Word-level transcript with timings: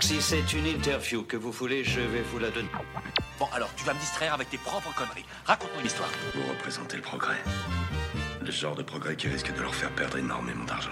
Si 0.00 0.20
c'est 0.20 0.52
une 0.52 0.66
interview 0.66 1.22
que 1.22 1.36
vous 1.36 1.52
voulez, 1.52 1.84
je 1.84 2.00
vais 2.00 2.22
vous 2.22 2.38
la 2.38 2.50
donner. 2.50 2.68
Bon, 3.38 3.46
alors, 3.54 3.70
tu 3.76 3.84
vas 3.84 3.94
me 3.94 4.00
distraire 4.00 4.34
avec 4.34 4.50
tes 4.50 4.58
propres 4.58 4.92
conneries. 4.94 5.24
Raconte-moi 5.44 5.80
une 5.80 5.86
histoire. 5.86 6.10
Vous 6.34 6.48
représentez 6.50 6.96
le 6.96 7.02
progrès. 7.02 7.38
Le 8.44 8.50
genre 8.50 8.74
de 8.74 8.82
progrès 8.82 9.16
qui 9.16 9.28
risque 9.28 9.54
de 9.54 9.62
leur 9.62 9.74
faire 9.74 9.90
perdre 9.90 10.18
énormément 10.18 10.64
d'argent. 10.64 10.90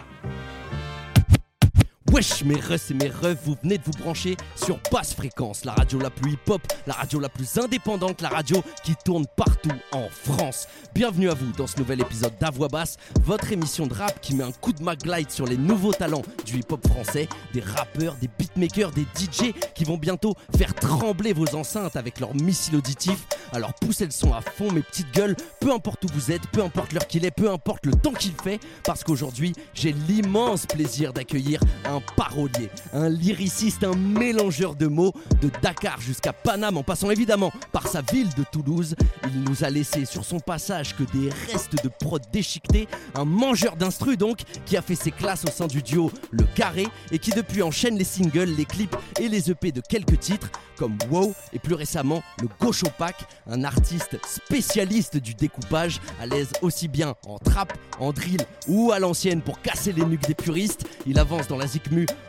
Wesh 2.12 2.45
mes 2.45 2.61
refs 2.61 2.90
et 2.90 2.95
mes 2.95 3.09
refs, 3.09 3.38
vous 3.42 3.56
venez 3.63 3.78
de 3.78 3.85
vous 3.85 3.92
brancher 3.92 4.37
sur 4.54 4.78
Basse 4.92 5.15
Fréquence, 5.15 5.65
la 5.65 5.72
radio 5.72 5.99
la 5.99 6.10
plus 6.10 6.33
hip-hop, 6.33 6.60
la 6.87 6.92
radio 6.92 7.19
la 7.19 7.31
plus 7.31 7.56
indépendante, 7.56 8.21
la 8.21 8.28
radio 8.28 8.63
qui 8.85 8.95
tourne 9.03 9.24
partout 9.35 9.72
en 9.92 10.10
France. 10.10 10.69
Bienvenue 10.95 11.31
à 11.31 11.35
vous 11.35 11.51
dans 11.53 11.67
ce 11.67 11.78
nouvel 11.78 12.03
épisode 12.03 12.35
d'Avoix 12.38 12.69
Basse, 12.69 12.99
votre 13.22 13.51
émission 13.51 13.87
de 13.87 13.95
rap 13.95 14.21
qui 14.21 14.35
met 14.35 14.45
un 14.45 14.53
coup 14.53 14.74
de 14.74 14.83
maglite 14.83 15.31
sur 15.31 15.46
les 15.46 15.56
nouveaux 15.56 15.95
talents 15.95 16.20
du 16.45 16.59
hip-hop 16.59 16.87
français, 16.87 17.30
des 17.55 17.62
rappeurs, 17.62 18.16
des 18.16 18.29
beatmakers, 18.38 18.91
des 18.91 19.06
DJ 19.16 19.55
qui 19.74 19.84
vont 19.84 19.97
bientôt 19.97 20.34
faire 20.55 20.74
trembler 20.74 21.33
vos 21.33 21.55
enceintes 21.55 21.97
avec 21.97 22.20
leur 22.20 22.34
missile 22.34 22.77
auditif. 22.77 23.27
Alors 23.55 23.72
poussez 23.72 24.05
le 24.05 24.10
son 24.10 24.34
à 24.34 24.42
fond 24.42 24.70
mes 24.70 24.83
petites 24.83 25.14
gueules, 25.14 25.36
peu 25.60 25.72
importe 25.72 26.05
où 26.05 26.08
vous 26.12 26.30
êtes, 26.30 26.47
peu 26.48 26.62
importe 26.62 26.92
l'heure 26.92 27.06
qu'il 27.06 27.24
est, 27.24 27.30
peu 27.30 27.50
importe 27.50 27.86
le 27.86 27.94
temps 27.94 28.12
qu'il 28.12 28.33
fait, 28.33 28.60
parce 28.84 29.02
qu'aujourd'hui 29.02 29.55
j'ai 29.72 29.92
l'immense 29.92 30.66
plaisir 30.66 31.14
d'accueillir 31.14 31.58
un 31.86 32.02
parolier, 32.16 32.70
un 32.92 33.09
lyriciste, 33.09 33.84
un 33.84 33.95
mélangeur 33.95 34.74
de 34.74 34.87
mots 34.87 35.12
de 35.41 35.51
Dakar 35.62 36.01
jusqu'à 36.01 36.33
Paname 36.33 36.77
en 36.77 36.83
passant 36.83 37.11
évidemment 37.11 37.52
par 37.73 37.87
sa 37.88 38.02
ville 38.02 38.28
de 38.37 38.45
Toulouse. 38.51 38.95
Il 39.27 39.45
nous 39.45 39.65
a 39.65 39.70
laissé 39.70 40.05
sur 40.05 40.25
son 40.25 40.41
passage 40.41 40.97
que 40.97 41.05
des 41.05 41.30
restes 41.52 41.83
de 41.83 41.88
prod 41.88 42.23
déchiquetés, 42.33 42.88
un 43.15 43.25
mangeur 43.25 43.77
d'instru 43.77 44.16
donc 44.16 44.41
qui 44.66 44.77
a 44.77 44.83
fait 44.83 44.95
ses 44.95 45.11
classes 45.11 45.45
au 45.45 45.51
sein 45.51 45.66
du 45.66 45.83
duo 45.83 46.11
Le 46.30 46.45
Carré 46.55 46.87
et 47.11 47.19
qui 47.19 47.30
depuis 47.30 47.62
enchaîne 47.62 47.97
les 47.97 48.05
singles, 48.05 48.55
les 48.56 48.64
clips 48.64 48.97
et 49.20 49.28
les 49.28 49.50
EP 49.50 49.73
de 49.73 49.80
quelques 49.80 50.19
titres 50.20 50.50
comme 50.77 50.98
Wow 51.11 51.34
et 51.53 51.59
plus 51.59 51.75
récemment 51.75 52.22
le 52.41 52.48
Gauche 52.61 52.83
Opaque, 52.83 53.25
un 53.48 53.64
artiste 53.64 54.19
spécialiste 54.27 55.16
du 55.16 55.34
découpage, 55.34 56.00
à 56.20 56.27
l'aise 56.27 56.50
aussi 56.61 56.89
bien 56.89 57.14
en 57.27 57.39
trap, 57.39 57.72
en 58.00 58.12
drill 58.12 58.41
ou 58.66 58.91
à 58.92 58.98
l'ancienne 58.98 59.42
pour 59.42 59.61
casser 59.61 59.92
les 59.92 60.05
nuques 60.05 60.27
des 60.27 60.34
puristes. 60.34 60.84
Il 61.06 61.19
avance 61.19 61.47
dans 61.47 61.56
la 61.56 61.66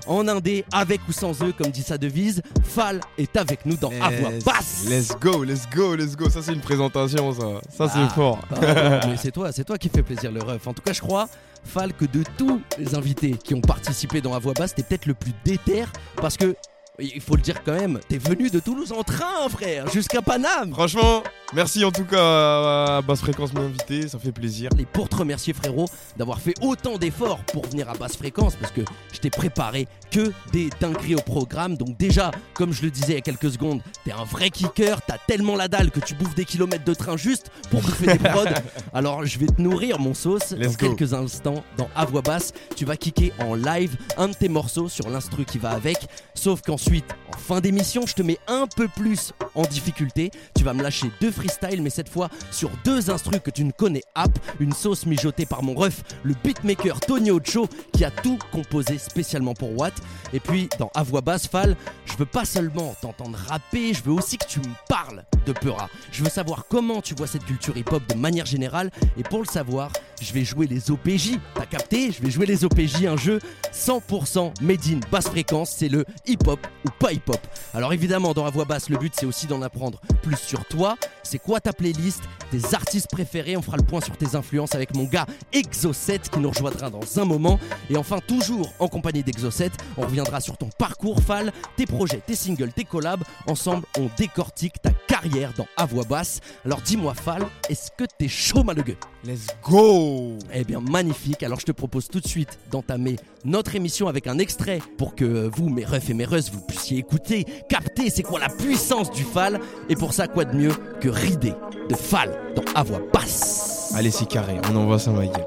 en 0.07 0.27
indé, 0.27 0.65
avec 0.71 1.01
ou 1.07 1.11
sans 1.11 1.41
eux, 1.43 1.53
comme 1.57 1.71
dit 1.71 1.83
sa 1.83 1.97
devise. 1.97 2.41
Fall 2.63 2.99
est 3.17 3.35
avec 3.35 3.65
nous 3.65 3.75
dans 3.75 3.91
À 4.01 4.09
voix 4.09 4.31
basse. 4.45 4.85
Let's 4.87 5.15
go, 5.19 5.43
let's 5.43 5.67
go, 5.73 5.95
let's 5.95 6.15
go. 6.15 6.29
Ça, 6.29 6.41
c'est 6.41 6.53
une 6.53 6.61
présentation, 6.61 7.33
ça. 7.33 7.47
Ça, 7.75 7.89
c'est 7.93 7.99
Ah. 7.99 8.09
fort. 8.09 8.39
Mais 8.61 9.17
c'est 9.17 9.31
toi, 9.31 9.51
c'est 9.51 9.63
toi 9.63 9.77
qui 9.77 9.89
fais 9.89 10.03
plaisir 10.03 10.31
le 10.31 10.41
ref. 10.41 10.67
En 10.67 10.73
tout 10.73 10.81
cas, 10.81 10.93
je 10.93 11.01
crois, 11.01 11.27
Fall, 11.65 11.93
que 11.93 12.05
de 12.05 12.23
tous 12.37 12.61
les 12.77 12.93
invités 12.95 13.31
qui 13.41 13.53
ont 13.53 13.61
participé 13.61 14.19
dans 14.21 14.33
À 14.33 14.39
voix 14.39 14.53
basse, 14.53 14.75
t'es 14.75 14.83
peut-être 14.83 15.05
le 15.05 15.13
plus 15.13 15.31
déter 15.45 15.83
parce 16.17 16.37
que. 16.37 16.55
Il 16.99 17.21
faut 17.21 17.35
le 17.35 17.41
dire 17.41 17.63
quand 17.63 17.73
même, 17.73 17.99
t'es 18.07 18.19
venu 18.19 18.51
de 18.51 18.59
Toulouse 18.59 18.91
en 18.91 19.01
train, 19.01 19.49
frère, 19.49 19.89
jusqu'à 19.91 20.21
Paname. 20.21 20.73
Franchement, 20.73 21.23
merci 21.55 21.85
en 21.85 21.91
tout 21.91 22.05
cas 22.05 22.97
à 22.97 23.01
Basse 23.01 23.21
Fréquence 23.21 23.53
m'inviter, 23.53 24.07
ça 24.07 24.19
fait 24.19 24.31
plaisir. 24.31 24.69
Et 24.79 24.85
pour 24.85 25.09
te 25.09 25.15
remercier 25.15 25.53
frérot 25.53 25.85
d'avoir 26.17 26.39
fait 26.39 26.53
autant 26.61 26.97
d'efforts 26.97 27.39
pour 27.51 27.65
venir 27.67 27.89
à 27.89 27.93
basse 27.93 28.17
fréquence 28.17 28.55
parce 28.55 28.71
que 28.71 28.81
je 29.11 29.19
t'ai 29.19 29.29
préparé 29.29 29.87
que 30.11 30.31
des 30.51 30.69
dingueries 30.79 31.15
au 31.15 31.21
programme. 31.21 31.77
Donc 31.77 31.97
déjà, 31.97 32.31
comme 32.53 32.73
je 32.73 32.81
le 32.83 32.91
disais 32.91 33.13
il 33.13 33.15
y 33.15 33.17
a 33.17 33.21
quelques 33.21 33.51
secondes, 33.51 33.81
t'es 34.05 34.11
un 34.11 34.23
vrai 34.23 34.49
kicker, 34.49 35.01
t'as 35.01 35.17
tellement 35.27 35.55
la 35.55 35.67
dalle 35.67 35.91
que 35.91 35.99
tu 35.99 36.15
bouffes 36.15 36.35
des 36.35 36.45
kilomètres 36.45 36.85
de 36.85 36.93
train 36.93 37.17
juste 37.17 37.49
pour 37.69 37.81
bouffer 37.81 38.17
des 38.17 38.19
prods. 38.19 38.45
Alors 38.93 39.25
je 39.25 39.39
vais 39.39 39.47
te 39.47 39.61
nourrir 39.61 39.99
mon 39.99 40.13
sauce 40.13 40.51
Let's 40.51 40.77
dans 40.77 40.87
go. 40.87 40.95
quelques 40.95 41.13
instants 41.13 41.63
dans 41.77 41.89
À 41.95 42.05
voix 42.05 42.21
basse. 42.21 42.53
Tu 42.75 42.85
vas 42.85 42.97
kicker 42.97 43.31
en 43.39 43.55
live 43.55 43.95
un 44.17 44.27
de 44.29 44.33
tes 44.33 44.49
morceaux 44.49 44.89
sur 44.89 45.09
l'instru 45.09 45.45
qui 45.45 45.57
va 45.59 45.71
avec. 45.71 45.97
Sauf 46.33 46.61
qu'ensuite, 46.61 47.05
en 47.33 47.37
fin 47.37 47.59
d'émission, 47.61 48.05
je 48.05 48.13
te 48.13 48.21
mets 48.21 48.39
un 48.47 48.67
peu 48.67 48.87
plus 48.87 49.33
en 49.55 49.63
difficulté. 49.63 50.31
Tu 50.55 50.63
vas 50.63 50.73
me 50.73 50.81
lâcher 50.83 51.11
deux 51.21 51.31
mais 51.79 51.89
cette 51.89 52.09
fois 52.09 52.29
sur 52.51 52.69
deux 52.85 53.09
instrus 53.09 53.39
que 53.43 53.51
tu 53.51 53.63
ne 53.63 53.71
connais 53.71 54.03
app. 54.15 54.31
Une 54.59 54.71
sauce 54.71 55.05
mijotée 55.05 55.45
par 55.45 55.63
mon 55.63 55.73
ref, 55.73 56.03
le 56.23 56.35
beatmaker 56.43 56.99
Tony 56.99 57.31
Ocho, 57.31 57.67
qui 57.91 58.05
a 58.05 58.11
tout 58.11 58.37
composé 58.51 58.97
spécialement 58.97 59.53
pour 59.53 59.77
Watt. 59.77 59.93
Et 60.33 60.39
puis, 60.39 60.69
dans 60.79 60.91
À 60.95 61.03
voix 61.03 61.21
basse, 61.21 61.47
Fall, 61.47 61.75
je 62.05 62.15
veux 62.17 62.25
pas 62.25 62.45
seulement 62.45 62.95
t'entendre 63.01 63.37
rapper, 63.47 63.93
je 63.93 64.03
veux 64.03 64.13
aussi 64.13 64.37
que 64.37 64.45
tu 64.47 64.59
me 64.59 64.73
parles 64.87 65.25
de 65.45 65.53
Peura. 65.53 65.89
Je 66.11 66.23
veux 66.23 66.29
savoir 66.29 66.65
comment 66.69 67.01
tu 67.01 67.13
vois 67.15 67.27
cette 67.27 67.45
culture 67.45 67.75
hip-hop 67.75 68.03
de 68.07 68.15
manière 68.15 68.45
générale. 68.45 68.89
Et 69.17 69.23
pour 69.23 69.39
le 69.39 69.45
savoir, 69.45 69.91
je 70.23 70.33
vais 70.33 70.45
jouer 70.45 70.67
les 70.67 70.89
OPJ. 70.89 71.37
T'as 71.53 71.65
capté? 71.65 72.11
Je 72.11 72.21
vais 72.21 72.31
jouer 72.31 72.45
les 72.45 72.63
OPJ, 72.63 73.05
un 73.05 73.17
jeu 73.17 73.39
100% 73.73 74.53
made 74.61 74.79
in 74.87 74.99
basse 75.11 75.27
fréquence. 75.27 75.73
C'est 75.77 75.89
le 75.89 76.05
hip-hop 76.25 76.59
ou 76.85 76.89
pas 76.99 77.11
hip-hop. 77.11 77.39
Alors 77.73 77.93
évidemment, 77.93 78.33
dans 78.33 78.45
la 78.45 78.49
voix 78.49 78.65
basse, 78.65 78.89
le 78.89 78.97
but 78.97 79.13
c'est 79.17 79.25
aussi 79.25 79.47
d'en 79.47 79.61
apprendre 79.61 79.99
plus 80.21 80.37
sur 80.37 80.65
toi. 80.65 80.95
C'est 81.23 81.39
quoi 81.39 81.59
ta 81.59 81.73
playlist? 81.73 82.21
Tes 82.51 82.75
artistes 82.75 83.07
préférés? 83.11 83.57
On 83.57 83.61
fera 83.61 83.77
le 83.77 83.83
point 83.83 84.01
sur 84.01 84.15
tes 84.15 84.35
influences 84.35 84.75
avec 84.75 84.95
mon 84.95 85.03
gars 85.03 85.25
Exo7 85.53 86.29
qui 86.29 86.39
nous 86.39 86.49
rejoindra 86.49 86.89
dans 86.89 87.19
un 87.19 87.25
moment. 87.25 87.59
Et 87.89 87.97
enfin, 87.97 88.19
toujours 88.25 88.73
en 88.79 88.87
compagnie 88.87 89.23
d'Exo7, 89.23 89.71
on 89.97 90.01
reviendra 90.01 90.39
sur 90.39 90.57
ton 90.57 90.69
parcours 90.77 91.21
Fall, 91.21 91.51
tes 91.75 91.85
projets, 91.85 92.21
tes 92.25 92.35
singles, 92.35 92.71
tes 92.71 92.85
collabs. 92.85 93.23
Ensemble, 93.47 93.85
on 93.97 94.09
décortique 94.17 94.81
ta 94.81 94.91
carrière 95.07 95.53
dans 95.57 95.67
À 95.77 95.85
voix 95.85 96.05
basse. 96.05 96.39
Alors 96.65 96.81
dis-moi 96.81 97.13
Fall, 97.13 97.45
est-ce 97.69 97.89
que 97.97 98.05
t'es 98.17 98.27
chaud 98.27 98.63
malogueux 98.63 98.97
Let's 99.25 99.47
go 99.63 100.12
eh 100.53 100.63
bien, 100.63 100.79
magnifique. 100.79 101.43
Alors, 101.43 101.59
je 101.59 101.65
te 101.65 101.71
propose 101.71 102.07
tout 102.07 102.19
de 102.19 102.27
suite 102.27 102.59
d'entamer 102.71 103.17
notre 103.45 103.75
émission 103.75 104.07
avec 104.07 104.27
un 104.27 104.37
extrait 104.37 104.79
pour 104.97 105.15
que 105.15 105.49
vous, 105.53 105.69
mes 105.69 105.85
refs 105.85 106.09
et 106.09 106.13
mes 106.13 106.25
reuses, 106.25 106.51
vous 106.51 106.61
puissiez 106.61 106.97
écouter, 106.97 107.45
capter 107.69 108.09
c'est 108.09 108.23
quoi 108.23 108.39
la 108.39 108.49
puissance 108.49 109.11
du 109.11 109.23
Fall. 109.23 109.59
Et 109.89 109.95
pour 109.95 110.13
ça, 110.13 110.27
quoi 110.27 110.45
de 110.45 110.55
mieux 110.55 110.73
que 111.01 111.09
rider 111.09 111.53
de 111.89 111.95
Fall 111.95 112.31
dans 112.55 112.63
À 112.75 112.83
voix 112.83 113.01
basse 113.13 113.91
Allez, 113.95 114.11
c'est 114.11 114.27
carré, 114.27 114.59
on 114.71 114.75
envoie 114.75 114.99
ça, 114.99 115.11
ma 115.11 115.25
gueule. 115.25 115.45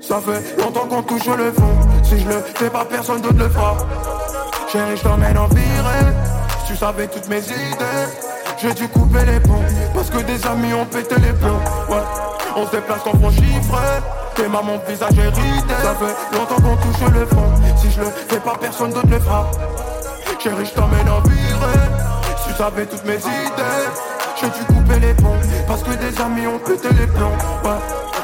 Ça 0.00 0.20
fait 0.20 0.60
longtemps 0.60 0.86
qu'on 0.88 1.02
touche 1.02 1.26
le 1.26 1.52
fond. 1.52 1.72
Si 2.02 2.18
je 2.18 2.28
le 2.28 2.40
fais 2.54 2.70
pas, 2.70 2.84
personne 2.84 3.20
d'autre 3.20 3.38
le 3.38 3.48
fera. 3.48 3.76
Chérie, 4.70 4.96
je 4.96 5.02
t'emmène 5.02 5.38
en 5.38 5.46
virée. 5.48 6.12
Si 6.60 6.72
tu 6.72 6.76
savais 6.76 7.06
toutes 7.06 7.28
mes 7.28 7.38
idées, 7.38 8.08
j'ai 8.60 8.74
dû 8.74 8.88
couper 8.88 9.24
les 9.26 9.38
ponts. 9.40 9.62
Parce 9.94 10.10
que 10.10 10.18
des 10.22 10.44
amis 10.46 10.72
ont 10.72 10.86
pété 10.86 11.14
les 11.16 11.32
plombs. 11.32 11.60
Ouais, 11.88 12.02
on 12.56 12.66
se 12.66 12.70
déplace 12.70 13.00
quand 13.04 13.12
on 13.22 13.30
chiffre. 13.30 13.78
Tes 14.34 14.48
mamans, 14.48 14.62
mon 14.62 14.78
visage 14.88 15.10
ridé. 15.12 15.74
Ça 15.82 15.94
fait 15.94 16.36
longtemps 16.36 16.56
qu'on 16.56 16.76
touche 16.76 17.12
le 17.12 17.26
fond. 17.26 17.52
Si 17.76 17.90
je 17.90 18.00
le 18.00 18.06
fais 18.06 18.40
pas, 18.40 18.56
personne 18.60 18.90
d'autre 18.92 19.08
le 19.08 19.20
fera. 19.20 19.50
Chérie, 20.42 20.66
je 20.66 20.72
t'emmène 20.72 21.08
en 21.08 21.20
virée. 21.20 21.80
Si 22.36 22.48
tu 22.48 22.54
savais 22.54 22.86
toutes 22.86 23.04
mes 23.04 23.16
idées, 23.16 23.86
j'ai 24.40 24.46
dû 24.46 24.64
couper 24.66 24.98
les 24.98 25.14
ponts. 25.14 25.38
Parce 25.68 25.82
que 25.82 25.90
des 25.90 26.20
amis 26.20 26.46
ont 26.46 26.58
pété 26.58 26.88
les 26.98 27.06
plombs. 27.06 27.36
Ouais, 27.64 27.78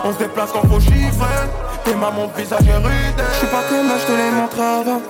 on 0.05 0.13
se 0.13 0.19
déplace 0.19 0.51
quand 0.53 0.67
faut 0.69 0.81
chiffrer. 0.81 1.47
Tes 1.89 1.95
mon 1.95 2.29
visage 2.37 2.61
ridé. 2.61 3.23
Je 3.33 3.41
sais 3.41 3.47
pas 3.47 3.63
comment 3.71 3.97
je 3.99 4.07
te 4.07 4.13
l'ai 4.13 4.31
montré 4.31 4.61
avant. 4.61 5.01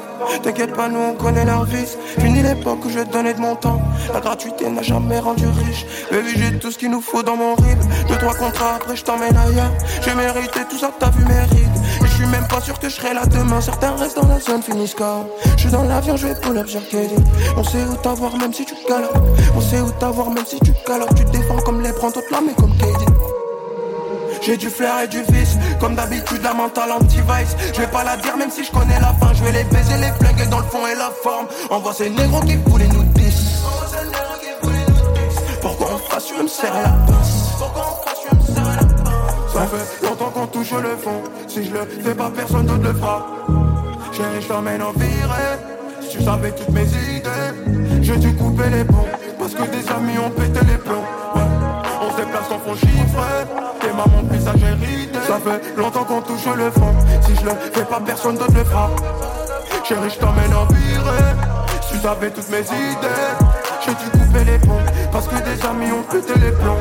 T'inquiète 0.44 0.74
pas, 0.74 0.88
nous 0.88 1.00
on 1.00 1.14
connaît 1.14 1.44
leur 1.44 1.64
vice. 1.64 1.98
Fini 2.20 2.40
l'époque 2.40 2.84
où 2.84 2.88
je 2.88 3.00
donnais 3.00 3.34
de 3.34 3.40
mon 3.40 3.56
temps. 3.56 3.82
La 4.14 4.20
gratuité 4.20 4.70
n'a 4.70 4.82
jamais 4.82 5.18
rendu 5.18 5.46
riche. 5.46 5.84
Baby, 6.12 6.30
j'ai 6.36 6.56
tout 6.60 6.70
ce 6.70 6.78
qu'il 6.78 6.92
nous 6.92 7.00
faut 7.00 7.24
dans 7.24 7.34
mon 7.34 7.56
rythme. 7.56 7.88
Deux, 8.08 8.16
trois 8.18 8.34
contrats, 8.34 8.76
après 8.76 8.94
je 8.94 9.02
t'emmène 9.02 9.36
ailleurs. 9.36 9.72
J'ai 10.02 10.14
mérité 10.14 10.60
tout 10.70 10.78
ça 10.78 10.92
t'as 10.96 11.10
vu 11.10 11.24
mérite. 11.24 11.76
Et 12.00 12.06
je 12.06 12.14
suis 12.14 12.26
même 12.26 12.46
pas 12.46 12.60
sûr 12.60 12.78
que 12.78 12.88
je 12.88 12.94
serai 12.94 13.12
là 13.12 13.26
demain. 13.26 13.60
Certains 13.60 13.96
restent 13.96 14.20
dans 14.20 14.28
la 14.28 14.38
zone, 14.38 14.62
finissent 14.62 14.94
car. 14.94 15.24
Je 15.56 15.62
suis 15.62 15.70
dans 15.70 15.82
l'avion, 15.82 16.16
je 16.16 16.28
vais 16.28 16.34
pull 16.36 16.58
up, 16.58 16.66
j'ai. 16.68 16.78
On 17.56 17.64
sait 17.64 17.82
où 17.90 17.96
t'avoir 17.96 18.36
même 18.36 18.52
si 18.52 18.64
tu 18.64 18.74
galopes. 18.88 19.18
On 19.56 19.60
sait 19.60 19.80
où 19.80 19.90
t'avoir 19.98 20.30
même 20.30 20.46
si 20.46 20.60
tu 20.60 20.72
galopes. 20.86 21.12
Tu 21.16 21.24
défends 21.24 21.58
comme 21.58 21.82
les 21.82 21.92
prends 21.92 22.10
d'autres 22.10 22.30
là, 22.30 22.38
mais 22.46 22.54
comme 22.54 22.76
KD. 22.76 23.08
J'ai 24.48 24.56
du 24.56 24.70
flair 24.70 25.02
et 25.04 25.08
du 25.08 25.20
vice, 25.30 25.58
comme 25.78 25.94
d'habitude 25.94 26.42
la 26.42 26.54
mentale 26.54 26.92
anti-vice 26.92 27.56
Je 27.74 27.80
vais 27.80 27.86
pas 27.86 28.04
la 28.04 28.16
dire 28.16 28.36
même 28.36 28.50
si 28.50 28.64
je 28.64 28.70
connais 28.70 28.98
la 29.00 29.14
fin. 29.14 29.32
Je 29.34 29.44
vais 29.44 29.52
les 29.52 29.64
baiser, 29.64 29.96
les 29.96 30.12
flinguer 30.18 30.46
dans 30.46 30.58
le 30.58 30.64
fond 30.64 30.86
et 30.86 30.94
la 30.94 31.10
forme. 31.22 31.46
Envoie 31.70 31.92
ces 31.92 32.10
négros 32.10 32.40
qui 32.40 32.56
voulaient 32.56 32.88
nous 32.88 33.04
10 33.04 33.62
Pourquoi 35.60 35.88
on 35.94 35.98
fasse, 35.98 36.28
je 36.36 36.42
me 36.42 36.48
serrer 36.48 36.82
la 36.82 36.96
pince? 37.06 37.48
Ça 39.52 39.66
fait 39.66 40.06
longtemps 40.06 40.30
qu'on 40.30 40.46
touche 40.46 40.72
le 40.72 40.96
fond. 40.96 41.22
Si 41.48 41.64
je 41.64 41.72
le 41.72 41.80
fais 41.84 42.14
pas, 42.14 42.30
personne 42.30 42.66
d'autre 42.66 42.84
le 42.84 42.94
fera. 42.94 43.26
Chérie, 44.12 44.40
je 44.40 44.46
t'emmène 44.46 44.82
en 44.82 44.92
virée 44.92 45.58
Si 46.00 46.16
tu 46.16 46.22
savais 46.22 46.52
toutes 46.52 46.70
mes 46.70 46.84
idées 46.84 48.02
J'ai 48.02 48.16
dû 48.16 48.34
couper 48.34 48.70
les 48.70 48.84
ponts. 48.84 49.08
Parce 49.38 49.54
que 49.54 49.62
des 49.62 49.88
amis 49.90 50.18
ont 50.18 50.30
pété 50.30 50.60
les 50.66 50.78
plombs. 50.78 51.04
On 51.27 51.27
déplace 52.18 52.48
quand 52.48 52.58
faut 52.58 52.76
chiffrer 52.76 53.46
Tes 53.80 53.88
mamans, 53.88 54.22
mon 54.22 54.28
visage 54.28 54.60
Ça 55.26 55.38
fait 55.38 55.76
longtemps 55.76 56.04
qu'on 56.04 56.20
touche 56.20 56.46
le 56.56 56.70
fond. 56.70 56.94
Si 57.22 57.34
je 57.36 57.44
le 57.44 57.52
fais 57.72 57.84
pas, 57.84 58.00
personne 58.00 58.36
d'autre 58.36 58.54
le 58.54 58.64
fera. 58.64 58.90
Chérie, 59.84 60.10
je 60.10 60.18
t'emmène 60.18 60.54
en 60.54 60.64
virée. 60.66 61.34
Si 61.82 61.94
tu 61.94 61.98
savais 62.00 62.30
toutes 62.30 62.50
mes 62.50 62.60
idées. 62.60 63.48
J'ai 63.84 63.92
dû 63.92 64.10
couper 64.10 64.44
les 64.44 64.58
ponts 64.58 64.84
Parce 65.12 65.28
que 65.28 65.36
des 65.36 65.64
amis 65.64 65.92
ont 65.92 66.02
pété 66.02 66.34
les 66.40 66.52
plombs. 66.52 66.76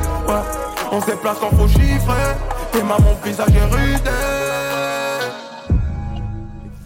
On 0.92 1.02
se 1.02 1.06
déplace 1.06 1.38
quand 1.40 1.56
faut 1.56 1.68
chiffrer 1.68 2.36
Tes 2.72 2.82
mamans, 2.82 3.00
mon 3.02 3.16
visage 3.24 3.48
est 3.50 3.76
ridé 3.76 4.10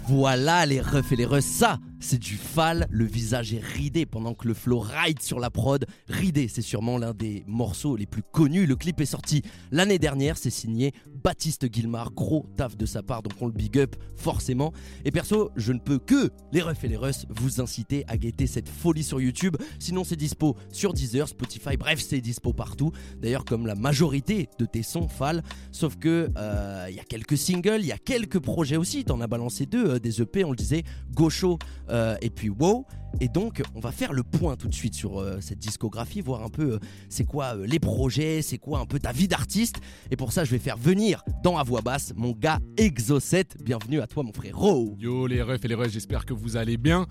Voilà 0.08 0.66
les 0.66 0.82
refs 0.82 1.12
et 1.12 1.16
les 1.16 1.26
refs, 1.26 1.46
ça 1.46 1.78
c'est 2.02 2.18
du 2.18 2.36
Fall, 2.36 2.88
le 2.90 3.06
visage 3.06 3.54
est 3.54 3.64
ridé 3.64 4.06
pendant 4.06 4.34
que 4.34 4.48
le 4.48 4.54
flow 4.54 4.80
ride 4.80 5.22
sur 5.22 5.40
la 5.40 5.50
prod. 5.50 5.86
Ridé, 6.10 6.48
c'est 6.48 6.62
sûrement 6.62 6.98
l'un 6.98 7.14
des 7.14 7.44
morceaux 7.48 7.96
les 7.96 8.08
plus 8.08 8.24
connus. 8.24 8.66
Le 8.66 8.76
clip 8.76 9.00
est 9.00 9.06
sorti 9.06 9.44
l'année 9.72 10.00
dernière, 10.00 10.38
c'est 10.38 10.50
signé 10.50 10.94
Baptiste 11.24 11.66
Guilmar, 11.66 12.12
gros 12.12 12.46
taf 12.56 12.78
de 12.78 12.86
sa 12.86 13.04
part, 13.04 13.22
donc 13.24 13.34
on 13.42 13.48
le 13.48 13.52
big 13.52 13.78
up 13.78 13.96
forcément. 14.16 14.74
Et 15.06 15.12
perso, 15.12 15.52
je 15.56 15.74
ne 15.74 15.80
peux 15.80 16.00
que, 16.00 16.30
les 16.52 16.62
refs 16.62 16.84
et 16.84 16.88
les 16.88 16.98
russes, 16.98 17.26
vous 17.30 17.62
inciter 17.62 18.04
à 18.08 18.18
guetter 18.18 18.48
cette 18.48 18.70
folie 18.70 19.04
sur 19.04 19.20
YouTube. 19.20 19.58
Sinon, 19.80 20.04
c'est 20.04 20.16
dispo 20.16 20.56
sur 20.72 20.94
Deezer, 20.94 21.28
Spotify, 21.28 21.78
bref, 21.78 22.00
c'est 22.00 22.22
dispo 22.22 22.54
partout. 22.54 22.92
D'ailleurs, 23.22 23.46
comme 23.46 23.68
la 23.68 23.76
majorité 23.76 24.50
de 24.60 24.66
tes 24.66 24.84
sons 24.84 25.08
Fall, 25.08 25.44
sauf 25.72 25.98
que 25.98 26.30
euh, 26.38 26.88
il 26.90 26.96
y 26.96 27.00
a 27.00 27.04
quelques 27.04 27.38
singles, 27.38 27.82
il 27.82 27.88
y 27.88 27.92
a 27.92 27.98
quelques 27.98 28.40
projets 28.40 28.78
aussi. 28.78 29.04
T'en 29.04 29.20
as 29.22 29.28
balancé 29.28 29.66
deux, 29.66 29.96
euh, 29.96 30.00
des 30.00 30.22
EP, 30.22 30.44
on 30.44 30.52
le 30.52 30.56
disait, 30.56 30.84
Gaucho 31.14 31.60
euh, 31.90 32.16
et 32.22 32.30
puis 32.30 32.50
Wow. 32.50 32.86
Et 33.20 33.28
donc, 33.28 33.62
on 33.76 33.80
va 33.80 33.92
faire 33.92 34.14
le 34.14 34.24
point 34.24 34.56
tout 34.56 34.68
de 34.68 34.74
suite 34.74 34.96
sur 34.96 35.20
euh, 35.20 35.40
cette 35.42 35.60
discographie, 35.60 36.22
voir 36.22 36.44
un 36.44 36.50
peu 36.50 36.74
euh, 36.74 36.80
c'est 37.10 37.26
quoi 37.26 37.58
euh, 37.58 37.66
les 37.66 37.80
projets, 37.80 38.42
c'est 38.42 38.58
quoi 38.58 38.80
un 38.80 38.86
peu 38.86 39.00
ta 39.00 39.12
vie 39.12 39.28
d'artiste. 39.28 39.78
Et 40.12 40.16
pour 40.16 40.32
ça, 40.32 40.44
je 40.44 40.52
vais 40.52 40.60
faire 40.60 40.78
venir 40.78 41.11
dans 41.44 41.58
à 41.58 41.64
voix 41.64 41.82
basse 41.82 42.14
mon 42.16 42.32
gars 42.32 42.60
Exocet. 42.78 43.46
Bienvenue 43.64 44.02
à 44.02 44.08
toi, 44.08 44.24
mon 44.24 44.34
frérot. 44.34 44.96
Yo 45.00 45.28
les 45.28 45.42
refs 45.42 45.64
et 45.64 45.68
les 45.68 45.76
refs, 45.76 45.92
j'espère 45.92 46.26
que 46.26 46.34
vous 46.34 46.58
allez 46.58 46.78
bien. 46.78 47.06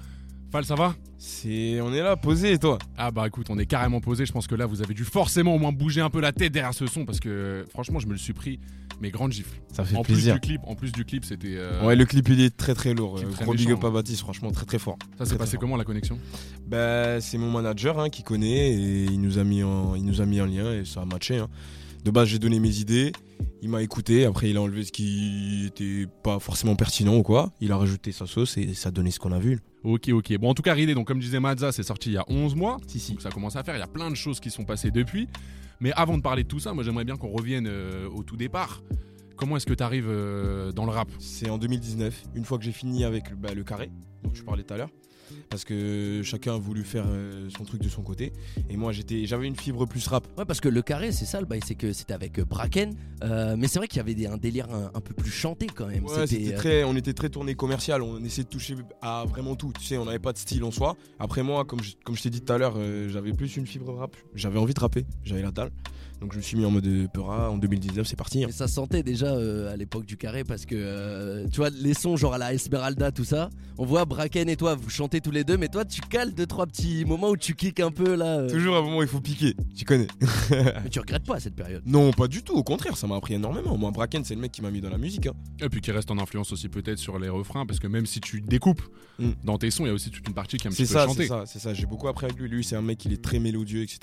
Fal, 0.53 0.65
ça 0.65 0.75
va? 0.75 0.95
C'est, 1.17 1.81
on 1.81 1.93
est 1.95 2.03
là, 2.03 2.17
posé, 2.17 2.53
et 2.55 2.59
toi? 2.59 2.77
Ah 2.97 3.13
bah 3.13 3.25
écoute, 3.27 3.47
on 3.51 3.59
est 3.59 3.67
carrément 3.67 4.01
posé. 4.01 4.27
Je 4.27 4.33
pense 4.33 4.49
que 4.49 4.57
là, 4.57 4.67
vous 4.67 4.83
avez 4.83 4.95
dû 4.95 5.05
forcément 5.05 5.55
au 5.55 5.59
moins 5.61 5.71
bouger 5.71 6.01
un 6.01 6.11
peu 6.11 6.21
la 6.21 6.33
tête 6.33 6.53
derrière 6.53 6.75
ce 6.75 6.87
son 6.89 7.05
parce 7.05 7.21
que 7.21 7.65
franchement, 7.71 8.01
je 8.01 8.07
me 8.09 8.13
le 8.13 8.19
suis 8.19 8.33
pris, 8.33 8.59
mais 9.01 9.11
grande 9.11 9.31
gifle. 9.31 9.61
Ça 9.73 9.85
fait 9.85 9.95
En 9.97 10.03
plaisir. 10.03 10.35
plus 10.35 10.41
du 10.41 10.47
clip, 10.59 10.61
en 10.67 10.75
plus 10.75 10.91
du 10.91 11.05
clip, 11.05 11.25
c'était. 11.25 11.55
euh, 11.57 11.87
Ouais, 11.87 11.95
le 11.95 12.05
clip 12.05 12.29
il 12.31 12.41
est 12.41 12.57
très 12.57 12.75
très 12.75 12.95
lourd. 12.95 13.15
Clip 13.15 13.29
Euh, 13.29 13.33
très 13.33 13.45
Gros 13.45 13.55
big 13.55 13.71
up 13.71 13.85
à 13.85 13.87
hein. 13.87 13.91
Baptiste, 13.93 14.21
franchement 14.23 14.51
très 14.51 14.67
très 14.67 14.81
fort. 14.81 14.99
ça 15.19 15.25
s'est 15.25 15.37
passé 15.37 15.57
comment 15.57 15.77
la 15.77 15.85
connexion? 15.85 16.19
Bah, 16.67 17.21
c'est 17.21 17.39
mon 17.39 17.51
manager 17.53 18.01
hein, 18.01 18.09
qui 18.09 18.25
connaît 18.25 18.73
et 18.73 19.05
il 19.05 19.21
nous 19.21 19.39
a 19.39 19.45
mis 19.45 19.63
en, 19.63 19.95
il 19.95 20.05
nous 20.05 20.21
a 20.21 20.27
mis 20.27 20.41
en 20.41 20.47
lien 20.47 20.73
et 20.73 20.85
ça 20.85 21.03
a 21.03 21.05
matché. 21.05 21.39
hein. 21.39 21.49
De 22.05 22.11
base, 22.11 22.29
j'ai 22.29 22.39
donné 22.39 22.61
mes 22.61 22.79
idées, 22.79 23.13
il 23.63 23.69
m'a 23.69 23.83
écouté. 23.83 24.25
Après, 24.25 24.49
il 24.51 24.57
a 24.57 24.63
enlevé 24.63 24.85
ce 24.85 24.93
qui 24.93 25.67
était 25.67 26.07
pas 26.23 26.39
forcément 26.39 26.75
pertinent 26.77 27.17
ou 27.17 27.23
quoi. 27.23 27.53
Il 27.61 27.73
a 27.73 27.77
rajouté 27.77 28.11
sa 28.13 28.27
sauce 28.27 28.57
et 28.57 28.73
ça 28.75 28.89
a 28.89 28.93
donné 28.93 29.11
ce 29.11 29.19
qu'on 29.19 29.33
a 29.33 29.39
vu. 29.39 29.61
Ok, 29.85 30.09
ok. 30.09 30.39
Bon, 30.39 30.51
en 30.51 30.55
tout 30.55 30.63
cas, 30.63 30.73
Ridé, 30.73 30.95
donc 30.95 31.07
comme 31.07 31.21
disait 31.21 31.41
Mazza, 31.41 31.73
c'est 31.73 31.83
sorti 31.83 32.11
il 32.11 32.15
y 32.15 32.19
a 32.19 32.25
11 32.29 32.55
mois. 32.55 32.79
Si 32.87 32.99
si. 32.99 33.13
Donc 33.13 33.23
ça 33.23 33.31
commence 33.31 33.57
à 33.57 33.63
faire. 33.63 33.77
Il 33.77 33.81
y 33.81 33.83
a 33.83 33.87
plein 33.87 34.11
de 34.11 34.17
choses 34.17 34.41
qui 34.41 34.51
sont 34.51 34.65
passées 34.65 34.91
depuis. 34.91 35.29
Mais 35.81 35.93
avant 35.93 36.17
de 36.17 36.23
parler 36.23 36.43
de 36.43 36.49
tout 36.49 36.59
ça, 36.59 36.73
moi 36.73 36.85
j'aimerais 36.85 37.05
bien 37.05 37.17
qu'on 37.17 37.31
revienne 37.31 37.67
euh, 37.67 38.09
au 38.09 38.23
tout 38.23 38.37
départ. 38.37 38.83
Comment 39.37 39.57
est-ce 39.57 39.67
que 39.67 39.75
tu 39.75 39.83
arrives 39.83 40.11
dans 40.75 40.85
le 40.85 40.91
rap? 40.91 41.09
C'est 41.19 41.49
en 41.49 41.57
2019, 41.57 42.25
une 42.35 42.45
fois 42.45 42.59
que 42.59 42.65
j'ai 42.65 42.73
fini 42.73 43.05
avec 43.05 43.35
bah, 43.35 43.55
le 43.55 43.65
carré, 43.65 43.91
dont 44.23 44.35
je 44.35 44.43
parlais 44.43 44.65
tout 44.65 44.75
à 44.75 44.77
l'heure. 44.77 44.91
Parce 45.49 45.65
que 45.65 46.21
chacun 46.25 46.55
a 46.55 46.59
voulu 46.59 46.85
faire 46.85 47.05
euh, 47.07 47.49
son 47.57 47.65
truc 47.65 47.83
de 47.83 47.89
son 47.89 48.03
côté. 48.03 48.33
Et 48.69 48.77
moi, 48.77 48.93
j'étais, 48.93 49.27
j'avais 49.27 49.47
une 49.47 49.57
fibre 49.57 49.87
plus 49.87 50.07
rap. 50.07 50.27
Ouais, 50.39 50.45
parce 50.45 50.61
que 50.61 50.69
le 50.69 50.83
carré, 50.83 51.13
c'est 51.13 51.25
ça 51.25 51.41
le 51.41 51.47
bail, 51.47 51.61
c'est 51.67 51.75
que 51.75 51.93
c'était 51.93 52.13
avec 52.15 52.39
euh, 52.39 52.45
Braken. 52.45 52.95
Euh, 53.23 53.57
mais 53.59 53.69
c'est 53.69 53.79
vrai 53.79 53.89
qu'il 53.89 53.99
y 53.99 54.01
avait 54.01 54.15
des- 54.15 54.27
un 54.27 54.37
délire 54.37 54.71
un, 54.71 54.91
un 54.95 55.01
peu 55.01 55.15
plus 55.15 55.31
chanté 55.31 55.67
quand 55.67 55.87
même. 55.87 56.05
Ouais, 56.05 56.27
c'était 56.27 56.55
très, 56.57 56.85
on 56.85 56.97
était 56.97 57.13
très 57.15 57.29
tourné 57.29 57.55
commercial, 57.55 58.03
on 58.03 58.23
essayait 58.25 58.45
de 58.45 58.49
toucher 58.49 58.77
à 59.03 59.25
vraiment 59.29 59.57
tout. 59.57 59.73
Tu 59.79 59.85
sais, 59.85 59.97
on 59.99 60.05
n'avait 60.05 60.19
pas 60.19 60.33
de 60.33 60.39
style 60.39 60.65
en 60.65 60.71
soi. 60.71 60.97
Après 61.19 61.43
moi, 61.43 61.65
comme 61.65 61.83
je, 61.83 61.93
comme 62.05 62.17
je 62.17 62.23
t'ai 62.23 62.31
dit 62.31 62.41
tout 62.41 62.53
à 62.53 62.59
l'heure, 62.59 62.75
euh, 62.77 63.09
j'avais 63.09 63.33
plus 63.33 63.57
une 63.57 63.67
fibre 63.67 63.93
rap. 63.95 64.17
J'avais 64.35 64.59
envie 64.59 64.75
de 64.75 64.81
rapper, 64.81 65.05
j'avais 65.25 65.43
la 65.43 65.51
dalle. 65.51 65.71
Donc 66.21 66.33
je 66.33 66.37
me 66.39 66.43
suis 66.43 66.57
mis 66.57 66.65
en 66.67 66.71
mode 66.71 66.87
euh, 66.87 67.09
Peura 67.09 67.51
en 67.51 67.57
2019, 67.57 68.07
c'est 68.07 68.17
parti. 68.17 68.45
hein. 68.45 68.49
Ça 68.51 68.69
se 68.69 68.75
sentait 68.75 69.03
déjà 69.03 69.27
euh, 69.35 69.73
à 69.73 69.77
l'époque 69.77 70.05
du 70.05 70.17
carré 70.19 70.45
parce 70.45 70.67
que 70.67 70.75
euh, 70.77 71.47
tu 71.51 71.57
vois 71.59 71.71
les 71.71 71.95
sons 71.95 72.17
genre 72.17 72.35
à 72.35 72.39
la 72.39 72.53
Esmeralda 72.53 73.11
tout 73.11 73.25
ça, 73.25 73.49
on 73.79 73.87
voit 73.87 74.05
Braken 74.05 74.49
et 74.51 74.57
toi 74.57 74.75
vous 74.75 74.91
chantez 74.91 75.21
tous 75.23 75.31
les 75.31 75.45
deux 75.45 75.57
mais 75.57 75.69
toi 75.69 75.85
tu 75.85 76.01
cales 76.03 76.35
deux 76.35 76.47
trois 76.47 76.67
petits 76.67 77.05
moments 77.07 77.31
où 77.31 77.37
tu 77.39 77.55
kicks 77.55 77.81
un 77.81 77.91
peu 77.91 78.15
là. 78.17 78.41
euh. 78.41 78.51
Toujours 78.51 78.77
à 78.77 78.81
un 78.81 78.83
moment, 78.83 79.01
il 79.03 79.09
faut 79.09 79.21
piquer, 79.21 79.55
tu 79.75 79.85
connais. 79.85 80.09
Mais 80.51 80.91
tu 80.91 81.01
regrettes 81.01 81.25
pas 81.25 81.41
cette 81.41 81.55
période. 81.55 81.83
Non, 81.87 82.13
pas 82.13 82.29
du 82.29 82.43
tout, 82.43 82.55
au 82.55 82.63
contraire, 82.65 82.97
ça 82.97 83.07
m'a 83.07 83.17
appris 83.17 83.35
énormément. 83.35 83.79
Moi, 83.79 83.91
Braken, 83.91 84.25
c'est 84.25 84.35
le 84.35 84.41
mec 84.41 84.53
qui 84.53 84.61
m'a 84.63 84.71
mis 84.71 84.81
dans 84.81 84.91
la 84.91 84.99
musique. 84.99 85.27
hein. 85.27 85.33
Et 85.63 85.69
puis 85.69 85.81
qui 85.81 85.91
reste 85.93 86.11
en 86.11 86.19
influence 86.19 86.53
aussi 86.53 86.69
peut-être 86.69 86.99
sur 86.99 87.19
les 87.19 87.29
refrains, 87.29 87.65
parce 87.65 87.79
que 87.81 87.87
même 87.87 88.07
si 88.07 88.21
tu 88.21 88.41
découpes 88.41 88.83
Mm. 89.19 89.33
dans 89.45 89.59
tes 89.59 89.71
sons, 89.71 89.85
il 89.85 89.89
y 89.89 89.91
a 89.91 89.93
aussi 89.93 90.11
toute 90.11 90.27
une 90.27 90.33
partie 90.33 90.57
qui 90.57 90.67
est 90.67 90.71
un 90.71 90.73
C'est 90.73 90.85
petit 90.85 90.95
peu 90.95 90.99
ça, 90.99 91.05
chantée. 91.05 91.23
c'est 91.25 91.29
ça, 91.29 91.43
c'est 91.45 91.59
ça. 91.59 91.75
J'ai 91.75 91.85
beaucoup 91.85 92.09
appris 92.09 92.25
avec 92.25 92.39
lui. 92.39 92.49
Lui, 92.49 92.65
c'est 92.65 92.75
un 92.77 92.81
mec, 92.81 93.05
il 93.05 93.13
est 93.13 93.23
très 93.23 93.39
mélodieux, 93.39 93.83
etc. 93.83 94.01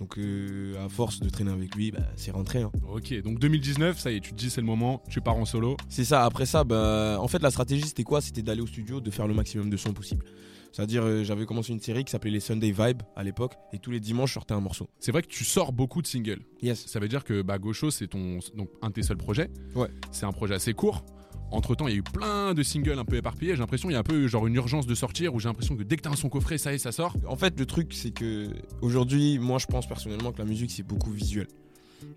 Donc, 0.00 0.16
euh, 0.18 0.82
à 0.82 0.88
force 0.88 1.20
de 1.20 1.28
traîner 1.28 1.45
avec 1.52 1.74
lui, 1.74 1.90
bah, 1.90 2.00
c'est 2.16 2.30
rentré. 2.30 2.62
hein. 2.62 2.70
Ok, 2.92 3.12
donc 3.22 3.38
2019, 3.38 3.98
ça 3.98 4.10
y 4.10 4.16
est, 4.16 4.20
tu 4.20 4.30
te 4.32 4.36
dis 4.36 4.50
c'est 4.50 4.60
le 4.60 4.66
moment, 4.66 5.02
tu 5.08 5.20
pars 5.20 5.36
en 5.36 5.44
solo. 5.44 5.76
C'est 5.88 6.04
ça. 6.04 6.24
Après 6.24 6.46
ça, 6.46 6.64
bah, 6.64 7.18
en 7.20 7.28
fait, 7.28 7.42
la 7.42 7.50
stratégie, 7.50 7.82
c'était 7.86 8.02
quoi? 8.04 8.20
C'était 8.20 8.42
d'aller 8.42 8.60
au 8.62 8.66
studio, 8.66 9.00
de 9.00 9.10
faire 9.10 9.26
le 9.26 9.34
maximum 9.34 9.70
de 9.70 9.76
sons 9.76 9.92
possible. 9.92 10.24
C'est-à-dire, 10.72 11.04
euh, 11.04 11.24
j'avais 11.24 11.46
commencé 11.46 11.72
une 11.72 11.80
série 11.80 12.04
qui 12.04 12.10
s'appelait 12.10 12.30
les 12.30 12.40
Sunday 12.40 12.70
Vibe 12.70 13.00
à 13.14 13.22
l'époque, 13.24 13.54
et 13.72 13.78
tous 13.78 13.90
les 13.90 14.00
dimanches, 14.00 14.30
je 14.30 14.34
sortais 14.34 14.52
un 14.52 14.60
morceau. 14.60 14.90
C'est 15.00 15.10
vrai 15.10 15.22
que 15.22 15.28
tu 15.28 15.42
sors 15.44 15.72
beaucoup 15.72 16.02
de 16.02 16.06
singles. 16.06 16.40
Yes. 16.60 16.84
Ça 16.86 17.00
veut 17.00 17.08
dire 17.08 17.24
que 17.24 17.40
bah, 17.40 17.56
Gaucho, 17.58 17.90
c'est 17.90 18.08
ton 18.08 18.40
donc 18.54 18.68
un 18.82 18.88
de 18.88 18.92
tes 18.92 19.02
seuls 19.02 19.16
projets. 19.16 19.48
Ouais. 19.74 19.88
C'est 20.12 20.26
un 20.26 20.32
projet 20.32 20.54
assez 20.54 20.74
court. 20.74 21.04
Entre 21.50 21.74
temps, 21.74 21.86
il 21.86 21.92
y 21.92 21.94
a 21.94 21.98
eu 21.98 22.02
plein 22.02 22.54
de 22.54 22.62
singles 22.62 22.98
un 22.98 23.04
peu 23.04 23.16
éparpillés. 23.16 23.52
J'ai 23.52 23.60
l'impression 23.60 23.88
qu'il 23.88 23.94
y 23.94 23.96
a 23.96 24.00
un 24.00 24.04
peu 24.04 24.26
genre 24.26 24.46
une 24.46 24.54
urgence 24.54 24.86
de 24.86 24.94
sortir 24.94 25.34
où 25.34 25.40
j'ai 25.40 25.48
l'impression 25.48 25.76
que 25.76 25.82
dès 25.82 25.96
que 25.96 26.02
t'as 26.02 26.10
un 26.10 26.16
son 26.16 26.28
coffret, 26.28 26.58
ça 26.58 26.72
y 26.72 26.76
est, 26.76 26.78
ça 26.78 26.92
sort. 26.92 27.14
En 27.26 27.36
fait, 27.36 27.58
le 27.58 27.66
truc, 27.66 27.92
c'est 27.92 28.10
que 28.10 28.48
aujourd'hui, 28.82 29.38
moi, 29.38 29.58
je 29.58 29.66
pense 29.66 29.86
personnellement 29.86 30.32
que 30.32 30.38
la 30.38 30.44
musique, 30.44 30.70
c'est 30.70 30.82
beaucoup 30.82 31.10
visuel. 31.10 31.46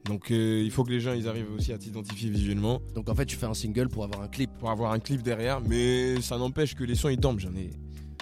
Donc, 0.06 0.32
euh, 0.32 0.62
il 0.64 0.72
faut 0.72 0.84
que 0.84 0.92
les 0.92 1.00
gens, 1.00 1.14
ils 1.14 1.28
arrivent 1.28 1.52
aussi 1.56 1.72
à 1.72 1.78
t'identifier 1.78 2.30
visuellement 2.30 2.82
Donc 2.96 3.08
en 3.10 3.16
fait 3.16 3.26
tu 3.26 3.38
fais 3.38 3.46
un 3.46 3.54
single 3.54 3.88
pour 3.88 4.04
avoir 4.04 4.22
un 4.22 4.28
clip. 4.28 4.50
pour 4.60 4.70
avoir 4.70 4.92
un 4.92 5.00
clip 5.00 5.22
derrière, 5.22 5.62
mais 5.62 6.20
ça 6.22 6.38
n'empêche 6.38 6.76
que 6.76 6.84
les 6.84 6.96
sons, 6.96 7.10
ils 7.10 7.20
tombent. 7.20 7.40
J'en 7.40 7.56
ai. 7.56 7.70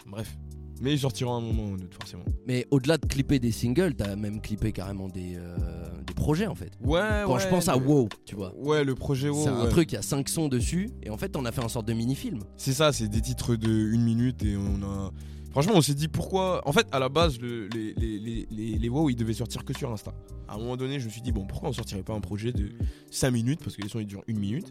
Bref. 0.05 0.37
Mais 0.81 0.93
ils 0.93 0.99
sortiront 0.99 1.33
à 1.33 1.37
un 1.37 1.41
moment 1.41 1.63
ou 1.63 1.73
un 1.73 1.75
autre, 1.75 1.97
forcément. 1.99 2.23
Mais 2.45 2.67
au-delà 2.71 2.97
de 2.97 3.05
clipper 3.05 3.39
des 3.39 3.51
singles, 3.51 3.95
t'as 3.95 4.15
même 4.15 4.41
clippé 4.41 4.71
carrément 4.71 5.07
des, 5.09 5.35
euh, 5.37 5.55
des 6.05 6.13
projets 6.13 6.47
en 6.47 6.55
fait. 6.55 6.71
Ouais, 6.81 7.23
Quand 7.25 7.39
je 7.39 7.47
pense 7.47 7.67
à 7.67 7.77
WoW, 7.77 8.09
tu 8.25 8.35
vois. 8.35 8.53
Ouais, 8.57 8.83
le 8.83 8.93
projet 8.95 9.29
WoW. 9.29 9.43
c'est 9.43 9.49
un 9.49 9.63
ouais. 9.63 9.69
truc, 9.69 9.91
il 9.91 9.95
y 9.95 9.97
a 9.97 10.01
5 10.03 10.27
sons 10.29 10.47
dessus 10.47 10.89
et 11.03 11.09
en 11.09 11.17
fait 11.17 11.35
on 11.35 11.45
a 11.45 11.51
fait 11.51 11.63
un 11.63 11.69
sorte 11.69 11.87
de 11.87 11.93
mini-film. 11.93 12.39
C'est 12.57 12.73
ça, 12.73 12.91
c'est 12.93 13.07
des 13.07 13.21
titres 13.21 13.55
de 13.55 13.69
une 13.69 14.03
minute 14.03 14.43
et 14.43 14.55
on 14.55 14.83
a. 14.83 15.11
Franchement, 15.51 15.73
on 15.75 15.81
s'est 15.81 15.95
dit 15.95 16.07
pourquoi. 16.07 16.61
En 16.67 16.71
fait, 16.71 16.85
à 16.91 16.99
la 16.99 17.09
base, 17.09 17.39
le- 17.39 17.67
les, 17.69 17.93
les, 17.95 18.45
les, 18.51 18.77
les, 18.77 18.89
WoW, 18.89 19.09
ils 19.09 19.15
devaient 19.15 19.33
sortir 19.33 19.65
que 19.65 19.75
sur 19.75 19.91
Insta. 19.91 20.13
À 20.47 20.53
un 20.53 20.57
moment 20.59 20.77
donné, 20.77 20.99
je 20.99 21.05
me 21.05 21.09
suis 21.09 21.21
dit, 21.21 21.31
bon, 21.31 21.45
pourquoi 21.47 21.69
on 21.69 21.73
sortirait 21.73 22.03
pas 22.03 22.13
un 22.13 22.19
projet 22.19 22.51
de 22.51 22.69
5 23.09 23.31
minutes 23.31 23.61
Parce 23.63 23.75
que 23.75 23.81
les 23.81 23.89
sons, 23.89 23.99
ils 23.99 24.05
durent 24.05 24.23
une 24.27 24.37
minute. 24.37 24.67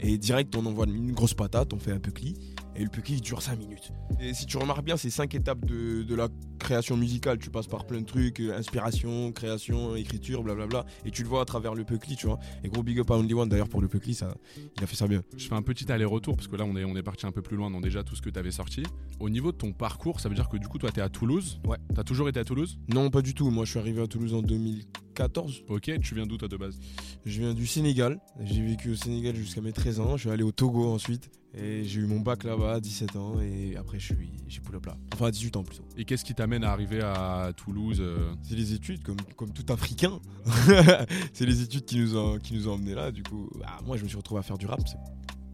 Et 0.00 0.18
direct, 0.18 0.56
on 0.56 0.66
envoie 0.66 0.86
une 0.86 1.12
grosse 1.12 1.34
patate, 1.34 1.72
on 1.72 1.78
fait 1.78 1.92
un 1.92 2.00
peu 2.00 2.10
clic. 2.10 2.36
Et 2.78 2.82
le 2.82 2.90
petit 2.90 3.14
il 3.14 3.20
dure 3.20 3.42
5 3.42 3.58
minutes. 3.58 3.92
Et 4.20 4.34
si 4.34 4.46
tu 4.46 4.56
remarques 4.58 4.84
bien, 4.84 4.96
c'est 4.96 5.10
5 5.10 5.34
étapes 5.34 5.64
de, 5.64 6.02
de 6.02 6.14
la 6.14 6.28
création 6.58 6.96
musicale. 6.96 7.38
Tu 7.38 7.50
passes 7.50 7.66
par 7.66 7.86
plein 7.86 8.00
de 8.00 8.06
trucs 8.06 8.40
euh, 8.40 8.56
inspiration, 8.56 9.32
création, 9.32 9.96
écriture, 9.96 10.42
blablabla. 10.42 10.84
Et 11.04 11.10
tu 11.10 11.22
le 11.22 11.28
vois 11.28 11.42
à 11.42 11.44
travers 11.44 11.74
le 11.74 11.84
Puckly, 11.84 12.16
tu 12.16 12.26
vois. 12.26 12.38
Et 12.64 12.68
gros 12.68 12.82
big 12.82 12.98
up 13.00 13.10
à 13.10 13.14
Only 13.14 13.34
One 13.34 13.48
d'ailleurs 13.48 13.68
pour 13.68 13.80
le 13.80 13.88
Puckly, 13.88 14.14
ça, 14.14 14.34
il 14.76 14.82
a 14.82 14.86
fait 14.86 14.96
ça 14.96 15.06
bien. 15.06 15.22
Je 15.36 15.46
fais 15.48 15.54
un 15.54 15.62
petit 15.62 15.90
aller-retour 15.90 16.36
parce 16.36 16.48
que 16.48 16.56
là, 16.56 16.64
on 16.64 16.76
est, 16.76 16.84
on 16.84 16.96
est 16.96 17.02
parti 17.02 17.26
un 17.26 17.32
peu 17.32 17.42
plus 17.42 17.56
loin 17.56 17.70
dans 17.70 17.80
déjà 17.80 18.02
tout 18.02 18.14
ce 18.16 18.22
que 18.22 18.30
t'avais 18.30 18.50
sorti. 18.50 18.82
Au 19.20 19.30
niveau 19.30 19.52
de 19.52 19.56
ton 19.56 19.72
parcours, 19.72 20.20
ça 20.20 20.28
veut 20.28 20.34
dire 20.34 20.48
que 20.48 20.56
du 20.56 20.68
coup, 20.68 20.78
toi, 20.78 20.90
t'es 20.90 21.00
à 21.00 21.08
Toulouse? 21.08 21.60
Ouais. 21.66 21.78
T'as 21.94 22.04
toujours 22.04 22.28
été 22.28 22.40
à 22.40 22.44
Toulouse? 22.44 22.78
Non, 22.92 23.10
pas 23.10 23.22
du 23.22 23.34
tout. 23.34 23.50
Moi, 23.50 23.64
je 23.64 23.70
suis 23.70 23.78
arrivé 23.78 24.02
à 24.02 24.06
Toulouse 24.06 24.34
en 24.34 24.42
2014. 24.42 25.64
Ok, 25.68 25.90
tu 26.00 26.14
viens 26.14 26.26
d'où 26.26 26.36
toi 26.36 26.48
de 26.48 26.56
base? 26.56 26.78
Je 27.24 27.40
viens 27.40 27.54
du 27.54 27.66
Sénégal. 27.66 28.20
J'ai 28.40 28.62
vécu 28.62 28.90
au 28.90 28.96
Sénégal 28.96 29.34
jusqu'à 29.34 29.60
mes 29.60 29.72
13 29.72 30.00
ans. 30.00 30.16
Je 30.16 30.22
suis 30.22 30.30
allé 30.30 30.42
au 30.42 30.52
Togo 30.52 30.88
ensuite. 30.92 31.30
Et 31.58 31.84
j'ai 31.84 32.00
eu 32.00 32.06
mon 32.06 32.20
bac 32.20 32.44
là-bas 32.44 32.74
à 32.74 32.80
17 32.80 33.16
ans. 33.16 33.40
Et 33.40 33.76
après, 33.76 33.98
je 33.98 34.14
suis, 34.14 34.30
j'ai 34.46 34.60
pull 34.60 34.76
up 34.76 34.86
là. 34.86 34.96
Enfin, 35.14 35.26
à 35.26 35.30
18 35.30 35.56
ans 35.56 35.64
plutôt. 35.64 35.84
Et 35.96 36.04
qu'est-ce 36.04 36.24
qui 36.24 36.34
t'amène 36.34 36.64
à 36.64 36.70
arriver 36.70 37.00
à 37.00 37.52
Toulouse 37.56 37.98
euh 38.00 38.34
C'est 38.42 38.56
les 38.56 38.74
études, 38.74 39.02
comme, 39.02 39.16
comme 39.36 39.52
tout 39.52 39.64
Africain. 39.72 40.20
c'est 41.32 41.46
les 41.46 41.62
études 41.62 41.86
qui 41.86 41.98
nous, 41.98 42.16
ont, 42.16 42.38
qui 42.38 42.54
nous 42.54 42.68
ont 42.68 42.74
emmenés 42.74 42.94
là. 42.94 43.10
Du 43.10 43.22
coup, 43.22 43.48
bah, 43.58 43.78
moi, 43.86 43.96
je 43.96 44.02
me 44.02 44.08
suis 44.08 44.18
retrouvé 44.18 44.40
à 44.40 44.42
faire 44.42 44.58
du 44.58 44.66
rap. 44.66 44.80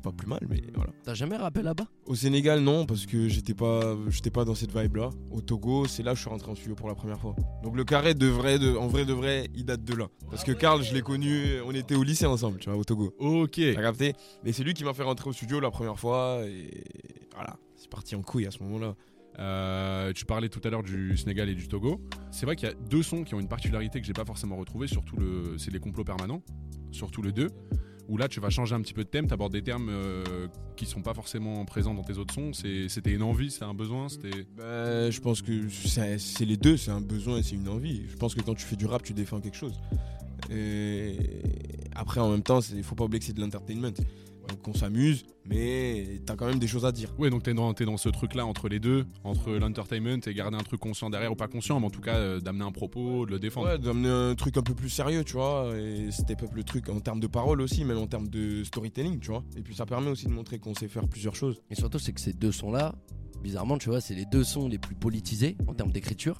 Pas 0.02 0.10
plus 0.10 0.26
mal, 0.26 0.40
mais 0.48 0.60
voilà. 0.74 0.90
T'as 1.04 1.14
jamais 1.14 1.36
rappé 1.36 1.62
là-bas? 1.62 1.84
Au 2.06 2.14
Sénégal, 2.16 2.60
non, 2.60 2.86
parce 2.86 3.06
que 3.06 3.28
j'étais 3.28 3.54
pas, 3.54 3.96
j'étais 4.08 4.30
pas 4.30 4.44
dans 4.44 4.56
cette 4.56 4.76
vibe-là. 4.76 5.10
Au 5.30 5.40
Togo, 5.40 5.86
c'est 5.86 6.02
là 6.02 6.10
que 6.12 6.16
je 6.16 6.22
suis 6.22 6.30
rentré 6.30 6.50
en 6.50 6.56
studio 6.56 6.74
pour 6.74 6.88
la 6.88 6.94
première 6.96 7.20
fois. 7.20 7.36
Donc 7.62 7.76
le 7.76 7.84
carré 7.84 8.14
de 8.14 8.26
vrai, 8.26 8.58
de, 8.58 8.74
en 8.76 8.88
vrai 8.88 9.04
de 9.04 9.12
vrai, 9.12 9.48
il 9.54 9.64
date 9.64 9.84
de 9.84 9.94
là. 9.94 10.08
Parce 10.28 10.42
que 10.42 10.50
Karl, 10.52 10.82
je 10.82 10.92
l'ai 10.92 11.02
connu, 11.02 11.60
on 11.64 11.72
était 11.72 11.94
au 11.94 12.02
lycée 12.02 12.26
ensemble, 12.26 12.58
tu 12.58 12.68
vois, 12.68 12.78
au 12.78 12.84
Togo. 12.84 13.14
Ok. 13.18 13.60
T'as 13.74 13.82
capté? 13.82 14.14
Mais 14.44 14.52
c'est 14.52 14.64
lui 14.64 14.74
qui 14.74 14.82
m'a 14.82 14.92
fait 14.92 15.04
rentrer 15.04 15.30
au 15.30 15.32
studio 15.32 15.60
la 15.60 15.70
première 15.70 15.98
fois 15.98 16.40
et 16.46 16.82
voilà, 17.34 17.56
c'est 17.76 17.88
parti 17.90 18.16
en 18.16 18.22
couille 18.22 18.46
à 18.46 18.50
ce 18.50 18.60
moment-là. 18.64 18.94
Euh, 19.38 20.12
tu 20.12 20.24
parlais 20.24 20.48
tout 20.48 20.60
à 20.64 20.70
l'heure 20.70 20.82
du 20.82 21.16
Sénégal 21.16 21.48
et 21.48 21.54
du 21.54 21.68
Togo. 21.68 22.00
C'est 22.30 22.44
vrai 22.44 22.56
qu'il 22.56 22.68
y 22.68 22.72
a 22.72 22.74
deux 22.74 23.02
sons 23.02 23.24
qui 23.24 23.34
ont 23.34 23.40
une 23.40 23.48
particularité 23.48 24.00
que 24.00 24.06
j'ai 24.06 24.12
pas 24.12 24.24
forcément 24.24 24.56
retrouvée, 24.56 24.88
surtout 24.88 25.16
le, 25.16 25.56
c'est 25.58 25.70
les 25.70 25.80
complots 25.80 26.04
permanents, 26.04 26.42
surtout 26.90 27.22
le 27.22 27.32
2, 27.32 27.48
où 28.08 28.16
là 28.16 28.28
tu 28.28 28.40
vas 28.40 28.50
changer 28.50 28.74
un 28.74 28.80
petit 28.80 28.94
peu 28.94 29.04
de 29.04 29.08
thème, 29.08 29.26
t'abordes 29.26 29.52
des 29.52 29.62
termes 29.62 29.88
euh, 29.90 30.48
qui 30.76 30.86
sont 30.86 31.02
pas 31.02 31.14
forcément 31.14 31.64
présents 31.64 31.94
dans 31.94 32.02
tes 32.02 32.18
autres 32.18 32.34
sons. 32.34 32.52
C'était 32.52 33.12
une 33.12 33.22
envie, 33.22 33.50
c'est 33.50 33.64
un 33.64 33.74
besoin, 33.74 34.08
c'était. 34.08 34.46
Bah, 34.56 35.10
je 35.10 35.20
pense 35.20 35.42
que 35.42 35.68
c'est 35.68 36.44
les 36.44 36.56
deux, 36.56 36.76
c'est 36.76 36.90
un 36.90 37.00
besoin 37.00 37.38
et 37.38 37.42
c'est 37.42 37.56
une 37.56 37.68
envie. 37.68 38.02
Je 38.08 38.16
pense 38.16 38.34
que 38.34 38.40
quand 38.40 38.54
tu 38.54 38.64
fais 38.64 38.76
du 38.76 38.86
rap, 38.86 39.02
tu 39.02 39.14
défends 39.14 39.40
quelque 39.40 39.56
chose. 39.56 39.80
Et 40.50 41.16
après, 41.94 42.20
en 42.20 42.30
même 42.30 42.42
temps, 42.42 42.60
il 42.74 42.82
faut 42.82 42.94
pas 42.94 43.04
oublier 43.04 43.20
que 43.20 43.26
c'est 43.26 43.32
de 43.32 43.40
l'entertainment. 43.40 43.92
Donc 44.48 44.66
on 44.66 44.74
s'amuse, 44.74 45.24
mais 45.46 46.20
t'as 46.26 46.36
quand 46.36 46.46
même 46.46 46.58
des 46.58 46.66
choses 46.66 46.84
à 46.84 46.92
dire. 46.92 47.08
Ouais, 47.18 47.30
donc 47.30 47.42
t'es 47.42 47.54
dans, 47.54 47.72
t'es 47.74 47.84
dans 47.84 47.96
ce 47.96 48.08
truc-là 48.08 48.44
entre 48.44 48.68
les 48.68 48.80
deux, 48.80 49.06
entre 49.24 49.52
l'entertainment 49.52 50.20
et 50.26 50.34
garder 50.34 50.56
un 50.56 50.62
truc 50.62 50.80
conscient 50.80 51.10
derrière 51.10 51.32
ou 51.32 51.36
pas 51.36 51.48
conscient, 51.48 51.78
mais 51.80 51.86
en 51.86 51.90
tout 51.90 52.00
cas 52.00 52.16
euh, 52.16 52.40
d'amener 52.40 52.64
un 52.64 52.72
propos, 52.72 53.26
de 53.26 53.32
le 53.32 53.38
défendre. 53.38 53.68
Ouais, 53.68 53.78
d'amener 53.78 54.08
un 54.08 54.34
truc 54.34 54.56
un 54.56 54.62
peu 54.62 54.74
plus 54.74 54.90
sérieux, 54.90 55.24
tu 55.24 55.34
vois, 55.34 55.72
et 55.76 56.10
step 56.10 56.42
up 56.42 56.50
le 56.54 56.64
truc 56.64 56.88
en 56.88 57.00
termes 57.00 57.20
de 57.20 57.26
parole 57.26 57.60
aussi, 57.60 57.84
même 57.84 57.98
en 57.98 58.06
termes 58.06 58.28
de 58.28 58.64
storytelling, 58.64 59.20
tu 59.20 59.30
vois. 59.30 59.44
Et 59.56 59.62
puis 59.62 59.74
ça 59.74 59.86
permet 59.86 60.10
aussi 60.10 60.26
de 60.26 60.32
montrer 60.32 60.58
qu'on 60.58 60.74
sait 60.74 60.88
faire 60.88 61.06
plusieurs 61.06 61.36
choses. 61.36 61.62
Et 61.70 61.74
surtout, 61.74 61.98
c'est 61.98 62.12
que 62.12 62.20
ces 62.20 62.32
deux 62.32 62.52
sons-là, 62.52 62.94
bizarrement, 63.42 63.78
tu 63.78 63.88
vois, 63.88 64.00
c'est 64.00 64.14
les 64.14 64.24
deux 64.24 64.44
sons 64.44 64.68
les 64.68 64.78
plus 64.78 64.94
politisés 64.94 65.56
en 65.66 65.74
termes 65.74 65.92
d'écriture. 65.92 66.38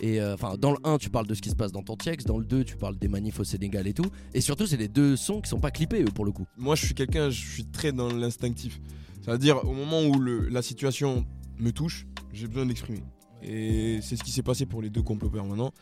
Et 0.00 0.20
euh, 0.20 0.34
enfin, 0.34 0.56
dans 0.58 0.72
le 0.72 0.78
1, 0.84 0.98
tu 0.98 1.10
parles 1.10 1.26
de 1.26 1.34
ce 1.34 1.40
qui 1.40 1.50
se 1.50 1.54
passe 1.54 1.72
dans 1.72 1.82
ton 1.82 1.96
texte, 1.96 2.26
dans 2.26 2.38
le 2.38 2.44
2, 2.44 2.64
tu 2.64 2.76
parles 2.76 2.98
des 2.98 3.08
manifs 3.08 3.40
au 3.40 3.44
Sénégal 3.44 3.86
et 3.86 3.94
tout. 3.94 4.06
Et 4.34 4.40
surtout, 4.40 4.66
c'est 4.66 4.76
les 4.76 4.88
deux 4.88 5.16
sons 5.16 5.40
qui 5.40 5.48
sont 5.48 5.60
pas 5.60 5.70
clippés, 5.70 6.02
eux, 6.02 6.12
pour 6.14 6.24
le 6.24 6.32
coup. 6.32 6.46
Moi, 6.56 6.74
je 6.76 6.84
suis 6.84 6.94
quelqu'un, 6.94 7.30
je 7.30 7.40
suis 7.40 7.64
très 7.64 7.92
dans 7.92 8.12
l'instinctif. 8.12 8.80
C'est-à-dire, 9.22 9.64
au 9.64 9.72
moment 9.72 10.02
où 10.02 10.20
la 10.20 10.62
situation 10.62 11.24
me 11.58 11.70
touche, 11.70 12.06
j'ai 12.32 12.46
besoin 12.46 12.66
d'exprimer. 12.66 13.02
Et 13.44 14.00
c'est 14.02 14.16
ce 14.16 14.22
qui 14.22 14.30
s'est 14.30 14.42
passé 14.42 14.66
pour 14.66 14.82
les 14.82 14.90
deux 14.90 15.02
complots 15.02 15.30
permanents. 15.30 15.72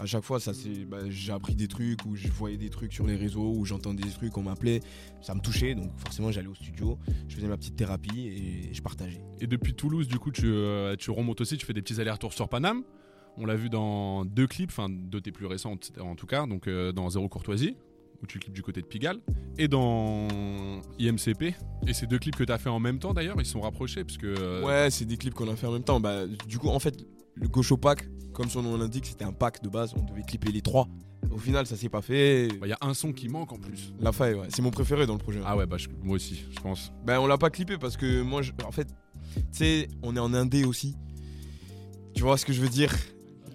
À 0.00 0.06
chaque 0.06 0.24
fois, 0.24 0.40
ça 0.40 0.52
c'est, 0.54 0.84
bah, 0.84 0.98
j'ai 1.08 1.32
appris 1.32 1.54
des 1.54 1.68
trucs, 1.68 2.04
ou 2.06 2.16
je 2.16 2.28
voyais 2.28 2.56
des 2.56 2.70
trucs 2.70 2.92
sur 2.92 3.06
les 3.06 3.16
réseaux, 3.16 3.52
ou 3.56 3.64
j'entendais 3.64 4.02
des 4.02 4.10
trucs, 4.10 4.36
on 4.36 4.42
m'appelait, 4.42 4.80
ça 5.22 5.34
me 5.34 5.40
touchait, 5.40 5.74
donc 5.74 5.90
forcément 5.98 6.32
j'allais 6.32 6.48
au 6.48 6.54
studio, 6.54 6.98
je 7.28 7.36
faisais 7.36 7.48
ma 7.48 7.56
petite 7.56 7.76
thérapie 7.76 8.28
et 8.28 8.74
je 8.74 8.82
partageais. 8.82 9.22
Et 9.40 9.46
depuis 9.46 9.74
Toulouse, 9.74 10.08
du 10.08 10.18
coup, 10.18 10.30
tu, 10.30 10.46
euh, 10.46 10.96
remontes 11.08 11.40
aussi, 11.40 11.56
tu 11.56 11.66
fais 11.66 11.72
des 11.72 11.82
petits 11.82 12.00
allers-retours 12.00 12.32
sur 12.32 12.48
Paname. 12.48 12.82
On 13.36 13.46
l'a 13.46 13.56
vu 13.56 13.68
dans 13.68 14.24
deux 14.24 14.46
clips, 14.46 14.70
enfin 14.70 14.88
deux 14.88 15.20
tes 15.20 15.32
plus 15.32 15.46
récentes 15.46 15.92
en 16.00 16.14
tout 16.14 16.26
cas, 16.26 16.46
donc 16.46 16.68
euh, 16.68 16.92
dans 16.92 17.10
Zéro 17.10 17.28
Courtoisie, 17.28 17.76
où 18.24 18.26
tu 18.26 18.38
clips 18.38 18.52
du 18.54 18.62
côté 18.62 18.80
de 18.80 18.86
Pigalle, 18.86 19.20
et 19.58 19.68
dans 19.68 20.26
IMCP. 20.98 21.54
Et 21.86 21.92
ces 21.94 22.06
deux 22.06 22.18
clips 22.18 22.36
que 22.36 22.44
tu 22.44 22.52
as 22.52 22.58
fait 22.58 22.68
en 22.70 22.80
même 22.80 22.98
temps 22.98 23.14
d'ailleurs, 23.14 23.36
ils 23.38 23.46
sont 23.46 23.60
rapprochés, 23.60 24.02
parce 24.04 24.16
que. 24.18 24.26
euh, 24.38 24.64
Ouais, 24.64 24.90
c'est 24.90 25.04
des 25.04 25.16
clips 25.16 25.34
qu'on 25.34 25.48
a 25.48 25.56
fait 25.56 25.66
en 25.66 25.72
même 25.72 25.84
temps. 25.84 26.00
Bah, 26.00 26.26
du 26.48 26.58
coup, 26.58 26.68
en 26.68 26.78
fait, 26.78 26.96
le 27.34 27.48
Gaucho 27.48 27.76
Pack, 27.76 28.08
comme 28.32 28.48
son 28.48 28.62
nom 28.62 28.76
l'indique, 28.76 29.06
c'était 29.06 29.24
un 29.24 29.32
pack 29.32 29.62
de 29.62 29.68
base, 29.68 29.94
on 29.96 30.02
devait 30.02 30.22
clipper 30.22 30.50
les 30.50 30.62
trois. 30.62 30.88
Au 31.30 31.38
final, 31.38 31.66
ça 31.66 31.76
s'est 31.76 31.88
pas 31.88 32.02
fait. 32.02 32.48
bah, 32.60 32.66
Il 32.66 32.70
y 32.70 32.72
a 32.72 32.78
un 32.80 32.94
son 32.94 33.12
qui 33.12 33.28
manque 33.28 33.52
en 33.52 33.58
plus. 33.58 33.92
La 34.00 34.12
faille, 34.12 34.34
ouais. 34.34 34.46
c'est 34.50 34.62
mon 34.62 34.70
préféré 34.70 35.06
dans 35.06 35.14
le 35.14 35.18
projet. 35.18 35.40
Ah 35.44 35.56
ouais, 35.56 35.66
bah 35.66 35.76
je- 35.78 35.88
moi 36.02 36.16
aussi, 36.16 36.44
je 36.54 36.60
pense. 36.60 36.92
Ben 37.04 37.18
on 37.18 37.26
l'a 37.26 37.38
pas 37.38 37.50
clippé 37.50 37.76
parce 37.78 37.96
que 37.96 38.22
moi, 38.22 38.42
je- 38.42 38.52
en 38.66 38.72
fait, 38.72 38.88
tu 39.34 39.42
sais, 39.52 39.88
on 40.02 40.14
est 40.16 40.20
en 40.20 40.32
indé 40.34 40.64
aussi. 40.64 40.96
Tu 42.14 42.22
vois 42.22 42.36
ce 42.38 42.44
que 42.44 42.52
je 42.52 42.60
veux 42.60 42.68
dire? 42.68 42.94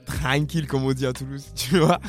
Tranquille, 0.09 0.65
comme 0.67 0.83
on 0.83 0.91
dit 0.93 1.05
à 1.05 1.13
Toulouse, 1.13 1.45
tu 1.55 1.77
vois. 1.79 1.99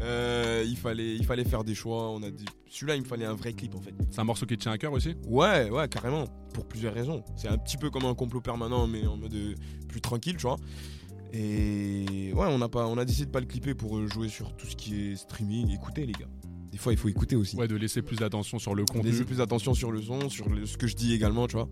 Euh, 0.00 0.64
il, 0.66 0.76
fallait, 0.76 1.14
il 1.16 1.24
fallait 1.24 1.44
faire 1.44 1.64
des 1.64 1.74
choix. 1.74 2.10
On 2.10 2.22
a 2.22 2.30
dit, 2.30 2.44
celui-là, 2.70 2.96
il 2.96 3.02
me 3.02 3.06
fallait 3.06 3.24
un 3.26 3.34
vrai 3.34 3.52
clip 3.52 3.74
en 3.74 3.80
fait. 3.80 3.94
C'est 4.10 4.20
un 4.20 4.24
morceau 4.24 4.46
qui 4.46 4.56
te 4.56 4.62
tient 4.62 4.72
à 4.72 4.78
cœur 4.78 4.92
aussi? 4.92 5.14
Ouais, 5.26 5.68
ouais, 5.70 5.88
carrément. 5.88 6.24
Pour 6.54 6.66
plusieurs 6.66 6.94
raisons. 6.94 7.24
C'est 7.36 7.48
un 7.48 7.58
petit 7.58 7.76
peu 7.76 7.90
comme 7.90 8.04
un 8.04 8.14
complot 8.14 8.40
permanent, 8.40 8.86
mais 8.86 9.06
en 9.06 9.16
mode 9.16 9.34
euh, 9.34 9.54
plus 9.88 10.00
tranquille, 10.00 10.36
tu 10.36 10.42
vois. 10.46 10.56
Et 11.32 12.32
ouais, 12.32 12.46
on 12.48 12.60
a, 12.62 12.68
pas, 12.68 12.86
on 12.86 12.96
a 12.96 13.04
décidé 13.04 13.26
de 13.26 13.30
pas 13.32 13.40
le 13.40 13.46
clipper 13.46 13.74
pour 13.74 13.96
euh, 13.98 14.06
jouer 14.06 14.28
sur 14.28 14.54
tout 14.56 14.66
ce 14.66 14.76
qui 14.76 15.10
est 15.10 15.16
streaming. 15.16 15.70
Écoutez, 15.72 16.06
les 16.06 16.12
gars. 16.12 16.28
Des 16.70 16.78
fois, 16.78 16.92
il 16.92 16.98
faut 16.98 17.08
écouter 17.08 17.34
aussi. 17.36 17.56
Ouais, 17.56 17.66
de 17.68 17.76
laisser 17.76 18.02
plus 18.02 18.16
d'attention 18.16 18.58
sur 18.58 18.74
le 18.74 18.84
contenu. 18.84 19.10
Laisser 19.10 19.24
plus 19.24 19.40
attention 19.40 19.74
sur 19.74 19.90
le 19.90 20.00
son, 20.00 20.28
sur 20.28 20.48
le- 20.48 20.66
ce 20.66 20.76
que 20.76 20.86
je 20.86 20.94
dis 20.94 21.12
également, 21.12 21.46
tu 21.48 21.56
vois. 21.56 21.68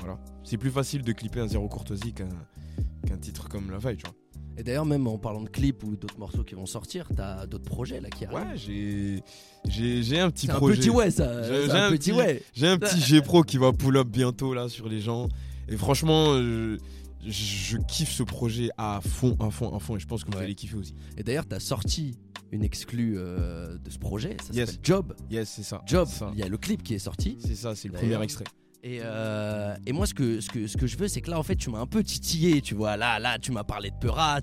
Voilà. 0.00 0.18
C'est 0.44 0.58
plus 0.58 0.70
facile 0.70 1.02
de 1.02 1.12
clipper 1.12 1.40
un 1.40 1.48
zéro 1.48 1.68
courtoisie 1.68 2.12
qu'un 2.12 3.16
titre 3.18 3.48
comme 3.48 3.70
La 3.70 3.80
Faille, 3.80 3.96
tu 3.96 4.04
vois. 4.06 4.14
Et 4.58 4.64
d'ailleurs, 4.64 4.84
même 4.86 5.06
en 5.06 5.18
parlant 5.18 5.40
de 5.42 5.48
clips 5.48 5.84
ou 5.84 5.94
d'autres 5.96 6.18
morceaux 6.18 6.42
qui 6.42 6.54
vont 6.56 6.66
sortir, 6.66 7.08
t'as 7.16 7.46
d'autres 7.46 7.64
projets 7.64 8.00
là 8.00 8.10
qui 8.10 8.24
arrivent. 8.24 8.38
Ouais, 8.50 8.56
j'ai 8.56 9.22
j'ai 9.68 10.02
j'ai 10.02 10.18
un 10.18 10.30
petit 10.30 10.46
c'est 10.46 10.52
un 10.52 10.56
projet. 10.56 10.78
petit 10.80 10.90
ouais, 10.90 11.10
ça. 11.12 11.42
J'ai- 11.44 11.70
un, 11.70 11.86
un 11.86 11.90
petit 11.92 12.12
ouais. 12.12 12.42
J'ai 12.54 12.66
un 12.66 12.76
petit 12.76 13.00
G 13.06 13.20
Pro 13.22 13.42
qui 13.42 13.56
va 13.56 13.72
pull 13.72 13.96
up 13.96 14.08
bientôt 14.08 14.52
là 14.54 14.68
sur 14.68 14.88
les 14.88 15.00
gens. 15.00 15.28
Et 15.68 15.76
franchement, 15.76 16.32
euh, 16.32 16.76
je, 17.24 17.30
je 17.30 17.76
kiffe 17.78 18.10
ce 18.10 18.22
projet 18.24 18.70
à 18.78 19.00
fond, 19.00 19.36
à 19.38 19.50
fond, 19.50 19.74
à 19.76 19.78
fond. 19.78 19.96
Et 19.96 20.00
je 20.00 20.06
pense 20.06 20.24
que 20.24 20.30
vous 20.32 20.38
Ouais. 20.38 20.44
allez 20.44 20.54
kiffer 20.56 20.76
aussi. 20.76 20.94
Et 21.16 21.22
d'ailleurs, 21.22 21.46
t'as 21.46 21.60
sorti 21.60 22.18
une 22.50 22.64
exclue 22.64 23.14
euh, 23.16 23.76
de 23.78 23.90
ce 23.90 23.98
projet. 23.98 24.36
Ça 24.44 24.52
Yes. 24.54 24.70
s'appelle 24.70 24.80
Job. 24.82 25.14
Yes, 25.30 25.48
c'est 25.50 25.62
ça. 25.62 25.82
Job. 25.86 26.08
Il 26.32 26.40
y 26.40 26.42
a 26.42 26.48
le 26.48 26.56
clip 26.58 26.82
qui 26.82 26.94
est 26.94 26.98
sorti. 26.98 27.36
C'est 27.38 27.54
ça, 27.54 27.74
c'est 27.76 27.88
le 27.88 27.94
premier 27.94 28.20
extrait. 28.22 28.44
Et, 28.82 29.00
euh, 29.02 29.74
et 29.86 29.92
moi, 29.92 30.06
ce 30.06 30.14
que, 30.14 30.40
ce, 30.40 30.48
que, 30.48 30.66
ce 30.66 30.76
que 30.76 30.86
je 30.86 30.96
veux, 30.96 31.08
c'est 31.08 31.20
que 31.20 31.30
là, 31.30 31.38
en 31.38 31.42
fait, 31.42 31.56
tu 31.56 31.70
m'as 31.70 31.80
un 31.80 31.86
peu 31.86 32.02
titillé, 32.02 32.60
tu 32.60 32.74
vois. 32.74 32.96
Là, 32.96 33.18
là, 33.18 33.38
tu 33.38 33.50
m'as 33.52 33.64
parlé 33.64 33.90
de 33.90 33.96
Peura, 33.96 34.40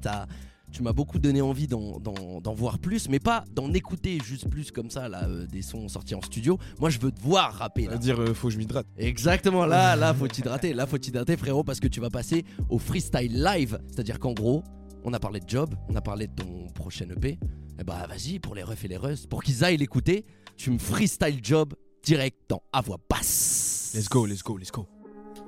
tu 0.72 0.84
m'as 0.84 0.92
beaucoup 0.92 1.20
donné 1.20 1.42
envie 1.42 1.68
d'en, 1.68 2.54
voir 2.54 2.80
plus, 2.80 3.08
mais 3.08 3.20
pas 3.20 3.46
d'en 3.54 3.72
écouter 3.74 4.20
juste 4.26 4.50
plus 4.50 4.72
comme 4.72 4.90
ça, 4.90 5.08
là, 5.08 5.24
euh, 5.24 5.48
des 5.48 5.62
sons 5.62 5.88
sortis 5.88 6.16
en 6.16 6.22
studio. 6.22 6.58
Moi, 6.80 6.90
je 6.90 7.00
veux 7.00 7.12
te 7.12 7.22
voir 7.22 7.54
rapper. 7.54 7.86
C'est-à-dire, 7.86 8.20
euh, 8.20 8.34
faut 8.34 8.50
que 8.50 8.54
je 8.54 8.58
m'hydrate. 8.58 8.86
Exactement, 8.98 9.66
là, 9.66 9.96
là, 9.98 10.14
faut 10.14 10.28
t'hydrater, 10.28 10.74
là, 10.74 10.86
faut 10.86 10.98
t'hydrater, 10.98 11.38
frérot, 11.38 11.64
parce 11.64 11.80
que 11.80 11.88
tu 11.88 12.02
vas 12.02 12.10
passer 12.10 12.44
au 12.70 12.78
freestyle 12.78 13.42
live. 13.42 13.80
C'est-à-dire 13.88 14.20
qu'en 14.20 14.34
gros, 14.34 14.64
on 15.06 15.14
a 15.14 15.20
parlé 15.20 15.40
de 15.40 15.48
job, 15.48 15.74
on 15.88 15.96
a 15.96 16.02
parlé 16.02 16.28
de 16.28 16.34
ton 16.34 16.68
prochain 16.74 17.06
EP. 17.10 17.40
Et 17.80 17.84
bah, 17.86 18.06
vas-y, 18.10 18.40
pour 18.40 18.54
les 18.54 18.64
refs 18.64 18.84
et 18.84 18.90
les 18.90 18.98
russes, 18.98 19.28
pour 19.28 19.44
qu'ils 19.44 19.64
aillent 19.64 19.78
l'écouter, 19.78 20.26
tu 20.58 20.72
me 20.72 20.78
freestyle 20.78 21.40
job 21.42 21.74
direct 22.04 22.38
dans 22.50 22.62
à 22.74 22.82
voix 22.82 22.98
basse. 23.10 23.75
Let's 23.96 24.10
go, 24.10 24.26
let's 24.26 24.44
go, 24.44 24.58
let's 24.58 24.72
go. 24.72 24.86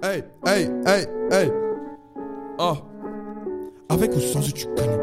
Hey, 0.01 0.23
hey, 0.45 0.69
hey, 0.85 1.05
hey. 1.29 1.51
Oh. 2.57 2.77
Avec 3.89 4.15
ou 4.15 4.21
sans 4.21 4.39
eux, 4.39 4.53
tu 4.53 4.65
connais. 4.67 4.97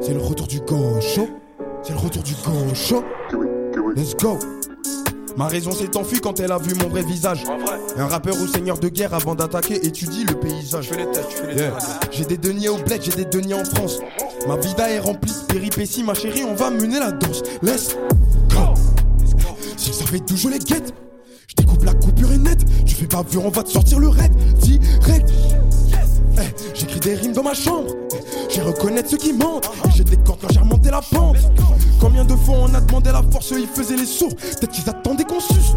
C'est 0.00 0.14
le 0.14 0.20
retour 0.20 0.46
du 0.46 0.60
gaucho. 0.60 1.28
C'est 1.82 1.94
le 1.94 1.98
retour 1.98 2.22
du 2.22 2.34
gaucho. 2.34 3.02
Let's 3.96 4.14
go. 4.14 4.38
Ma 5.36 5.48
raison 5.48 5.72
s'est 5.72 5.96
enfuie 5.96 6.20
quand 6.20 6.38
elle 6.38 6.52
a 6.52 6.58
vu 6.58 6.76
mon 6.76 6.88
vrai 6.88 7.02
visage. 7.02 7.42
Un 7.96 8.06
rappeur 8.06 8.40
ou 8.40 8.46
seigneur 8.46 8.78
de 8.78 8.88
guerre 8.88 9.14
avant 9.14 9.34
d'attaquer 9.34 9.84
étudie 9.84 10.24
le 10.24 10.38
paysage. 10.38 10.90
Yeah. 11.56 11.76
J'ai 12.12 12.24
des 12.24 12.38
deniers 12.38 12.68
au 12.68 12.76
bled, 12.76 13.02
j'ai 13.02 13.10
des 13.10 13.24
deniers 13.24 13.54
en 13.54 13.64
France. 13.64 13.98
Ma 14.46 14.56
vida 14.58 14.88
est 14.88 15.00
remplie 15.00 15.32
de 15.32 15.52
péripéties, 15.52 16.04
ma 16.04 16.14
chérie, 16.14 16.44
on 16.44 16.54
va 16.54 16.70
mener 16.70 17.00
la 17.00 17.10
danse. 17.10 17.42
Let's 17.62 17.96
go. 17.96 18.00
Si 18.00 18.23
ça 19.94 20.06
fait 20.06 20.20
toujours 20.20 20.50
les 20.50 20.58
guettes, 20.58 20.92
je 21.48 21.54
découpe 21.54 21.84
la 21.84 21.94
coupure 21.94 22.32
est 22.32 22.38
nette. 22.38 22.64
Tu 22.84 22.94
fais 22.94 23.06
pas 23.06 23.24
on 23.36 23.48
va 23.48 23.62
te 23.62 23.70
sortir 23.70 23.98
le 23.98 24.08
raid. 24.08 24.32
Direct. 24.58 25.30
Eh, 26.36 26.40
J'écris 26.74 27.00
des 27.00 27.14
rimes 27.14 27.32
dans 27.32 27.42
ma 27.42 27.54
chambre. 27.54 27.90
Eh, 28.12 28.16
J'ai 28.52 28.60
reconnaître 28.62 29.10
ceux 29.10 29.16
qui 29.18 29.32
mentent. 29.32 29.70
Et 29.86 29.90
j'ai 29.94 30.04
des 30.04 30.16
cordes 30.16 30.40
quand 30.40 30.52
j'ai 30.52 30.58
remonté 30.60 30.90
la 30.90 31.00
pente. 31.00 31.36
Combien 32.00 32.24
de 32.24 32.34
fois 32.34 32.56
on 32.58 32.74
a 32.74 32.80
demandé 32.80 33.10
la 33.12 33.22
force, 33.22 33.52
ils 33.56 33.68
faisaient 33.68 33.96
les 33.96 34.06
sourds. 34.06 34.34
Peut-être 34.34 34.72
qu'ils 34.72 34.88
attendaient 34.88 35.24
qu'on 35.24 35.40
suce. 35.40 35.74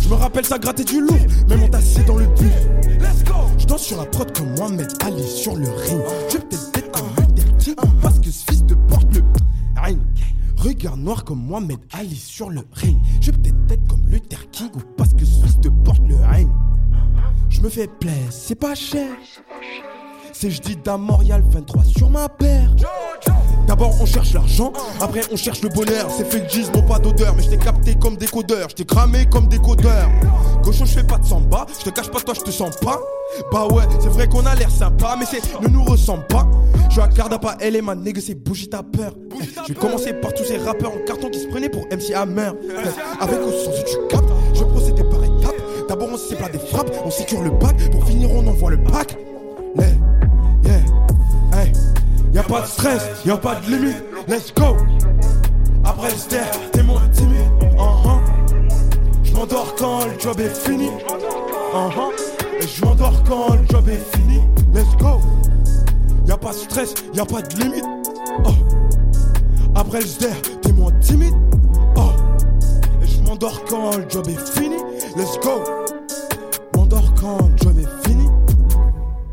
Je 0.00 0.08
me 0.08 0.14
rappelle 0.14 0.46
ça 0.46 0.58
grattait 0.58 0.84
du 0.84 1.00
lourd, 1.00 1.18
même 1.48 1.62
on 1.64 1.68
tassé 1.68 2.02
dans 2.04 2.16
le 2.16 2.26
bus. 2.26 2.52
Je 3.58 3.66
danse 3.66 3.82
sur 3.82 3.96
la 3.98 4.06
prod 4.06 4.32
comme 4.36 4.54
Mohamed 4.56 4.92
Ali 5.04 5.26
sur 5.28 5.56
le 5.56 5.68
ring. 5.68 6.00
Je 6.30 6.38
peut-être 6.38 6.65
Regard 10.66 10.96
noir 10.96 11.22
comme 11.22 11.46
Mohamed 11.46 11.78
Ali 11.92 12.16
sur 12.16 12.50
le 12.50 12.62
ring. 12.72 12.98
Je 13.20 13.30
peut-être 13.30 13.54
être 13.70 13.86
comme 13.86 14.04
Luther 14.08 14.50
King 14.50 14.68
ou 14.74 14.80
parce 14.96 15.14
que 15.14 15.24
fils 15.24 15.60
de 15.60 15.68
porte 15.68 16.02
le 16.08 16.16
ring. 16.16 16.48
Je 17.48 17.60
me 17.60 17.68
fais 17.68 17.86
plaisir, 17.86 18.32
c'est 18.32 18.56
pas 18.56 18.74
cher. 18.74 19.14
C'est 20.32 20.50
je 20.50 20.60
dis 20.60 20.74
d'Amorial 20.74 21.44
23 21.48 21.84
sur 21.84 22.10
ma 22.10 22.28
paire. 22.28 22.74
D'abord 23.66 23.92
on 24.00 24.06
cherche 24.06 24.32
l'argent, 24.32 24.72
après 25.00 25.22
on 25.32 25.36
cherche 25.36 25.62
le 25.62 25.68
bonheur. 25.68 26.08
C'est 26.16 26.30
fait 26.30 26.46
que 26.46 26.72
n'ont 26.76 26.82
pas 26.82 26.98
d'odeur, 26.98 27.34
mais 27.36 27.42
je 27.42 27.50
t'ai 27.50 27.58
capté 27.58 27.94
comme 27.94 28.16
des 28.16 28.26
codeurs, 28.26 28.68
je 28.70 28.76
t'ai 28.76 28.84
cramé 28.84 29.26
comme 29.26 29.48
des 29.48 29.58
codeurs. 29.58 30.10
Cochon, 30.62 30.84
je 30.84 30.92
fais 30.92 31.04
pas 31.04 31.18
de 31.18 31.26
samba, 31.26 31.66
je 31.78 31.84
te 31.84 31.90
cache 31.90 32.10
pas, 32.10 32.20
toi 32.20 32.34
je 32.34 32.40
te 32.40 32.50
sens 32.50 32.76
pas. 32.76 33.00
Bah 33.52 33.66
ouais, 33.66 33.84
c'est 34.00 34.08
vrai 34.08 34.28
qu'on 34.28 34.46
a 34.46 34.54
l'air 34.54 34.70
sympa, 34.70 35.16
mais 35.18 35.26
c'est 35.26 35.42
ne 35.60 35.68
nous 35.68 35.84
ressemble 35.84 36.26
pas. 36.28 36.46
Je 36.88 36.92
suis 36.92 37.00
à 37.00 37.08
Cardapa, 37.08 37.56
elle 37.60 37.76
est 37.76 37.82
ma 37.82 37.94
nègre, 37.94 38.20
c'est 38.24 38.34
bougie 38.34 38.68
ta 38.68 38.82
peur. 38.82 39.12
Je 39.66 39.72
vais 39.72 39.78
commencer 39.78 40.12
par 40.12 40.32
tous 40.32 40.44
ces 40.44 40.58
rappeurs 40.58 40.92
en 40.92 41.04
carton 41.06 41.28
qui 41.28 41.40
se 41.40 41.48
prenaient 41.48 41.68
pour 41.68 41.86
MC 41.86 42.14
Hammer. 42.14 42.52
Avec 43.20 43.38
ou 43.40 43.50
sans 43.50 43.72
tu 43.72 43.96
captes, 44.08 44.28
je 44.54 44.64
procéder 44.64 45.02
par 45.04 45.24
étapes. 45.24 45.56
D'abord 45.88 46.08
on 46.12 46.16
sépare 46.16 46.50
des 46.50 46.58
frappes, 46.58 46.90
on 47.04 47.10
sécure 47.10 47.42
le 47.42 47.50
bac, 47.50 47.76
pour 47.90 48.04
finir 48.04 48.30
on 48.32 48.46
envoie 48.46 48.70
le 48.70 48.82
pack. 48.82 49.16
Pas 52.46 52.60
de 52.62 52.66
stress, 52.66 53.02
y'a 53.24 53.36
pas 53.36 53.56
de 53.56 53.70
limite, 53.70 54.04
let's 54.28 54.52
go. 54.54 54.76
Après 55.84 56.10
le 56.10 56.16
stare, 56.16 56.50
t'es 56.72 56.82
moins 56.82 57.06
timide. 57.12 57.38
uh-huh. 57.76 58.20
Je 59.22 59.32
m'endors 59.34 59.74
quand 59.76 60.04
le 60.06 60.18
job 60.18 60.40
est 60.40 60.54
fini. 60.54 60.88
uh-huh. 60.88 62.62
Et 62.62 62.66
je 62.66 62.84
m'endors 62.84 63.22
quand 63.24 63.54
le 63.54 63.66
job 63.68 63.88
est 63.88 64.16
fini. 64.16 64.40
Let's 64.72 64.96
go. 64.98 65.20
Y'a 66.26 66.36
pas 66.36 66.50
de 66.50 66.56
stress, 66.56 66.94
y'a 67.14 67.24
pas 67.24 67.42
de 67.42 67.56
limite. 67.56 67.84
Oh. 68.44 68.50
Après 69.74 70.00
le 70.00 70.06
stare, 70.06 70.40
t'es 70.62 70.72
moins 70.72 70.92
timide. 71.00 71.34
Oh. 71.96 72.10
Et 73.02 73.06
je 73.06 73.20
m'endors 73.22 73.62
quand 73.68 73.96
le 73.96 74.08
job 74.08 74.26
est 74.28 74.58
fini. 74.58 74.76
Let's 75.16 75.38
go. 75.42 75.62
M'endors 76.74 77.14
quand 77.14 77.38
le 77.48 77.56
job 77.56 77.78
est 77.78 78.08
fini. 78.08 78.28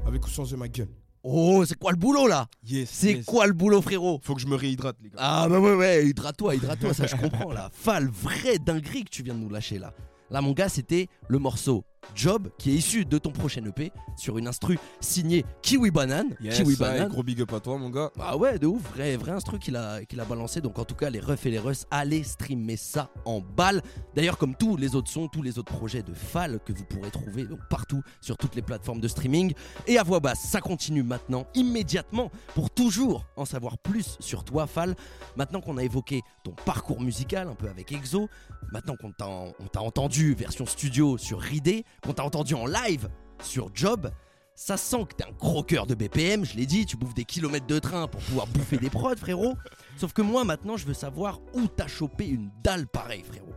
Avec 0.07 0.25
ou 0.25 0.29
sans 0.29 0.57
ma 0.57 0.67
gueule. 0.67 0.87
Oh, 1.25 1.63
c'est 1.65 1.79
quoi 1.79 1.91
le 1.91 1.97
boulot 1.97 2.27
là? 2.27 2.47
Yes. 2.65 2.89
C'est 2.91 3.13
yes. 3.13 3.25
quoi 3.25 3.47
le 3.47 3.53
boulot, 3.53 3.81
frérot? 3.81 4.19
Faut 4.21 4.35
que 4.35 4.41
je 4.41 4.47
me 4.47 4.55
réhydrate, 4.55 4.97
les 5.01 5.09
gars. 5.09 5.15
Ah 5.19 5.47
bah 5.49 5.59
ouais 5.59 5.73
ouais, 5.73 6.05
hydrate-toi, 6.07 6.55
hydrate-toi, 6.55 6.93
ça 6.93 7.07
je 7.07 7.15
comprends 7.15 7.53
là. 7.53 7.69
Fal, 7.71 8.09
vraie 8.09 8.59
dinguerie 8.59 9.05
que 9.05 9.09
tu 9.09 9.23
viens 9.23 9.33
de 9.33 9.39
nous 9.39 9.49
lâcher 9.49 9.79
là. 9.79 9.93
Là 10.29 10.41
mon 10.41 10.51
gars, 10.51 10.67
c'était 10.67 11.07
le 11.29 11.39
morceau 11.39 11.85
Job 12.15 12.49
qui 12.57 12.71
est 12.71 12.75
issu 12.75 13.05
de 13.05 13.17
ton 13.17 13.31
prochain 13.31 13.63
EP 13.65 13.91
sur 14.17 14.37
une 14.37 14.47
instru 14.47 14.77
signée 14.99 15.45
Kiwi 15.61 15.91
Banane. 15.91 16.35
Yes, 16.41 16.57
Kiwi 16.57 16.75
ça, 16.75 16.91
Banane. 16.91 17.09
gros 17.09 17.23
big 17.23 17.41
up 17.41 17.53
à 17.53 17.59
toi, 17.59 17.77
mon 17.77 17.89
gars. 17.89 18.11
Ah 18.19 18.37
ouais, 18.37 18.59
de 18.59 18.67
ouf, 18.67 18.81
vrai, 18.93 19.15
vrai 19.17 19.31
instru 19.31 19.59
qu'il 19.59 19.75
a, 19.75 20.03
qu'il 20.05 20.19
a 20.19 20.25
balancé. 20.25 20.61
Donc 20.61 20.79
en 20.79 20.85
tout 20.85 20.95
cas, 20.95 21.09
les 21.09 21.19
refs 21.19 21.45
et 21.45 21.51
les 21.51 21.59
russes, 21.59 21.85
allez 21.91 22.23
streamer 22.23 22.77
ça 22.77 23.09
en 23.25 23.41
balle. 23.41 23.81
D'ailleurs, 24.15 24.37
comme 24.37 24.55
tous 24.55 24.77
les 24.77 24.95
autres 24.95 25.09
sons, 25.09 25.27
tous 25.27 25.41
les 25.41 25.57
autres 25.59 25.73
projets 25.73 26.03
de 26.03 26.13
Fal 26.13 26.59
que 26.65 26.73
vous 26.73 26.85
pourrez 26.85 27.11
trouver 27.11 27.45
donc 27.45 27.59
partout 27.69 28.01
sur 28.21 28.37
toutes 28.37 28.55
les 28.55 28.61
plateformes 28.61 29.01
de 29.01 29.07
streaming. 29.07 29.53
Et 29.87 29.97
à 29.97 30.03
voix 30.03 30.19
basse, 30.19 30.41
ça 30.41 30.61
continue 30.61 31.03
maintenant, 31.03 31.45
immédiatement, 31.55 32.31
pour 32.53 32.69
toujours 32.69 33.25
en 33.35 33.45
savoir 33.45 33.77
plus 33.77 34.17
sur 34.19 34.43
toi, 34.43 34.67
Fal. 34.67 34.95
Maintenant 35.35 35.61
qu'on 35.61 35.77
a 35.77 35.83
évoqué 35.83 36.21
ton 36.43 36.51
parcours 36.65 37.01
musical, 37.01 37.47
un 37.47 37.55
peu 37.55 37.67
avec 37.67 37.91
EXO, 37.91 38.29
maintenant 38.71 38.95
qu'on 38.95 39.11
t'a 39.11 39.27
on 39.27 39.67
t'a 39.71 39.81
entendu 39.81 40.33
version 40.33 40.65
studio 40.65 41.17
sur 41.17 41.39
Ridé, 41.39 41.85
qu'on 42.01 42.13
t'a 42.13 42.23
entendu 42.23 42.53
en 42.53 42.65
live 42.65 43.09
sur 43.41 43.69
Job, 43.73 44.11
ça 44.55 44.77
sent 44.77 45.05
que 45.09 45.15
t'es 45.15 45.23
un 45.23 45.31
gros 45.31 45.63
cœur 45.63 45.87
de 45.87 45.95
BPM, 45.95 46.45
je 46.45 46.55
l'ai 46.55 46.65
dit, 46.65 46.85
tu 46.85 46.95
bouffes 46.95 47.13
des 47.13 47.25
kilomètres 47.25 47.65
de 47.65 47.79
train 47.79 48.07
pour 48.07 48.21
pouvoir 48.21 48.47
bouffer 48.47 48.77
des 48.77 48.89
prods, 48.89 49.15
frérot. 49.15 49.55
Sauf 49.97 50.13
que 50.13 50.21
moi, 50.21 50.43
maintenant, 50.43 50.77
je 50.77 50.85
veux 50.85 50.93
savoir 50.93 51.39
où 51.53 51.67
t'as 51.67 51.87
chopé 51.87 52.27
une 52.27 52.51
dalle 52.63 52.87
pareille, 52.87 53.23
frérot. 53.23 53.53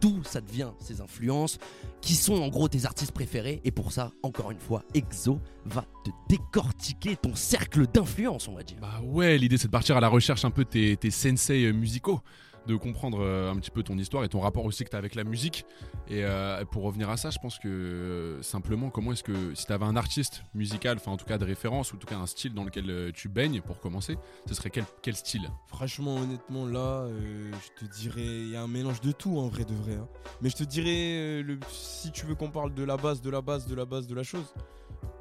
D'où 0.00 0.22
ça 0.22 0.40
te 0.40 0.50
vient, 0.50 0.74
ces 0.78 1.00
influences, 1.00 1.58
qui 2.00 2.14
sont 2.14 2.40
en 2.40 2.48
gros 2.48 2.68
tes 2.68 2.86
artistes 2.86 3.12
préférés. 3.12 3.60
Et 3.64 3.72
pour 3.72 3.90
ça, 3.90 4.12
encore 4.22 4.52
une 4.52 4.60
fois, 4.60 4.84
EXO 4.94 5.40
va 5.64 5.84
te 6.04 6.10
décortiquer 6.28 7.16
ton 7.16 7.34
cercle 7.34 7.86
d'influence, 7.86 8.46
on 8.46 8.54
va 8.54 8.62
dire. 8.62 8.78
Bah 8.80 9.00
ouais, 9.02 9.36
l'idée 9.38 9.58
c'est 9.58 9.66
de 9.66 9.72
partir 9.72 9.96
à 9.96 10.00
la 10.00 10.08
recherche 10.08 10.44
un 10.44 10.50
peu 10.52 10.64
de 10.64 10.68
tes, 10.68 10.96
tes 10.96 11.10
sensei 11.10 11.64
euh, 11.64 11.72
musicaux, 11.72 12.20
de 12.68 12.76
comprendre 12.76 13.18
euh, 13.20 13.50
un 13.50 13.56
petit 13.56 13.70
peu 13.70 13.82
ton 13.82 13.96
histoire 13.98 14.22
et 14.24 14.28
ton 14.28 14.40
rapport 14.40 14.64
aussi 14.64 14.84
que 14.84 14.90
tu 14.90 14.94
as 14.96 14.98
avec 14.98 15.14
la 15.14 15.24
musique. 15.24 15.64
Et 16.06 16.24
euh, 16.24 16.64
pour 16.66 16.82
revenir 16.84 17.08
à 17.10 17.16
ça, 17.16 17.30
je 17.30 17.38
pense 17.38 17.58
que 17.58 17.68
euh, 17.68 18.42
simplement, 18.42 18.90
comment 18.90 19.12
est-ce 19.12 19.24
que 19.24 19.54
si 19.54 19.66
tu 19.66 19.72
avais 19.72 19.86
un 19.86 19.96
artiste 19.96 20.42
musical, 20.54 20.98
enfin 20.98 21.12
en 21.12 21.16
tout 21.16 21.24
cas 21.24 21.38
de 21.38 21.44
référence, 21.44 21.92
ou 21.92 21.96
en 21.96 21.98
tout 21.98 22.06
cas 22.06 22.16
un 22.18 22.26
style 22.26 22.54
dans 22.54 22.64
lequel 22.64 23.10
tu 23.14 23.28
baignes 23.28 23.60
pour 23.62 23.80
commencer, 23.80 24.16
ce 24.46 24.54
serait 24.54 24.70
quel, 24.70 24.84
quel 25.02 25.16
style? 25.16 25.48
Franchement, 25.66 26.16
honnêtement, 26.16 26.66
là, 26.66 27.02
euh, 27.06 27.50
je 27.52 27.86
te 27.86 27.90
dirais, 27.90 28.20
il 28.22 28.50
y 28.50 28.56
a 28.56 28.62
un 28.62 28.68
mélange 28.68 29.00
de 29.00 29.12
tout 29.12 29.38
en 29.38 29.48
vrai 29.48 29.64
de 29.64 29.74
vrai. 29.74 29.94
hein. 29.94 30.06
Mais 30.42 30.50
je 30.50 30.56
te 30.56 30.64
dirais, 30.64 31.42
le, 31.42 31.58
si 31.70 32.12
tu 32.12 32.26
veux 32.26 32.34
qu'on 32.34 32.50
parle 32.50 32.74
de 32.74 32.84
la 32.84 32.96
base, 32.96 33.22
de 33.22 33.30
la 33.30 33.40
base, 33.40 33.66
de 33.66 33.74
la 33.74 33.86
base 33.86 34.06
de 34.06 34.14
la 34.14 34.22
chose, 34.22 34.54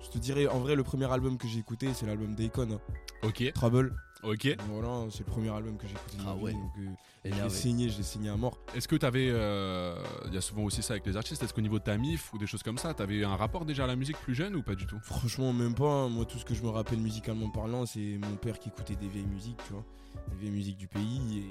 je 0.01 0.09
te 0.09 0.17
dirais, 0.17 0.47
en 0.47 0.59
vrai, 0.59 0.75
le 0.75 0.83
premier 0.83 1.11
album 1.11 1.37
que 1.37 1.47
j'ai 1.47 1.59
écouté, 1.59 1.89
c'est 1.93 2.05
l'album 2.05 2.35
d'Akon, 2.35 2.71
hein. 2.71 2.79
Ok, 3.23 3.51
Trouble. 3.53 3.95
Ok. 4.23 4.55
Voilà, 4.69 5.05
c'est 5.11 5.19
le 5.19 5.25
premier 5.31 5.49
album 5.49 5.77
que 5.77 5.87
j'ai 5.87 5.93
écouté. 5.93 6.17
de 6.17 6.23
ma 6.23 6.31
Ah 6.31 6.35
vie, 6.35 6.43
ouais. 6.43 6.53
donc, 6.53 6.71
euh, 6.79 6.89
Énervé. 7.25 7.49
saigné, 7.49 7.89
je 7.89 7.97
l'ai 7.97 8.03
saigné 8.03 8.29
à 8.29 8.35
mort. 8.37 8.57
Est-ce 8.75 8.87
que 8.87 8.95
tu 8.95 9.05
avais, 9.05 9.27
il 9.27 10.33
y 10.33 10.37
a 10.37 10.41
souvent 10.41 10.63
aussi 10.63 10.81
ça 10.81 10.93
avec 10.93 11.05
les 11.05 11.17
artistes, 11.17 11.41
est-ce 11.43 11.53
qu'au 11.53 11.61
niveau 11.61 11.79
de 11.79 11.83
ta 11.83 11.97
mif 11.97 12.33
ou 12.33 12.37
des 12.37 12.47
choses 12.47 12.63
comme 12.63 12.77
ça, 12.77 12.93
tu 12.93 13.01
avais 13.03 13.23
un 13.23 13.35
rapport 13.35 13.65
déjà 13.65 13.83
à 13.83 13.87
la 13.87 13.95
musique 13.95 14.17
plus 14.17 14.35
jeune 14.35 14.55
ou 14.55 14.63
pas 14.63 14.75
du 14.75 14.85
tout? 14.85 14.97
Franchement, 15.03 15.51
même 15.53 15.73
pas. 15.75 15.85
hein. 15.91 16.09
Moi, 16.09 16.25
tout 16.25 16.37
ce 16.37 16.45
que 16.45 16.53
je 16.55 16.63
me 16.63 16.69
rappelle 16.69 16.99
musicalement 16.99 17.49
parlant, 17.49 17.85
c'est 17.85 18.17
mon 18.21 18.35
père 18.37 18.59
qui 18.59 18.69
écoutait 18.69 18.95
des 18.95 19.07
vieilles 19.07 19.25
musiques, 19.25 19.59
tu 19.67 19.73
vois. 19.73 19.83
Des 20.31 20.35
vieilles 20.37 20.51
musiques 20.51 20.77
du 20.77 20.87
pays, 20.87 21.43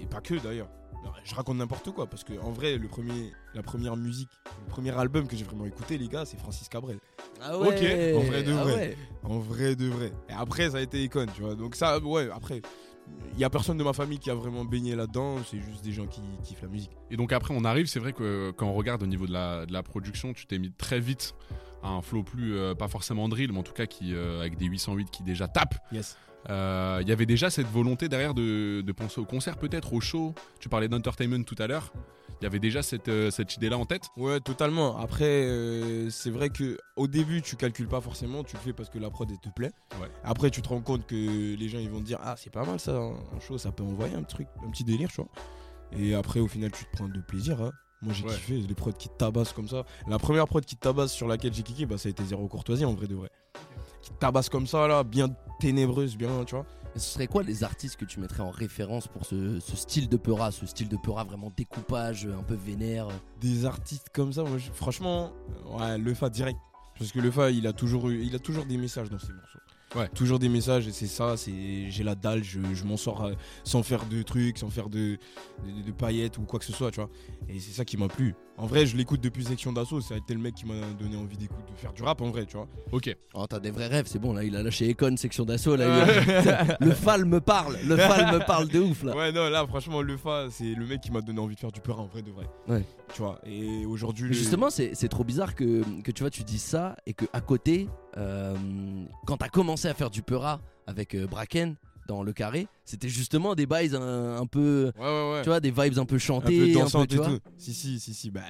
et, 0.00 0.02
et 0.02 0.06
pas 0.06 0.20
que 0.20 0.34
d'ailleurs. 0.34 0.68
Je 1.24 1.34
raconte 1.34 1.56
n'importe 1.58 1.90
quoi, 1.92 2.06
parce 2.06 2.24
que 2.24 2.32
en 2.40 2.50
vrai, 2.50 2.78
le 2.78 2.88
premier, 2.88 3.32
la 3.54 3.62
première 3.62 3.96
musique, 3.96 4.30
le 4.66 4.70
premier 4.70 4.90
album 4.90 5.26
que 5.26 5.36
j'ai 5.36 5.44
vraiment 5.44 5.66
écouté, 5.66 5.98
les 5.98 6.08
gars, 6.08 6.24
c'est 6.24 6.38
Francis 6.38 6.68
Cabrel. 6.68 6.98
Ah 7.40 7.58
ouais, 7.58 8.14
en 8.14 8.20
vrai 8.20 8.42
de 8.42 8.52
ah 8.52 8.64
vrai. 8.64 8.74
ouais. 8.74 8.96
En 9.22 9.38
vrai 9.38 9.76
de 9.76 9.86
vrai. 9.86 10.12
Et 10.28 10.32
après, 10.32 10.70
ça 10.70 10.78
a 10.78 10.80
été 10.80 11.04
Econ, 11.04 11.26
tu 11.34 11.42
vois. 11.42 11.54
Donc 11.54 11.74
ça, 11.74 11.98
ouais, 11.98 12.28
après, 12.32 12.62
il 13.34 13.40
y 13.40 13.44
a 13.44 13.50
personne 13.50 13.78
de 13.78 13.84
ma 13.84 13.92
famille 13.92 14.18
qui 14.18 14.30
a 14.30 14.34
vraiment 14.34 14.64
baigné 14.64 14.94
là-dedans, 14.94 15.38
c'est 15.48 15.60
juste 15.60 15.84
des 15.84 15.92
gens 15.92 16.06
qui 16.06 16.20
kiffent 16.42 16.62
la 16.62 16.68
musique. 16.68 16.90
Et 17.10 17.16
donc 17.16 17.32
après 17.32 17.54
on 17.56 17.64
arrive, 17.64 17.86
c'est 17.86 17.98
vrai 17.98 18.12
que 18.12 18.52
quand 18.52 18.66
on 18.66 18.74
regarde 18.74 19.02
au 19.02 19.06
niveau 19.06 19.26
de 19.26 19.32
la, 19.32 19.66
de 19.66 19.72
la 19.72 19.82
production, 19.82 20.32
tu 20.32 20.46
t'es 20.46 20.58
mis 20.58 20.70
très 20.70 21.00
vite 21.00 21.34
à 21.82 21.88
un 21.88 22.02
flow 22.02 22.22
plus, 22.22 22.56
euh, 22.56 22.74
pas 22.74 22.88
forcément 22.88 23.28
drill, 23.28 23.52
mais 23.52 23.58
en 23.58 23.62
tout 23.62 23.72
cas 23.72 23.86
qui, 23.86 24.14
euh, 24.14 24.40
avec 24.40 24.56
des 24.56 24.66
808 24.66 25.10
qui 25.10 25.22
déjà 25.22 25.48
tapent. 25.48 25.78
Yes. 25.90 26.16
Euh, 26.50 26.98
Il 27.02 27.08
y 27.08 27.12
avait 27.12 27.26
déjà 27.26 27.50
cette 27.50 27.66
volonté 27.68 28.08
derrière 28.08 28.34
de, 28.34 28.80
de 28.80 28.92
penser 28.92 29.20
au 29.20 29.24
concert 29.24 29.56
peut-être, 29.56 29.92
au 29.92 30.00
show. 30.00 30.34
Tu 30.60 30.68
parlais 30.68 30.88
d'entertainment 30.88 31.44
tout 31.44 31.56
à 31.58 31.66
l'heure. 31.66 31.92
Il 32.40 32.44
y 32.44 32.46
avait 32.46 32.58
déjà 32.58 32.82
cette, 32.82 33.08
euh, 33.08 33.30
cette 33.30 33.54
idée-là 33.54 33.78
en 33.78 33.86
tête. 33.86 34.02
Ouais, 34.16 34.40
totalement. 34.40 34.96
Après, 34.98 35.24
euh, 35.44 36.10
c'est 36.10 36.30
vrai 36.30 36.50
que 36.50 36.76
au 36.96 37.06
début, 37.06 37.40
tu 37.40 37.54
calcules 37.54 37.86
pas 37.86 38.00
forcément, 38.00 38.42
tu 38.42 38.56
le 38.56 38.62
fais 38.62 38.72
parce 38.72 38.88
que 38.90 38.98
la 38.98 39.10
prod 39.10 39.30
elle 39.30 39.38
te 39.38 39.48
plaît. 39.54 39.70
Ouais. 40.00 40.08
Après, 40.24 40.50
tu 40.50 40.60
te 40.60 40.68
rends 40.68 40.80
compte 40.80 41.06
que 41.06 41.54
les 41.54 41.68
gens 41.68 41.78
ils 41.78 41.88
vont 41.90 42.00
te 42.00 42.04
dire 42.06 42.18
ah 42.20 42.34
c'est 42.36 42.50
pas 42.52 42.64
mal 42.64 42.80
ça, 42.80 42.96
un 42.96 43.40
show, 43.40 43.58
ça 43.58 43.70
peut 43.70 43.84
envoyer 43.84 44.16
un 44.16 44.24
truc, 44.24 44.48
un 44.66 44.70
petit 44.70 44.82
délire, 44.82 45.08
tu 45.10 45.16
vois. 45.20 45.28
Et 45.96 46.14
après, 46.14 46.40
au 46.40 46.48
final, 46.48 46.72
tu 46.72 46.84
te 46.84 46.90
prends 46.96 47.06
de 47.08 47.20
plaisir. 47.20 47.60
hein. 47.62 47.70
Moi, 48.00 48.12
j'ai 48.12 48.24
Ouais. 48.24 48.34
kiffé 48.34 48.54
les 48.56 48.74
prods 48.74 48.90
qui 48.92 49.08
te 49.08 49.14
tabassent 49.16 49.52
comme 49.52 49.68
ça. 49.68 49.84
La 50.08 50.18
première 50.18 50.48
prod 50.48 50.64
qui 50.64 50.74
te 50.74 50.80
tabasse 50.80 51.12
sur 51.12 51.28
laquelle 51.28 51.54
j'ai 51.54 51.62
kické, 51.62 51.86
bah 51.86 51.98
ça 51.98 52.08
a 52.08 52.10
été 52.10 52.24
zéro 52.24 52.48
courtoisie 52.48 52.84
en 52.84 52.94
vrai 52.94 53.06
de 53.06 53.14
vrai. 53.14 53.30
Qui 54.02 54.10
tabasse 54.18 54.48
comme 54.48 54.66
ça 54.66 54.86
là, 54.88 55.04
bien 55.04 55.28
ténébreuse, 55.60 56.16
bien, 56.16 56.44
tu 56.44 56.54
vois. 56.54 56.66
Et 56.94 56.98
ce 56.98 57.08
serait 57.14 57.26
quoi 57.26 57.42
les 57.42 57.64
artistes 57.64 57.96
que 57.96 58.04
tu 58.04 58.20
mettrais 58.20 58.42
en 58.42 58.50
référence 58.50 59.08
pour 59.08 59.24
ce, 59.24 59.60
ce 59.60 59.76
style 59.76 60.08
de 60.10 60.16
peura, 60.18 60.50
ce 60.50 60.66
style 60.66 60.88
de 60.88 60.96
peura 61.02 61.24
vraiment 61.24 61.50
découpage, 61.56 62.26
un 62.26 62.42
peu 62.42 62.54
vénère? 62.54 63.08
Des 63.40 63.64
artistes 63.64 64.08
comme 64.12 64.32
ça, 64.32 64.42
moi, 64.42 64.58
je- 64.58 64.70
franchement, 64.72 65.32
ouais, 65.78 65.96
Lefa 65.98 66.28
direct. 66.28 66.58
Parce 66.98 67.10
que 67.10 67.18
Lefa, 67.20 67.50
il 67.50 67.66
a 67.66 67.72
toujours 67.72 68.10
eu, 68.10 68.22
il 68.22 68.34
a 68.34 68.38
toujours 68.38 68.66
des 68.66 68.76
messages 68.76 69.08
dans 69.08 69.18
ses 69.18 69.32
morceaux. 69.32 69.58
Ouais. 69.94 70.08
Toujours 70.08 70.38
des 70.38 70.48
messages 70.48 70.86
et 70.88 70.92
c'est 70.92 71.06
ça, 71.06 71.36
c'est 71.36 71.90
j'ai 71.90 72.02
la 72.02 72.14
dalle, 72.14 72.42
je, 72.42 72.60
je 72.72 72.84
m'en 72.84 72.96
sors 72.96 73.24
euh, 73.24 73.34
sans 73.62 73.82
faire 73.82 74.06
de 74.06 74.22
trucs, 74.22 74.56
sans 74.56 74.70
faire 74.70 74.88
de, 74.88 75.18
de, 75.66 75.82
de 75.86 75.92
paillettes 75.92 76.38
ou 76.38 76.42
quoi 76.42 76.58
que 76.58 76.64
ce 76.64 76.72
soit, 76.72 76.90
tu 76.90 77.00
vois. 77.00 77.10
Et 77.48 77.60
c'est 77.60 77.72
ça 77.72 77.84
qui 77.84 77.98
m'a 77.98 78.08
plu. 78.08 78.34
En 78.58 78.66
vrai, 78.66 78.84
je 78.86 78.96
l'écoute 78.96 79.20
depuis 79.20 79.44
Section 79.44 79.72
d'Assaut, 79.72 80.00
ça 80.02 80.14
a 80.14 80.18
été 80.18 80.34
le 80.34 80.40
mec 80.40 80.54
qui 80.54 80.66
m'a 80.66 80.74
donné 81.00 81.16
envie 81.16 81.36
d'écouter, 81.38 81.72
de 81.72 81.78
faire 81.78 81.92
du 81.92 82.02
rap 82.02 82.20
en 82.20 82.30
vrai, 82.30 82.44
tu 82.46 82.56
vois. 82.56 82.68
Ok. 82.92 83.16
Oh, 83.34 83.46
t'as 83.48 83.58
des 83.58 83.70
vrais 83.70 83.86
rêves, 83.88 84.04
c'est 84.06 84.18
bon, 84.18 84.34
là, 84.34 84.44
il 84.44 84.54
a 84.54 84.62
lâché 84.62 84.88
Econ, 84.90 85.16
section 85.16 85.44
d'assaut, 85.44 85.74
là. 85.74 86.06
il- 86.80 86.86
le 86.86 86.92
fal 86.92 87.24
me 87.24 87.40
parle, 87.40 87.76
le 87.84 87.96
fal 87.96 88.32
me 88.32 88.44
parle 88.44 88.68
de 88.68 88.78
ouf, 88.78 89.02
là. 89.04 89.16
Ouais, 89.16 89.32
non, 89.32 89.48
là, 89.48 89.66
franchement, 89.66 90.02
Lefa, 90.02 90.48
c'est 90.50 90.74
le 90.74 90.86
mec 90.86 91.00
qui 91.00 91.10
m'a 91.10 91.22
donné 91.22 91.40
envie 91.40 91.54
de 91.54 91.60
faire 91.60 91.72
du 91.72 91.80
peur 91.80 91.98
en 91.98 92.06
vrai 92.06 92.22
de 92.22 92.30
vrai. 92.30 92.46
Ouais. 92.68 92.84
Tu 93.14 93.22
vois. 93.22 93.40
Et 93.46 93.84
aujourd'hui. 93.86 94.28
Le- 94.28 94.34
justement, 94.34 94.70
c'est 94.70 94.94
c'est 94.94 95.08
trop 95.08 95.24
bizarre 95.24 95.54
que, 95.54 95.82
que 96.02 96.10
tu 96.12 96.22
vois, 96.22 96.30
tu 96.30 96.44
dis 96.44 96.58
ça 96.58 96.94
et 97.06 97.14
que 97.14 97.24
à 97.32 97.40
côté, 97.40 97.88
euh, 98.18 98.54
quand 99.26 99.38
t'as 99.38 99.48
commencé 99.48 99.88
à 99.88 99.94
faire 99.94 100.10
du 100.10 100.22
peura 100.22 100.60
avec 100.86 101.14
euh, 101.14 101.26
Bracken 101.26 101.74
dans 102.08 102.22
le 102.22 102.32
carré, 102.32 102.66
c'était 102.84 103.08
justement 103.08 103.54
des 103.54 103.66
bails 103.66 103.94
un, 103.94 104.36
un 104.36 104.46
peu, 104.46 104.92
Ouais, 104.98 105.04
ouais, 105.04 105.32
ouais. 105.34 105.42
tu 105.42 105.48
vois, 105.48 105.60
des 105.60 105.70
vibes 105.70 105.98
un 105.98 106.04
peu 106.04 106.16
un 106.16 106.18
chantées, 106.18 106.72
peu 106.72 106.80
un 106.80 106.88
peu, 106.90 107.06
tu 107.06 107.14
et 107.14 107.18
vois. 107.18 107.26
tout. 107.28 107.38
Si, 107.58 107.72
si, 107.74 107.98
si, 108.00 108.12
si. 108.14 108.30
Bah, 108.30 108.40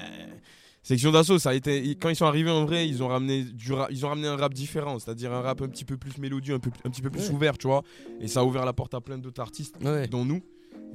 Section 0.84 1.12
d'assaut, 1.12 1.38
ça 1.38 1.50
a 1.50 1.54
été. 1.54 1.94
Quand 1.94 2.08
ils 2.08 2.16
sont 2.16 2.26
arrivés 2.26 2.50
en 2.50 2.64
vrai, 2.64 2.88
ils 2.88 3.04
ont 3.04 3.08
ramené 3.08 3.44
du 3.44 3.72
ra- 3.72 3.86
ils 3.90 4.04
ont 4.04 4.08
ramené 4.08 4.26
un 4.26 4.34
rap 4.36 4.52
différent, 4.52 4.98
c'est-à-dire 4.98 5.32
un 5.32 5.40
rap 5.40 5.62
un 5.62 5.68
petit 5.68 5.84
peu 5.84 5.96
plus 5.96 6.18
mélodieux, 6.18 6.54
un, 6.54 6.58
peu, 6.58 6.70
un 6.84 6.90
petit 6.90 7.02
peu 7.02 7.10
plus 7.10 7.30
ouvert, 7.30 7.56
tu 7.56 7.68
vois. 7.68 7.82
Et 8.20 8.26
ça 8.26 8.40
a 8.40 8.44
ouvert 8.44 8.64
la 8.64 8.72
porte 8.72 8.92
à 8.94 9.00
plein 9.00 9.16
d'autres 9.16 9.40
artistes, 9.40 9.76
dont 10.10 10.24
nous. 10.24 10.40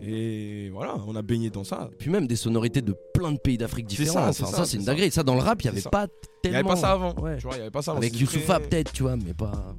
Et 0.01 0.69
voilà, 0.73 0.95
on 1.07 1.15
a 1.15 1.21
baigné 1.21 1.49
dans 1.49 1.63
ça. 1.63 1.89
Puis 1.97 2.09
même 2.11 2.27
des 2.27 2.35
sonorités 2.35 2.81
de 2.81 2.93
plein 3.13 3.31
de 3.31 3.37
pays 3.39 3.57
d'Afrique 3.57 3.87
différents. 3.87 4.31
ça, 4.33 4.45
c'est 4.45 4.65
ça, 4.65 4.77
une 4.77 4.83
dinguerie. 4.83 5.09
Ça, 5.09 5.23
dans 5.23 5.35
le 5.35 5.41
rap, 5.41 5.61
il 5.63 5.67
y 5.67 5.69
C'est 5.69 5.77
avait 5.77 5.89
pas 5.89 6.05
Il 6.43 6.49
n'y 6.49 6.53
tellement. 6.53 6.57
avait 6.57 6.67
pas 6.67 6.75
ça 6.75 6.91
avant. 6.91 7.15
Ouais. 7.21 7.37
Tu 7.37 7.43
vois, 7.47 7.55
il 7.55 7.59
y 7.59 7.61
avait 7.61 7.71
pas 7.71 7.81
ça 7.81 7.91
avant. 7.91 7.99
Avec 7.99 8.19
Youssoufa, 8.19 8.59
peut-être, 8.59 8.91
tu 8.91 9.03
vois, 9.03 9.15
mais 9.15 9.33
pas. 9.33 9.73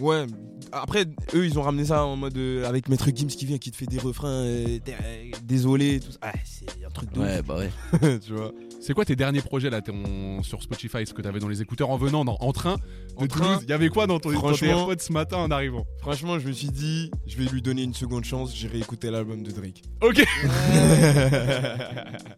Ouais. 0.00 0.26
Après, 0.72 1.04
eux, 1.34 1.46
ils 1.46 1.58
ont 1.58 1.62
ramené 1.62 1.86
ça 1.86 2.04
en 2.04 2.16
mode 2.16 2.36
euh, 2.36 2.68
avec 2.68 2.88
Maître 2.88 3.08
Gims 3.14 3.26
qui 3.26 3.44
vient, 3.44 3.58
qui 3.58 3.70
te 3.70 3.76
fait 3.76 3.86
des 3.86 3.98
refrains, 3.98 4.28
euh, 4.44 4.78
euh, 4.88 5.30
désolé, 5.42 6.00
tout 6.00 6.12
ça. 6.12 6.18
Ah, 6.22 6.32
c'est 6.44 6.66
un 6.84 6.90
truc 6.90 7.12
de 7.12 7.20
Ouais, 7.20 7.40
ouf, 7.40 7.46
bah 7.46 7.56
ouais. 7.58 8.18
tu 8.24 8.32
vois. 8.34 8.52
C'est 8.82 8.94
quoi 8.94 9.04
tes 9.04 9.14
derniers 9.14 9.42
projets 9.42 9.68
là 9.68 9.82
ton- 9.82 10.42
sur 10.42 10.62
Spotify, 10.62 11.06
ce 11.06 11.12
que 11.12 11.20
t'avais 11.20 11.38
dans 11.38 11.48
les 11.48 11.60
écouteurs 11.60 11.90
en 11.90 11.98
venant 11.98 12.24
dans- 12.24 12.38
en 12.40 12.52
train 12.52 12.76
de 12.76 12.80
En 13.24 13.26
Toulouse? 13.26 13.48
Train 13.48 13.60
Il 13.64 13.68
y 13.68 13.72
avait 13.74 13.90
quoi 13.90 14.06
dans 14.06 14.18
ton 14.18 14.30
dans 14.30 14.40
tes 14.40 14.40
Franchement- 14.56 14.88
ce 14.98 15.12
matin 15.12 15.36
en 15.36 15.50
arrivant? 15.50 15.84
Franchement, 16.00 16.38
je 16.38 16.48
me 16.48 16.52
suis 16.52 16.70
dit, 16.70 17.10
je 17.26 17.36
vais 17.36 17.44
lui 17.44 17.60
donner 17.60 17.82
une 17.82 17.92
seconde 17.92 18.24
chance, 18.24 18.56
j'irai 18.56 18.78
écouter 18.78 19.10
l'album 19.10 19.42
de 19.42 19.50
Drake. 19.50 19.82
Ok. 20.02 20.24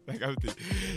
T'as 0.06 0.14
capté. 0.18 0.48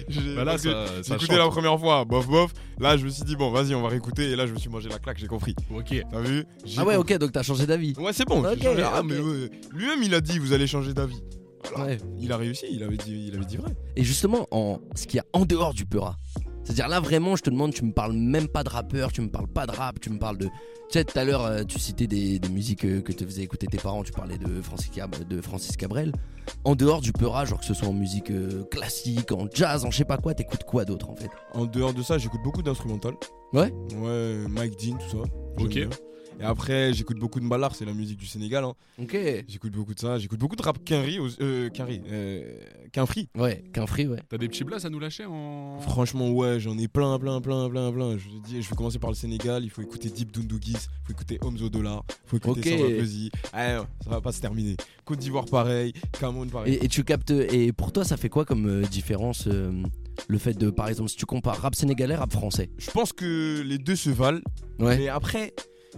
J'ai- 0.10 0.36
Bah 0.36 0.56
J'ai 0.58 1.14
écouté 1.14 1.36
la 1.38 1.48
première 1.48 1.80
fois, 1.80 2.06
bof 2.06 2.28
bof. 2.28 2.52
Là, 2.80 2.98
je 2.98 3.06
me 3.06 3.10
suis 3.10 3.24
dit, 3.24 3.36
bon, 3.36 3.52
vas-y, 3.52 3.76
on 3.76 3.82
va 3.82 3.90
réécouter. 3.90 4.32
Et 4.32 4.36
là, 4.36 4.48
je 4.48 4.54
me 4.54 4.58
suis 4.58 4.70
mangé 4.70 4.90
la 4.90 5.00
claque, 5.00 5.18
j'ai 5.20 5.28
compris. 5.28 5.56
Ok. 5.74 5.94
T'as 6.12 6.20
vu? 6.22 6.44
J'ai 6.66 6.80
Ah 6.80 6.86
ouais, 6.86 6.96
compris. 6.96 7.14
ok, 7.16 7.20
donc 7.20 7.32
t'as 7.32 7.44
changé 7.44 7.66
d'avis. 7.68 7.94
Ouais, 7.98 8.14
c'est 8.14 8.26
bon. 8.26 8.42
j'ai 8.44 8.56
Ok, 8.56 8.64
changé. 8.64 8.82
Ah, 8.84 9.00
ok. 9.02 9.06
mais 9.08 9.20
ouais. 9.20 9.50
Lui-même, 9.74 10.02
il 10.04 10.14
a 10.16 10.22
dit, 10.22 10.40
vous 10.40 10.54
allez 10.54 10.68
changer 10.68 10.94
d'avis. 10.94 11.22
Voilà. 11.74 11.92
Ouais. 11.94 11.98
Il 12.20 12.32
a 12.32 12.38
réussi, 12.38 12.66
il 12.72 12.84
avait 12.84 12.98
dit, 12.98 13.26
il 13.28 13.36
avait 13.36 13.46
dit 13.46 13.58
vrai. 13.58 13.76
Et 13.96 14.04
justement, 14.04 14.48
en 14.52 14.80
ce 14.96 15.06
qu'il 15.08 15.18
y 15.18 15.20
a 15.20 15.26
en 15.34 15.46
dehors 15.46 15.74
du 15.74 15.86
peura. 15.86 16.18
C'est-à-dire 16.64 16.88
là 16.88 17.00
vraiment, 17.00 17.36
je 17.36 17.44
te 17.44 17.52
demande, 17.52 17.74
tu 17.74 17.86
me 17.86 17.92
parles 17.92 18.14
même 18.14 18.48
pas 18.48 18.64
de 18.64 18.70
rappeur, 18.70 19.12
tu 19.12 19.22
me 19.22 19.30
parles 19.30 19.48
pas 19.48 19.68
de 19.68 19.72
rap, 19.72 20.00
tu 20.00 20.10
me 20.10 20.18
parles 20.18 20.38
de. 20.40 20.46
Tu 20.46 21.00
sais, 21.00 21.04
tout 21.04 21.18
à 21.18 21.24
l'heure, 21.24 21.44
euh, 21.46 21.64
tu 21.64 21.78
citais 21.80 22.08
des, 22.08 22.40
des 22.40 22.50
musiques 22.50 22.82
que 22.82 23.12
te 23.12 23.24
faisaient 23.24 23.44
écouter 23.44 23.68
tes 23.68 23.78
parents, 23.78 24.04
tu 24.04 24.12
parlais 24.12 24.38
de 24.40 24.62
Francis, 24.62 24.90
Cab- 24.90 25.28
de 25.28 25.42
Francis 25.42 25.78
Cabrel. 25.78 26.12
En 26.64 26.76
dehors 26.76 27.02
du 27.02 27.12
peura, 27.12 27.46
genre 27.46 27.60
que 27.60 27.66
ce 27.66 27.74
soit 27.76 27.88
en 27.88 27.94
musique 27.94 28.32
euh, 28.32 28.64
classique, 28.72 29.32
en 29.32 29.48
jazz, 29.54 29.86
en 29.86 29.92
je 29.92 29.98
sais 29.98 30.06
pas 30.06 30.18
quoi, 30.18 30.34
t'écoutes 30.34 30.64
quoi 30.64 30.86
d'autre 30.86 31.10
en 31.10 31.16
fait? 31.16 31.30
En 31.54 31.66
dehors 31.66 31.94
de 31.94 32.02
ça, 32.02 32.18
j'écoute 32.18 32.42
beaucoup 32.44 32.62
d'instrumental. 32.64 33.14
Ouais? 33.54 33.72
Ouais, 33.96 34.46
Mike 34.50 34.74
Dean, 34.80 34.98
tout 34.98 35.18
ça. 35.18 35.64
Ok. 35.64 35.80
Et 36.40 36.44
après, 36.44 36.94
j'écoute 36.94 37.18
beaucoup 37.18 37.40
de 37.40 37.46
Mbalar, 37.46 37.74
c'est 37.76 37.86
la 37.86 37.94
musique 37.94 38.18
du 38.18 38.26
Sénégal. 38.26 38.64
hein. 38.66 38.74
Ok. 39.02 39.18
J'écoute 39.48 39.72
beaucoup 39.72 39.94
de 39.94 40.00
ça. 40.00 40.18
J'écoute 40.20 40.40
beaucoup 40.40 40.56
de 40.58 40.62
rap 40.62 40.78
Quinry, 40.84 41.18
aussi- 41.20 41.38
euh, 41.42 41.70
Quinry, 41.70 42.02
euh. 42.12 42.58
Ouais, 43.38 43.64
qu'un 43.74 43.86
free, 43.88 44.08
ouais. 44.08 44.20
T'as 44.30 44.38
des 44.38 44.48
petits 44.48 44.64
blasts 44.64 44.86
à 44.86 44.90
nous 44.90 45.00
lâcher 45.00 45.26
en. 45.26 45.80
Franchement, 45.82 46.30
ouais, 46.32 46.60
j'en 46.60 46.78
ai 46.78 46.88
plein, 46.88 47.18
plein, 47.20 47.42
plein, 47.42 47.70
plein, 47.70 47.92
plein. 47.92 48.18
Je, 48.18 48.30
dis, 48.46 48.62
je 48.62 48.70
vais 48.70 48.76
commencer 48.76 49.00
par 49.00 49.10
le 49.10 49.16
Sénégal. 49.16 49.64
Il 49.66 49.70
faut 49.70 49.82
écouter 49.82 50.10
Deep 50.10 50.32
Dundougis, 50.32 50.72
il 50.74 51.06
faut 51.06 51.12
écouter 51.12 51.38
Omzo 51.42 51.70
Dollar, 51.70 52.04
il 52.10 52.30
faut 52.30 52.38
écouter 52.38 52.74
Ok. 52.74 52.80
Samba 52.80 52.90
Peuzzi. 53.00 53.32
Ah, 53.52 53.76
non, 53.76 53.88
ça 54.04 54.10
va 54.12 54.22
pas 54.22 54.32
se 54.32 54.40
terminer. 54.42 54.78
Côte 55.04 55.20
d'Ivoire, 55.20 55.46
pareil. 55.46 55.94
Cameroun, 56.20 56.50
pareil. 56.50 56.76
Et, 56.76 56.86
et 56.86 56.88
tu 56.88 57.04
captes. 57.04 57.32
Et 57.32 57.72
pour 57.74 57.92
toi, 57.92 58.04
ça 58.06 58.16
fait 58.18 58.30
quoi 58.30 58.46
comme 58.46 58.66
euh, 58.68 58.82
différence 58.84 59.46
euh, 59.48 59.72
le 60.30 60.38
fait 60.38 60.54
de, 60.54 60.70
par 60.70 60.88
exemple, 60.88 61.10
si 61.10 61.18
tu 61.18 61.26
compares 61.26 61.58
rap 61.62 61.76
sénégalais, 61.76 62.16
rap 62.16 62.32
français? 62.32 62.70
Je 62.78 62.92
pense 62.92 63.12
que 63.14 63.62
les 63.66 63.78
deux 63.78 63.96
se 63.98 64.10
valent. 64.10 64.42
Ouais. 64.80 64.98
Mais 64.98 65.08
après, 65.10 65.54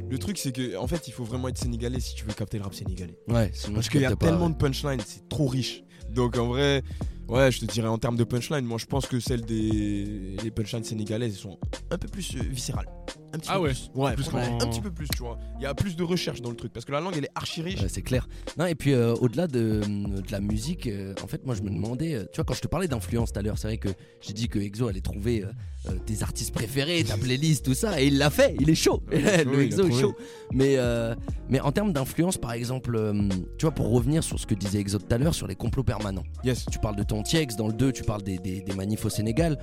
le 0.10 0.17
truc, 0.19 0.38
c'est 0.38 0.51
que 0.51 0.77
en 0.77 0.88
fait, 0.88 1.07
il 1.07 1.12
faut 1.12 1.23
vraiment 1.23 1.47
être 1.47 1.57
sénégalais 1.57 1.99
si 1.99 2.15
tu 2.15 2.25
veux 2.25 2.33
capter 2.33 2.57
le 2.57 2.63
rap 2.63 2.73
sénégalais. 2.73 3.17
Ouais, 3.27 3.51
sinon 3.53 3.75
Parce 3.75 3.89
qu'il 3.89 4.01
y 4.01 4.05
a 4.05 4.15
pas, 4.15 4.27
tellement 4.27 4.45
ouais. 4.45 4.53
de 4.53 4.57
punchlines, 4.57 5.01
c'est 5.05 5.27
trop 5.29 5.47
riche. 5.47 5.83
Donc 6.10 6.38
en 6.38 6.47
vrai, 6.47 6.83
ouais, 7.29 7.51
je 7.51 7.59
te 7.59 7.65
dirais 7.65 7.87
en 7.87 7.97
termes 7.97 8.17
de 8.17 8.23
punchline, 8.23 8.65
moi 8.65 8.77
je 8.77 8.85
pense 8.85 9.05
que 9.07 9.19
celles 9.19 9.41
des 9.45 10.35
les 10.43 10.51
punchlines 10.51 10.83
sénégalaises 10.83 11.33
elles 11.33 11.39
sont 11.39 11.57
un 11.91 11.97
peu 11.97 12.07
plus 12.07 12.35
euh, 12.35 12.41
viscérales. 12.49 12.87
Un 13.33 13.39
petit 13.39 13.49
Ah 13.51 13.55
peu 13.55 13.61
ouais, 13.63 13.69
plus. 13.71 13.91
Ouais, 13.95 14.13
plus 14.13 14.29
qu'en- 14.29 14.37
un 14.37 14.67
petit 14.69 14.79
peu 14.81 14.89
plus, 14.91 15.07
tu 15.09 15.19
vois. 15.19 15.37
Il 15.59 15.63
y 15.63 15.65
a 15.65 15.73
plus 15.73 15.95
de 15.97 16.03
recherche 16.03 16.41
dans 16.41 16.49
le 16.49 16.55
truc 16.55 16.71
parce 16.71 16.85
que 16.85 16.91
la 16.93 17.01
langue 17.01 17.13
elle 17.17 17.25
est 17.25 17.31
archi 17.35 17.61
riche. 17.61 17.81
Ouais, 17.81 17.89
c'est 17.89 18.01
clair. 18.01 18.27
Non, 18.57 18.65
et 18.65 18.75
puis 18.75 18.93
euh, 18.93 19.13
au-delà 19.15 19.47
de, 19.47 19.81
de 19.85 20.31
la 20.31 20.39
musique, 20.39 20.87
euh, 20.87 21.13
en 21.21 21.27
fait, 21.27 21.45
moi 21.45 21.53
je 21.55 21.61
me 21.61 21.69
demandais, 21.69 22.15
euh, 22.15 22.23
tu 22.31 22.37
vois, 22.37 22.45
quand 22.45 22.53
je 22.53 22.61
te 22.61 22.67
parlais 22.67 22.87
d'influence 22.87 23.33
tout 23.33 23.39
à 23.39 23.41
l'heure, 23.41 23.57
c'est 23.57 23.67
vrai 23.67 23.77
que 23.77 23.89
j'ai 24.21 24.33
dit 24.33 24.47
que 24.47 24.59
Exo 24.59 24.87
allait 24.87 25.01
trouver 25.01 25.43
euh, 25.43 25.47
euh, 25.89 25.97
tes 26.05 26.23
artistes 26.23 26.53
préférés, 26.53 27.03
ta 27.03 27.17
playlist, 27.17 27.65
tout 27.65 27.73
ça, 27.73 28.01
et 28.01 28.07
il 28.07 28.17
l'a 28.17 28.29
fait, 28.29 28.55
il 28.61 28.69
est 28.69 28.75
chaud. 28.75 29.03
Ouais, 29.11 29.43
le 29.43 29.61
Exo 29.61 29.85
est 29.87 29.91
chaud. 29.99 30.15
Mais, 30.53 30.75
euh, 30.77 31.13
mais 31.49 31.59
en 31.59 31.71
termes 31.73 31.91
d'influence, 31.91 32.37
par 32.37 32.53
exemple, 32.53 32.95
euh, 32.95 33.27
tu 33.57 33.65
vois, 33.65 33.71
pour 33.73 33.91
revenir 33.91 34.23
sur 34.23 34.39
ce 34.39 34.45
que 34.47 34.55
disait 34.55 34.79
Exo 34.79 34.99
tout 34.99 35.13
à 35.13 35.17
l'heure, 35.17 35.35
sur 35.35 35.47
les 35.47 35.55
complots 35.55 35.83
permanents. 35.83 36.23
Yes. 36.45 36.65
Tu 36.71 36.79
parles 36.79 36.95
de 36.95 37.03
ton 37.03 37.16
Dans 37.58 37.67
le 37.67 37.73
2, 37.73 37.91
tu 37.91 38.03
parles 38.03 38.23
des, 38.23 38.38
des, 38.38 38.62
des 38.62 38.73
manifs 38.73 39.06
au 39.06 39.10
Sénégal. 39.10 39.58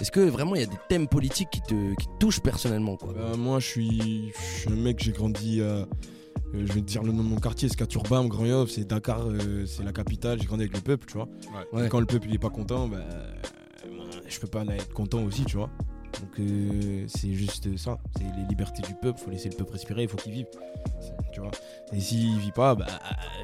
Est-ce 0.00 0.10
que 0.10 0.20
vraiment 0.20 0.54
il 0.54 0.60
y 0.60 0.64
a 0.64 0.66
des 0.66 0.76
thèmes 0.88 1.08
politiques 1.08 1.50
qui 1.50 1.60
te, 1.60 1.94
qui 1.94 2.06
te 2.06 2.18
touchent 2.18 2.40
personnellement 2.40 2.96
quoi? 2.96 3.12
Bah, 3.12 3.36
moi 3.36 3.58
je 3.60 3.66
suis, 3.66 4.32
je 4.32 4.60
suis 4.60 4.70
un 4.70 4.76
mec, 4.76 5.02
j'ai 5.02 5.12
grandi 5.12 5.60
à. 5.60 5.64
euh, 5.64 5.86
je 6.54 6.72
vais 6.72 6.80
te 6.80 6.86
dire 6.86 7.02
le 7.02 7.12
nom 7.12 7.22
de 7.22 7.28
mon 7.28 7.36
quartier, 7.40 7.68
c'est 7.68 7.76
Katurbam, 7.76 8.28
Grand 8.28 8.46
Yoff, 8.46 8.70
c'est 8.70 8.84
Dakar, 8.86 9.22
euh, 9.26 9.66
c'est 9.66 9.82
la 9.82 9.92
capitale, 9.92 10.38
j'ai 10.40 10.46
grandi 10.46 10.62
avec 10.64 10.74
le 10.74 10.80
peuple, 10.82 11.06
tu 11.06 11.14
vois. 11.14 11.28
Ouais. 11.72 11.86
Et 11.86 11.88
quand 11.88 12.00
le 12.00 12.06
peuple 12.06 12.28
il 12.28 12.34
est 12.34 12.38
pas 12.38 12.50
content, 12.50 12.88
bah, 12.88 12.98
euh, 13.00 13.32
je 14.26 14.38
peux 14.40 14.46
pas 14.46 14.60
en 14.60 14.68
être 14.68 14.92
content 14.92 15.22
aussi, 15.24 15.44
tu 15.44 15.56
vois. 15.56 15.70
Donc 16.20 16.40
euh, 16.40 17.04
c'est 17.06 17.32
juste 17.32 17.76
ça, 17.76 17.98
c'est 18.16 18.24
les 18.24 18.46
libertés 18.48 18.82
du 18.82 18.94
peuple, 18.94 19.20
faut 19.20 19.30
laisser 19.30 19.50
le 19.50 19.56
peuple 19.56 19.72
respirer, 19.72 20.04
il 20.04 20.08
faut 20.08 20.16
qu'il 20.16 20.32
vive, 20.32 20.46
tu 21.32 21.40
vois. 21.40 21.50
Et 21.92 22.00
s'il 22.00 22.38
vit 22.38 22.50
pas, 22.52 22.74
bah, 22.74 22.86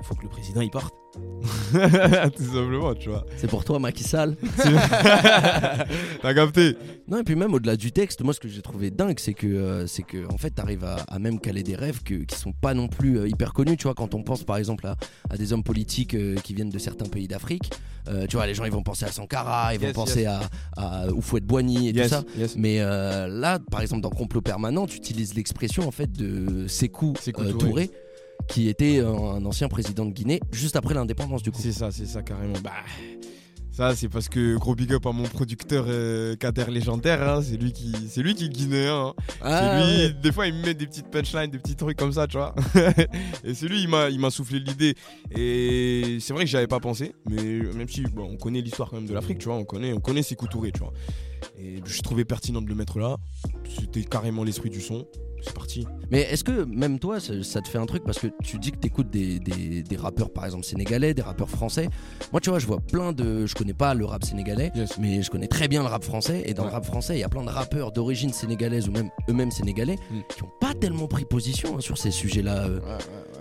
il 0.00 0.04
faut 0.04 0.14
que 0.14 0.22
le 0.22 0.28
président 0.30 0.60
il 0.62 0.70
parte. 0.70 0.94
Tout 2.36 2.42
simplement, 2.44 2.94
tu 2.94 3.08
vois. 3.08 3.24
C'est 3.36 3.46
pour 3.48 3.64
toi, 3.64 3.78
Macky 3.78 4.02
Sall 4.02 4.36
T'as 6.22 6.34
capté 6.34 6.76
Non, 7.08 7.18
et 7.20 7.24
puis 7.24 7.34
même 7.34 7.54
au-delà 7.54 7.76
du 7.76 7.92
texte, 7.92 8.22
moi 8.22 8.32
ce 8.34 8.40
que 8.40 8.48
j'ai 8.48 8.62
trouvé 8.62 8.90
dingue, 8.90 9.18
c'est 9.18 9.34
que, 9.34 9.46
euh, 9.46 9.86
c'est 9.86 10.02
que 10.02 10.26
en 10.32 10.36
fait, 10.38 10.50
t'arrives 10.50 10.84
à, 10.84 10.96
à 11.08 11.18
même 11.18 11.40
caler 11.40 11.62
des 11.62 11.76
rêves 11.76 12.02
que, 12.02 12.14
qui 12.24 12.36
sont 12.36 12.52
pas 12.52 12.74
non 12.74 12.88
plus 12.88 13.18
euh, 13.18 13.28
hyper 13.28 13.52
connus. 13.52 13.76
Tu 13.76 13.84
vois, 13.84 13.94
quand 13.94 14.14
on 14.14 14.22
pense 14.22 14.44
par 14.44 14.56
exemple 14.56 14.86
à, 14.86 14.96
à 15.30 15.36
des 15.36 15.52
hommes 15.52 15.62
politiques 15.64 16.14
euh, 16.14 16.36
qui 16.36 16.54
viennent 16.54 16.70
de 16.70 16.78
certains 16.78 17.06
pays 17.06 17.28
d'Afrique, 17.28 17.70
euh, 18.08 18.26
tu 18.26 18.36
vois, 18.36 18.46
les 18.46 18.54
gens 18.54 18.64
ils 18.64 18.72
vont 18.72 18.82
penser 18.82 19.04
à 19.04 19.12
Sankara, 19.12 19.74
ils 19.74 19.80
vont 19.80 19.86
Yes, 19.86 19.94
penser 19.94 20.26
à, 20.26 20.40
à 20.76 21.08
Oufouette 21.12 21.44
Boigny 21.44 21.88
et 21.88 21.92
Yes, 21.92 22.08
tout 22.10 22.14
ça. 22.16 22.24
yes. 22.36 22.54
Mais 22.56 22.76
euh, 22.80 23.26
là, 23.28 23.58
par 23.70 23.80
exemple, 23.80 24.02
dans 24.02 24.10
Complot 24.10 24.40
Permanent, 24.42 24.86
tu 24.86 24.96
utilises 24.96 25.34
l'expression 25.34 25.86
en 25.86 25.90
fait 25.90 26.10
de 26.12 26.66
Sékou 26.68 27.14
euh, 27.38 27.52
Touré. 27.52 27.90
Qui 28.48 28.68
était 28.68 29.00
un, 29.00 29.44
ancien 29.44 29.68
président 29.68 30.04
de 30.04 30.12
Guinée 30.12 30.40
juste 30.52 30.76
après 30.76 30.94
l'indépendance 30.94 31.42
du 31.42 31.50
coup. 31.50 31.60
C'est 31.60 31.72
ça, 31.72 31.90
c'est 31.90 32.06
ça 32.06 32.22
carrément. 32.22 32.58
Bah, 32.62 32.72
ça 33.72 33.96
c'est 33.96 34.08
parce 34.08 34.28
que 34.28 34.56
gros 34.56 34.76
big 34.76 34.92
up 34.92 35.04
à 35.06 35.10
mon 35.10 35.24
producteur 35.24 35.86
euh, 35.88 36.36
Kader 36.36 36.66
légendaire, 36.68 37.28
hein, 37.28 37.42
c'est 37.42 37.56
lui 37.56 37.72
qui, 37.72 37.92
c'est 38.08 38.22
lui 38.22 38.34
qui 38.34 38.44
est 38.44 38.48
guinéen. 38.48 39.08
hein. 39.08 39.14
Ah, 39.40 39.80
c'est 39.80 39.86
lui. 39.86 40.02
ouais. 40.04 40.12
Des 40.12 40.30
fois 40.30 40.46
il 40.46 40.54
me 40.54 40.66
met 40.66 40.74
des 40.74 40.86
petites 40.86 41.10
punchlines, 41.10 41.50
des 41.50 41.58
petits 41.58 41.74
trucs 41.74 41.96
comme 41.98 42.12
ça, 42.12 42.26
tu 42.28 42.36
vois. 42.36 42.54
et 43.44 43.54
c'est 43.54 43.66
lui, 43.66 43.82
il 43.82 43.88
m'a, 43.88 44.10
il 44.10 44.20
m'a 44.20 44.30
soufflé 44.30 44.60
l'idée. 44.60 44.94
Et 45.36 46.18
c'est 46.20 46.32
vrai 46.32 46.44
que 46.44 46.50
j'avais 46.50 46.68
pas 46.68 46.80
pensé, 46.80 47.14
mais 47.28 47.42
même 47.74 47.88
si 47.88 48.02
bon, 48.02 48.28
on 48.30 48.36
connaît 48.36 48.60
l'histoire 48.60 48.90
quand 48.90 48.96
même 48.96 49.08
de 49.08 49.14
l'Afrique, 49.14 49.38
tu 49.38 49.46
vois, 49.46 49.56
on 49.56 49.64
connaît, 49.64 49.92
on 49.92 50.00
connaît 50.00 50.22
ses 50.22 50.36
tu 50.36 50.46
vois. 50.78 50.92
Et 51.58 51.80
je 51.84 52.02
trouvais 52.02 52.24
pertinent 52.24 52.62
de 52.62 52.68
le 52.68 52.74
mettre 52.74 52.98
là. 52.98 53.16
C'était 53.68 54.04
carrément 54.04 54.44
l'esprit 54.44 54.70
du 54.70 54.80
son. 54.80 55.06
C'est 55.44 55.54
parti. 55.54 55.86
Mais 56.10 56.20
est-ce 56.22 56.42
que 56.42 56.64
même 56.64 56.98
toi, 56.98 57.20
ça, 57.20 57.42
ça 57.42 57.60
te 57.60 57.68
fait 57.68 57.78
un 57.78 57.86
truc 57.86 58.02
parce 58.04 58.18
que 58.18 58.28
tu 58.42 58.58
dis 58.58 58.72
que 58.72 58.78
t'écoutes 58.78 59.10
des, 59.10 59.38
des, 59.38 59.82
des 59.82 59.96
rappeurs 59.96 60.30
par 60.32 60.44
exemple 60.46 60.64
sénégalais, 60.64 61.12
des 61.12 61.22
rappeurs 61.22 61.50
français? 61.50 61.88
Moi, 62.32 62.40
tu 62.40 62.48
vois, 62.50 62.58
je 62.58 62.66
vois 62.66 62.80
plein 62.80 63.12
de. 63.12 63.44
Je 63.46 63.54
connais 63.54 63.74
pas 63.74 63.92
le 63.94 64.04
rap 64.06 64.24
sénégalais, 64.24 64.72
Yes. 64.74 64.98
mais 64.98 65.22
je 65.22 65.30
connais 65.30 65.46
très 65.48 65.68
bien 65.68 65.82
le 65.82 65.88
rap 65.88 66.02
français. 66.02 66.42
Et 66.46 66.54
dans 66.54 66.62
Ouais. 66.62 66.68
le 66.70 66.74
rap 66.74 66.84
français, 66.86 67.16
il 67.16 67.20
y 67.20 67.24
a 67.24 67.28
plein 67.28 67.44
de 67.44 67.50
rappeurs 67.50 67.92
d'origine 67.92 68.32
sénégalaise 68.32 68.88
ou 68.88 68.92
même 68.92 69.10
eux-mêmes 69.28 69.50
sénégalais 69.50 69.96
Mm. 70.10 70.20
qui 70.34 70.42
ont 70.44 70.50
pas 70.60 70.72
tellement 70.74 71.06
pris 71.08 71.24
position 71.26 71.76
hein, 71.76 71.80
sur 71.80 71.98
ces 71.98 72.10
sujets-là. 72.10 72.64
euh. 72.66 72.80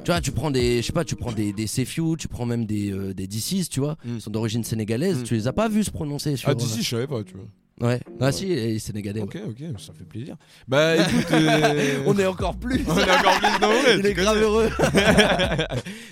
Tu 0.04 0.12
vois, 0.12 0.20
tu 0.20 0.32
prends 0.32 0.52
des, 0.52 0.82
je 0.82 0.88
sais 0.88 0.92
pas, 0.94 1.06
tu 1.06 1.16
prends 1.16 1.32
des, 1.32 1.54
des 1.54 1.68
Sefiu, 1.68 2.18
tu 2.18 2.28
prends 2.28 2.46
même 2.46 2.66
des, 2.66 2.92
euh, 2.92 3.14
des 3.14 3.28
DC's, 3.28 3.70
tu 3.70 3.80
vois, 3.80 3.96
Mm. 4.04 4.20
sont 4.20 4.30
d'origine 4.32 4.64
sénégalaise. 4.66 5.20
Mm. 5.20 5.24
Tu 5.24 5.36
les 5.36 5.48
as 5.48 5.54
pas 5.54 5.70
vus 5.70 5.86
se 5.86 5.92
prononcer 5.92 6.36
sur. 6.36 6.50
Ah 6.50 6.56
d'ici, 6.56 6.84
je 6.84 6.90
savais 6.90 7.08
pas, 7.08 7.24
tu 7.24 7.36
vois. 7.36 7.46
Ouais. 7.84 8.00
Ah 8.22 8.32
si, 8.32 8.50
et 8.52 8.80
sénégalais. 8.80 9.20
Ok, 9.20 9.38
ok, 9.46 9.58
ça 9.78 9.92
fait 9.94 10.06
plaisir. 10.06 10.38
Bah 10.70 10.96
écoute, 10.96 11.32
euh, 11.34 12.04
On 12.06 12.18
est 12.18 12.26
encore 12.26 12.56
plus. 12.56 12.82
on 12.88 12.98
est 12.98 13.12
encore 13.12 13.40
plus 13.40 13.60
dans 13.60 13.72
le 13.72 14.00
Il 14.00 14.06
est 14.06 14.14
grave 14.14 14.42
heureux. 14.42 14.70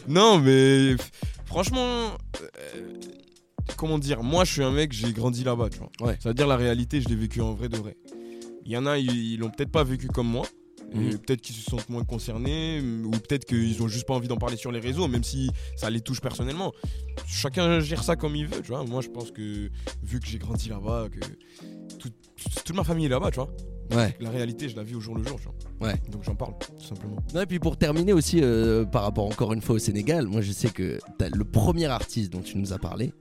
non, 0.10 0.38
mais 0.39 0.97
franchement, 1.45 2.12
euh, 2.41 2.47
comment 3.77 3.99
dire, 3.99 4.21
moi 4.21 4.43
je 4.43 4.51
suis 4.51 4.63
un 4.63 4.71
mec, 4.71 4.91
j'ai 4.91 5.13
grandi 5.13 5.45
là-bas, 5.45 5.69
tu 5.69 5.79
vois. 5.79 5.89
Ouais. 6.01 6.17
Ça 6.21 6.29
veut 6.29 6.36
dire 6.36 6.47
la 6.47 6.57
réalité, 6.57 6.99
je 6.99 7.07
l'ai 7.07 7.15
vécu 7.15 7.39
en 7.39 7.53
vrai 7.53 7.69
de 7.69 7.77
vrai. 7.77 7.95
Il 8.65 8.71
y 8.71 8.77
en 8.77 8.86
a, 8.86 8.97
ils 8.97 9.34
ils 9.34 9.39
l'ont 9.39 9.49
peut-être 9.49 9.71
pas 9.71 9.86
vécu 9.86 10.07
comme 10.07 10.27
moi. 10.27 10.45
Mhm. 10.93 11.17
Peut-être 11.19 11.41
qu'ils 11.41 11.56
se 11.56 11.69
sentent 11.69 11.88
moins 11.89 12.04
concernés, 12.04 12.82
ou 12.82 13.12
peut-être 13.12 13.45
qu'ils 13.45 13.82
ont 13.82 13.88
juste 13.88 14.06
pas 14.06 14.13
envie 14.13 14.27
d'en 14.27 14.38
parler 14.38 14.58
sur 14.58 14.71
les 14.71 14.80
réseaux, 14.80 15.08
même 15.08 15.23
si 15.23 15.49
ça 15.77 15.89
les 15.89 16.01
touche 16.01 16.19
personnellement. 16.21 16.73
Chacun 17.27 17.80
gère 17.80 18.04
ça 18.04 18.15
comme 18.15 18.36
il 18.36 18.47
veut, 18.47 18.62
tu 18.62 18.69
vois. 18.69 18.84
Moi, 18.84 19.01
je 19.01 19.08
pense 19.10 19.32
que 19.32 19.69
vu 20.04 20.19
que 20.19 20.27
j'ai 20.27 20.38
grandi 20.38 20.69
là-bas, 20.69 21.08
que 21.12 21.19
tout- 21.97 22.10
toute 22.65 22.75
ma 22.75 22.84
famille 22.84 23.06
est 23.06 23.10
là-bas, 23.10 23.32
tu 23.32 23.36
vois. 23.38 23.54
Ouais. 23.93 24.15
La 24.21 24.30
réalité, 24.30 24.69
je 24.69 24.75
la 24.77 24.84
vis 24.84 24.95
au 24.95 25.01
jour 25.01 25.15
le 25.17 25.23
jour, 25.25 25.38
tu 25.39 25.47
vois. 25.80 25.89
Ouais. 25.89 25.95
Donc 26.10 26.23
j'en 26.23 26.36
parle, 26.36 26.54
tout 26.60 26.86
simplement. 26.86 27.17
Non, 27.34 27.41
et 27.41 27.45
puis 27.45 27.60
pour 27.60 27.75
terminer 27.77 28.13
aussi, 28.13 28.39
euh, 28.41 28.86
par 28.86 29.04
rapport 29.04 29.25
encore 29.25 29.51
une 29.51 29.62
fois 29.62 29.75
au 29.75 29.80
Sénégal, 29.80 30.27
moi 30.27 30.39
je 30.41 30.54
sais 30.54 30.69
que 30.69 30.97
le 31.19 31.43
premier 31.43 31.88
artiste 31.88 32.32
dont 32.32 32.39
tu 32.41 32.58
nous 32.58 32.71
as 32.71 32.77
parlé, 32.80 33.12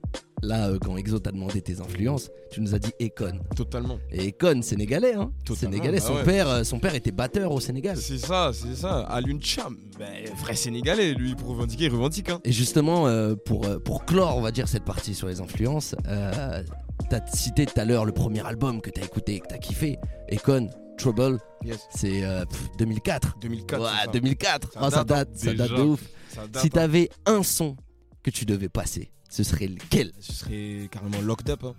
là 0.43 0.69
euh, 0.69 0.79
quand 0.81 0.97
Exo 0.97 1.19
t'a 1.19 1.33
demandé 1.33 1.61
tes 1.63 1.81
influences, 1.81 2.31
tu 2.51 2.61
nous 2.61 2.75
as 2.75 2.79
dit 2.79 2.93
Ekon. 2.99 3.41
Totalement. 3.57 3.99
Et 4.11 4.29
Ekon, 4.29 4.63
sénégalais, 4.63 5.15
hein 5.15 5.33
Totalement, 5.45 5.73
Sénégalais, 5.73 5.99
bah 6.01 6.05
son, 6.07 6.15
ouais. 6.15 6.25
père, 6.25 6.49
euh, 6.49 6.65
son 6.65 6.79
père 6.79 6.95
était 6.95 7.11
batteur 7.13 7.53
au 7.53 7.61
Sénégal. 7.61 7.97
C'est 7.97 8.19
ça, 8.19 8.51
c'est 8.53 8.75
ça. 8.77 9.01
Alun 9.01 9.39
Cham, 9.41 9.77
ben, 9.99 10.07
vrai 10.43 10.55
sénégalais, 10.57 11.15
lui, 11.15 11.35
pour 11.35 11.49
revendiquer, 11.49 11.85
il 11.85 11.93
revendique. 11.93 12.29
Hein. 12.31 12.41
Et 12.45 12.53
justement, 12.53 13.07
euh, 13.07 13.35
pour, 13.35 13.67
pour 13.83 14.05
clore, 14.05 14.37
on 14.37 14.41
va 14.41 14.51
dire, 14.51 14.69
cette 14.69 14.85
partie 14.85 15.15
sur 15.15 15.29
les 15.29 15.41
influences, 15.41 15.95
euh, 16.09 16.63
t'as 17.09 17.27
cité 17.27 17.67
tout 17.67 17.79
à 17.81 17.85
l'heure 17.85 18.05
le 18.05 18.13
premier 18.13 18.45
album 18.47 18.81
que 18.81 18.91
t'as 18.91 19.03
écouté 19.03 19.35
et 19.37 19.41
que 19.41 19.47
t'as 19.49 19.59
kiffé, 19.59 19.99
Ekon, 20.29 20.69
Trouble, 20.99 21.39
Yes. 21.65 21.79
c'est 21.95 22.25
euh, 22.25 22.45
pff, 22.47 22.69
2004. 22.79 23.37
2004. 23.41 23.81
ouais, 23.83 23.89
ça. 24.05 24.11
2004. 24.13 24.73
Ça 24.73 24.79
Ah, 24.83 24.91
ça 24.91 25.05
date, 25.05 25.29
date, 25.31 25.39
ça 25.39 25.55
date 25.55 25.71
de 25.73 25.83
ouf. 25.83 26.01
Ça 26.29 26.47
date, 26.47 26.61
Si 26.63 26.67
hein. 26.67 26.71
t'avais 26.73 27.11
un 27.27 27.43
son 27.43 27.77
que 28.23 28.31
tu 28.31 28.45
devais 28.45 28.69
passer, 28.69 29.11
ce 29.31 29.43
serait 29.43 29.69
lequel? 29.69 30.13
Ce 30.21 30.33
serait 30.33 30.89
carrément 30.91 31.21
locked 31.23 31.49
up. 31.49 31.65
Hein. 31.65 31.75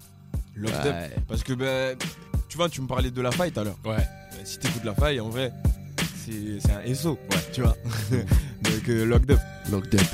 Locked 0.55 0.87
up. 0.87 0.93
Ouais. 0.93 1.11
Parce 1.27 1.43
que, 1.43 1.53
ben, 1.53 1.95
tu 2.49 2.57
vois, 2.57 2.69
tu 2.69 2.81
me 2.81 2.87
parlais 2.87 3.11
de 3.11 3.21
la 3.21 3.31
faille 3.31 3.51
tout 3.51 3.59
à 3.59 3.63
l'heure. 3.65 3.77
Ouais. 3.85 3.97
Ben, 3.97 4.45
si 4.45 4.57
t'écoutes 4.57 4.85
la 4.85 4.95
faille, 4.95 5.19
en 5.19 5.29
vrai, 5.29 5.51
c'est 6.25 6.59
c'est 6.59 6.71
un 6.71 6.95
SO. 6.95 7.11
Ouais. 7.11 7.37
Tu 7.53 7.61
vois. 7.61 7.75
Donc, 8.61 8.89
euh, 8.89 9.05
locked 9.05 9.29
up. 9.31 9.39
Locked 9.69 9.93
Up 9.95 10.07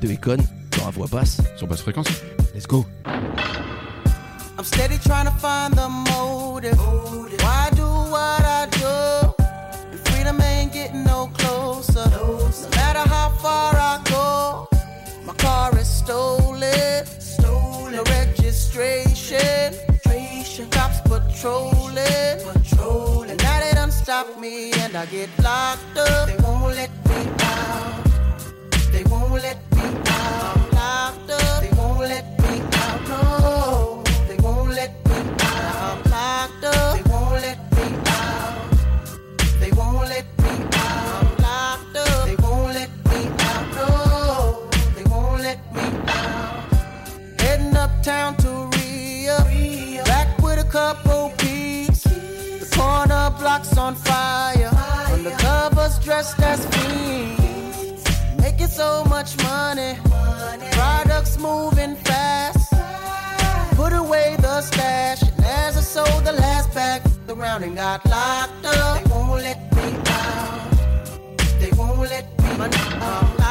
de 0.00 0.08
Econ 0.12 0.36
dans 0.78 0.84
la 0.84 0.90
voix 0.90 1.06
basse. 1.06 1.40
Sur 1.56 1.66
basse 1.66 1.80
fréquence. 1.82 2.08
Let's 2.54 2.66
go. 2.66 2.84
I'm 3.04 4.64
steady 4.64 4.98
trying 4.98 5.24
to 5.26 5.32
find 5.38 5.74
the 5.74 5.88
motive. 5.88 6.78
Why 6.78 7.70
do 7.74 7.86
what 7.86 8.44
I 8.44 8.66
do? 8.70 9.34
And 9.90 9.98
freedom 10.08 10.40
ain't 10.40 10.72
getting 10.72 11.04
no 11.04 11.30
closer. 11.34 12.04
No 12.10 12.50
matter 12.76 13.08
how 13.08 13.30
far 13.40 13.74
I 13.74 14.00
go, 14.04 14.68
my 15.32 15.38
car 15.38 15.78
is 15.78 15.88
stolen. 15.88 17.06
Stolen. 17.06 17.92
No 17.92 18.02
registration. 18.04 19.74
Cops 20.70 21.00
patrolling. 21.00 22.38
Patrolling. 22.44 23.30
And 23.30 23.42
now 23.42 23.60
they 23.60 23.72
done 23.72 23.90
stop 23.90 24.38
me 24.38 24.72
and 24.72 24.96
I 24.96 25.06
get 25.06 25.30
locked 25.42 25.96
up. 25.96 26.28
They 26.28 26.36
won't 26.42 26.74
let 26.76 26.90
me 27.08 27.30
out. 27.40 28.04
They 28.92 29.04
won't 29.04 29.32
let 29.32 29.58
me 29.76 29.82
out. 30.06 30.56
I'm 30.56 30.70
locked 30.70 31.30
up. 31.30 31.62
They 31.62 31.70
won't 31.76 32.00
let 32.00 32.26
me 32.42 32.60
out. 32.84 33.08
No, 33.08 34.02
they 34.28 34.36
won't 34.36 34.70
let 34.70 34.92
me 35.06 35.16
out. 35.40 36.06
I'm 36.06 36.10
locked 36.10 36.64
up. 36.64 36.96
They 36.96 37.01
town 48.02 48.36
to 48.36 48.48
Rio. 48.78 49.38
Back 50.04 50.36
with 50.42 50.58
a 50.58 50.68
couple 50.68 51.32
peeps. 51.38 52.02
The 52.02 52.68
corner 52.74 53.30
blocks 53.38 53.76
on 53.78 53.94
fire. 53.94 54.70
fire. 54.70 55.16
Undercovers 55.16 56.02
dressed 56.02 56.40
as 56.40 56.66
fiends. 56.66 58.04
Making 58.38 58.66
so 58.66 59.04
much 59.04 59.36
money. 59.44 59.98
Products 60.72 61.38
moving 61.38 61.94
fast. 61.96 62.72
Put 63.76 63.92
away 63.92 64.36
the 64.40 64.60
stash. 64.62 65.22
And 65.22 65.44
as 65.44 65.76
I 65.76 65.80
sold 65.80 66.24
the 66.24 66.32
last 66.32 66.74
bag, 66.74 67.02
around 67.28 67.62
and 67.62 67.76
got 67.76 68.04
locked 68.06 68.66
up. 68.66 69.04
They 69.04 69.10
won't 69.10 69.42
let 69.42 69.76
me 69.76 69.88
out. 70.06 70.70
They 71.60 71.70
won't 71.76 72.00
let 72.00 72.26
me 72.42 72.76
out. 73.00 73.41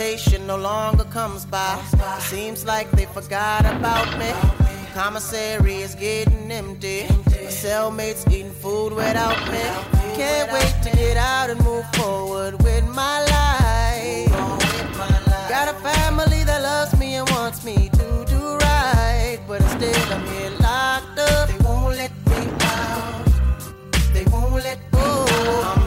Cause 0.00 0.08
visitation 0.08 0.46
no 0.46 0.56
longer 0.56 1.04
comes 1.04 1.44
by. 1.44 1.78
It 1.92 2.22
seems 2.22 2.64
like 2.64 2.90
they 2.92 3.04
forgot 3.04 3.66
about 3.66 4.18
me. 4.18 4.32
Commissary 4.94 5.82
is 5.82 5.94
getting 5.94 6.50
empty. 6.50 7.04
My 7.26 7.50
cellmates 7.62 8.26
eating 8.32 8.50
food 8.50 8.94
without 8.94 9.38
me. 9.52 9.60
Can't 10.16 10.50
wait 10.52 10.74
to 10.84 10.96
get 10.96 11.18
out 11.18 11.50
and 11.50 11.62
move 11.64 11.84
forward 11.96 12.62
with 12.62 12.86
my 12.88 13.20
life. 13.36 14.32
Got 15.50 15.68
a 15.68 15.76
family 15.80 16.44
that 16.44 16.62
loves 16.62 16.98
me 16.98 17.16
and 17.16 17.28
wants 17.32 17.62
me 17.62 17.90
to 17.90 18.24
do 18.26 18.56
right. 18.56 19.38
But 19.46 19.60
instead, 19.60 20.12
I'm 20.12 20.26
here 20.28 20.50
locked 20.60 21.18
up. 21.18 21.48
They 21.50 21.58
won't 21.62 21.96
let 21.96 22.12
me 22.30 22.48
out. 22.62 23.26
They 24.14 24.24
won't 24.32 24.64
let 24.64 24.78
go. 24.92 25.79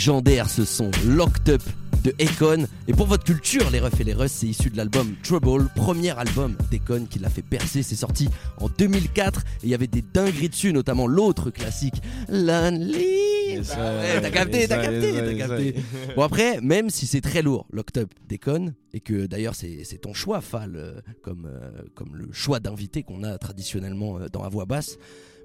Légendaire 0.00 0.48
ce 0.48 0.64
son 0.64 0.90
Locked 1.06 1.50
Up 1.50 1.62
de 2.04 2.14
Akon. 2.18 2.66
Et 2.88 2.94
pour 2.94 3.04
votre 3.04 3.22
culture, 3.22 3.68
les 3.68 3.80
refs 3.80 4.00
et 4.00 4.04
les 4.04 4.14
russes, 4.14 4.32
c'est 4.32 4.46
issu 4.46 4.70
de 4.70 4.78
l'album 4.78 5.14
Trouble, 5.22 5.68
premier 5.76 6.18
album 6.18 6.56
d'Akon 6.72 7.04
qui 7.04 7.18
l'a 7.18 7.28
fait 7.28 7.42
percer. 7.42 7.82
C'est 7.82 7.96
sorti 7.96 8.30
en 8.62 8.70
2004 8.70 9.40
et 9.40 9.44
il 9.64 9.68
y 9.68 9.74
avait 9.74 9.88
des 9.88 10.00
dingueries 10.00 10.48
dessus, 10.48 10.72
notamment 10.72 11.06
l'autre 11.06 11.50
classique, 11.50 12.00
Lonely. 12.30 13.50
Yes, 13.50 13.76
Bah 13.76 13.98
ouais, 13.98 14.20
t'as 14.22 14.30
capté, 14.30 14.60
Yes, 14.60 14.68
t'as 14.70 14.82
capté, 14.82 15.12
yes, 15.12 15.22
t'as 15.22 15.48
capté. 15.48 15.74
Bon 16.16 16.22
après, 16.22 16.62
même 16.62 16.88
si 16.88 17.06
c'est 17.06 17.20
très 17.20 17.42
lourd, 17.42 17.66
Locked 17.70 17.98
Up 18.02 18.10
d'Akon, 18.26 18.72
et 18.94 19.00
que 19.00 19.26
d'ailleurs 19.26 19.54
c'est 19.54 20.00
ton 20.00 20.14
choix, 20.14 20.40
Fal, 20.40 20.76
euh, 20.76 21.00
comme, 21.20 21.46
euh, 21.46 21.82
comme 21.94 22.16
le 22.16 22.32
choix 22.32 22.58
d'invité 22.58 23.02
qu'on 23.02 23.22
a 23.22 23.36
traditionnellement 23.36 24.18
euh, 24.18 24.28
dans 24.32 24.42
la 24.42 24.48
voix 24.48 24.64
basse. 24.64 24.96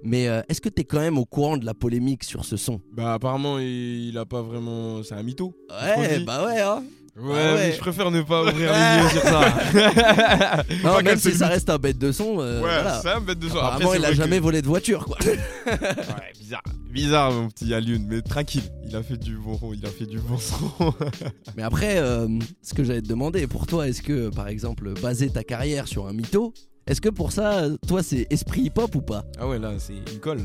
Mais 0.05 0.27
euh, 0.27 0.41
est-ce 0.49 0.61
que 0.61 0.69
t'es 0.69 0.83
quand 0.83 0.99
même 0.99 1.17
au 1.17 1.25
courant 1.25 1.57
de 1.57 1.65
la 1.65 1.73
polémique 1.73 2.23
sur 2.23 2.45
ce 2.45 2.57
son? 2.57 2.79
Bah 2.93 3.13
apparemment 3.15 3.57
il, 3.59 4.09
il 4.09 4.17
a 4.17 4.25
pas 4.25 4.41
vraiment. 4.41 5.01
C'est 5.03 5.15
un 5.15 5.23
mytho. 5.23 5.53
Ouais, 5.69 6.19
bah 6.19 6.45
ouais, 6.45 6.61
hein. 6.61 6.83
Ouais, 7.17 7.31
Ah 7.33 7.53
ouais. 7.53 7.67
mais 7.67 7.71
je 7.71 7.77
préfère 7.79 8.11
ne 8.11 8.21
pas 8.23 8.41
ouvrir 8.43 8.73
les 8.73 9.03
yeux 9.03 9.09
sur 9.09 9.21
ça. 9.21 10.63
Non, 10.83 11.01
même 11.01 11.17
si 11.17 11.31
ça 11.31 11.47
reste 11.47 11.69
un 11.69 11.77
bête 11.77 11.97
de 11.97 12.11
son, 12.11 12.41
euh, 12.41 12.55
ouais, 12.55 12.59
voilà. 12.59 12.99
c'est 13.01 13.09
un 13.09 13.21
bête 13.21 13.39
de 13.39 13.47
soir. 13.47 13.65
Apparemment, 13.67 13.93
il 13.93 14.03
a 14.03 14.11
jamais 14.13 14.37
volé 14.39 14.61
de 14.61 14.67
voiture, 14.67 15.05
quoi. 15.05 15.17
Ouais, 15.65 16.33
bizarre. 16.37 16.63
Bizarre, 16.91 17.31
mon 17.31 17.47
petit 17.47 17.73
Alioun, 17.73 18.05
mais 18.05 18.21
tranquille. 18.21 18.63
Il 18.85 18.95
a 18.97 19.01
fait 19.01 19.15
du 19.17 19.37
bon, 19.37 19.57
il 19.73 19.85
a 19.85 19.89
fait 19.89 20.05
du 20.05 20.19
bon 20.19 20.37
son. 20.37 20.93
Mais 21.57 21.63
après, 21.63 21.97
euh, 21.99 22.27
ce 22.61 22.73
que 22.73 22.83
j'allais 22.83 23.01
te 23.01 23.07
demander, 23.07 23.47
pour 23.47 23.65
toi, 23.65 23.87
est-ce 23.87 24.01
que, 24.01 24.29
par 24.29 24.47
exemple, 24.49 24.93
baser 25.01 25.29
ta 25.29 25.43
carrière 25.45 25.87
sur 25.87 26.07
un 26.07 26.13
mytho, 26.13 26.53
est-ce 26.87 27.01
que 27.01 27.09
pour 27.09 27.31
ça, 27.31 27.67
toi, 27.87 28.03
c'est 28.03 28.27
esprit 28.29 28.61
hip-hop 28.61 28.93
ou 28.95 29.01
pas? 29.01 29.25
Ah 29.39 29.47
ouais, 29.47 29.57
là, 29.59 29.73
c'est 29.79 29.93
une 29.93 30.19
colle. 30.19 30.37
là. 30.39 30.43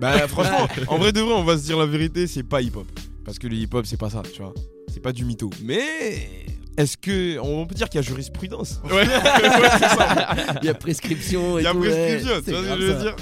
Bah, 0.00 0.26
franchement, 0.26 0.66
en 0.88 0.98
vrai 0.98 1.12
de 1.12 1.20
vrai, 1.20 1.34
on 1.34 1.44
va 1.44 1.58
se 1.58 1.64
dire 1.64 1.78
la 1.78 1.86
vérité, 1.86 2.26
c'est 2.26 2.42
pas 2.42 2.62
hip-hop. 2.62 2.86
Parce 3.24 3.38
que 3.38 3.46
le 3.46 3.56
hip-hop, 3.56 3.84
c'est 3.86 3.98
pas 3.98 4.10
ça, 4.10 4.22
tu 4.32 4.40
vois. 4.42 4.54
C'est 4.88 5.00
pas 5.00 5.12
du 5.12 5.24
mytho. 5.24 5.50
Mais 5.62 6.46
est-ce 6.76 6.96
que. 6.96 7.38
On 7.38 7.66
peut 7.66 7.74
dire 7.74 7.88
qu'il 7.88 7.98
y 7.98 8.04
a 8.04 8.06
jurisprudence 8.06 8.80
Ouais, 8.84 9.04
Il 10.62 10.66
y 10.66 10.68
a 10.68 10.74
prescription 10.74 11.58
et 11.58 11.62
Il 11.62 11.64
y 11.64 11.66
a 11.66 11.72
tout. 11.72 11.80
prescription, 11.80 12.32
ouais, 12.34 12.42
tu 12.42 12.46
c'est 12.46 12.52
vois 12.52 12.62
ce 12.62 12.68
que 12.68 12.80
je 12.80 12.86
veux 12.86 12.98
ça. 12.98 13.02
dire 13.02 13.16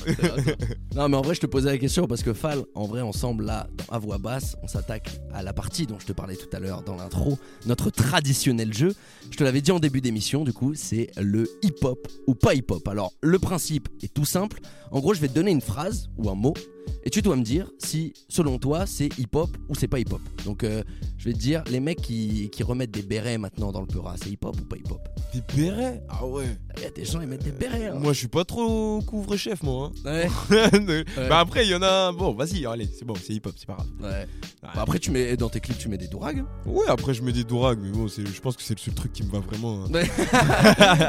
ça. 0.58 0.64
Non, 0.96 1.08
mais 1.08 1.16
en 1.16 1.22
vrai, 1.22 1.34
je 1.34 1.40
te 1.40 1.46
posais 1.46 1.70
la 1.70 1.78
question 1.78 2.06
parce 2.06 2.22
que 2.22 2.32
Fal, 2.32 2.60
en 2.74 2.86
vrai, 2.86 3.00
ensemble, 3.00 3.44
là, 3.44 3.66
À 3.90 3.98
voix 3.98 4.18
basse, 4.18 4.56
on 4.62 4.68
s'attaque 4.68 5.08
à 5.32 5.42
la 5.42 5.52
partie 5.52 5.86
dont 5.86 5.98
je 5.98 6.06
te 6.06 6.12
parlais 6.12 6.36
tout 6.36 6.54
à 6.54 6.60
l'heure 6.60 6.82
dans 6.82 6.96
l'intro, 6.96 7.38
notre 7.66 7.90
traditionnel 7.90 8.72
jeu. 8.72 8.94
Je 9.30 9.36
te 9.36 9.44
l'avais 9.44 9.60
dit 9.60 9.72
en 9.72 9.78
début 9.80 10.00
d'émission, 10.00 10.44
du 10.44 10.52
coup, 10.52 10.74
c'est 10.74 11.10
le 11.20 11.48
hip-hop 11.62 12.06
ou 12.26 12.34
pas 12.34 12.54
hip-hop. 12.54 12.86
Alors, 12.88 13.12
le 13.22 13.38
principe 13.38 13.88
est 14.02 14.12
tout 14.12 14.24
simple. 14.24 14.60
En 14.90 14.98
gros, 15.00 15.14
je 15.14 15.20
vais 15.20 15.28
te 15.28 15.34
donner 15.34 15.50
une 15.52 15.60
phrase 15.60 16.08
ou 16.18 16.28
un 16.30 16.34
mot 16.34 16.54
et 17.04 17.10
tu 17.10 17.22
dois 17.22 17.36
me 17.36 17.42
dire 17.42 17.70
si, 17.78 18.12
selon 18.28 18.58
toi, 18.58 18.84
c'est 18.86 19.08
hip-hop 19.18 19.48
ou 19.68 19.74
c'est 19.74 19.88
pas 19.88 19.98
hip-hop. 19.98 20.20
Donc, 20.44 20.64
euh, 20.64 20.82
je 21.18 21.24
vais 21.26 21.32
te 21.32 21.38
dire, 21.38 21.62
les 21.70 21.80
mecs 21.80 22.00
qui, 22.00 22.50
qui 22.50 22.62
remettent 22.62 22.90
des 22.90 23.02
bérets 23.02 23.38
maintenant 23.38 23.72
dans 23.72 23.80
le 23.80 23.86
Peura, 23.86 24.14
c'est 24.22 24.30
hip-hop 24.30 24.54
ou 24.60 24.64
pas 24.64 24.76
hip-op 24.76 25.00
Des 25.34 25.42
bérets? 25.56 26.02
Ah 26.08 26.26
ouais. 26.26 26.44
Il 26.76 26.82
y 26.82 26.86
a 26.86 26.90
des 26.90 27.04
gens, 27.04 27.20
ils 27.20 27.26
mettent 27.28 27.42
des 27.44 27.52
bérets. 27.52 27.86
hein. 27.88 27.94
Moi, 27.98 28.12
je 28.12 28.18
suis 28.18 28.28
pas 28.28 28.44
trop 28.44 29.00
couvre-chef, 29.02 29.62
moi. 29.62 29.92
Ouais. 30.04 30.28
hein. 30.50 31.02
Bah, 31.28 31.40
après, 31.40 31.64
il 31.66 31.70
y 31.70 31.74
en 31.74 31.82
a. 31.82 32.12
Bon, 32.12 32.32
vas-y, 32.32 32.64
allez, 32.66 32.88
c'est 32.98 33.04
bon, 33.04 33.14
c'est 33.22 33.32
hip-hop, 33.34 33.54
c'est 33.56 33.66
pas 33.66 33.74
grave. 33.76 33.86
Ouais. 34.02 34.26
Bah 34.62 34.70
après, 34.82 34.98
tu 34.98 35.10
mets 35.10 35.36
dans 35.38 35.48
tes 35.48 35.58
clips, 35.60 35.78
tu 35.78 35.88
mets 35.88 35.96
des 35.98 36.06
dourags. 36.06 36.44
Ouais, 36.66 36.84
après, 36.88 37.14
je 37.14 37.22
mets 37.22 37.32
des 37.32 37.44
dourags, 37.44 37.78
mais 37.82 37.90
bon, 37.90 38.06
je 38.08 38.40
pense 38.40 38.56
que 38.56 38.62
c'est 38.62 38.74
le 38.74 38.80
seul 38.80 38.92
truc 38.94 39.12
qui 39.12 39.22
me 39.22 39.30
va 39.30 39.38
vraiment. 39.40 39.84
hein. 39.84 39.88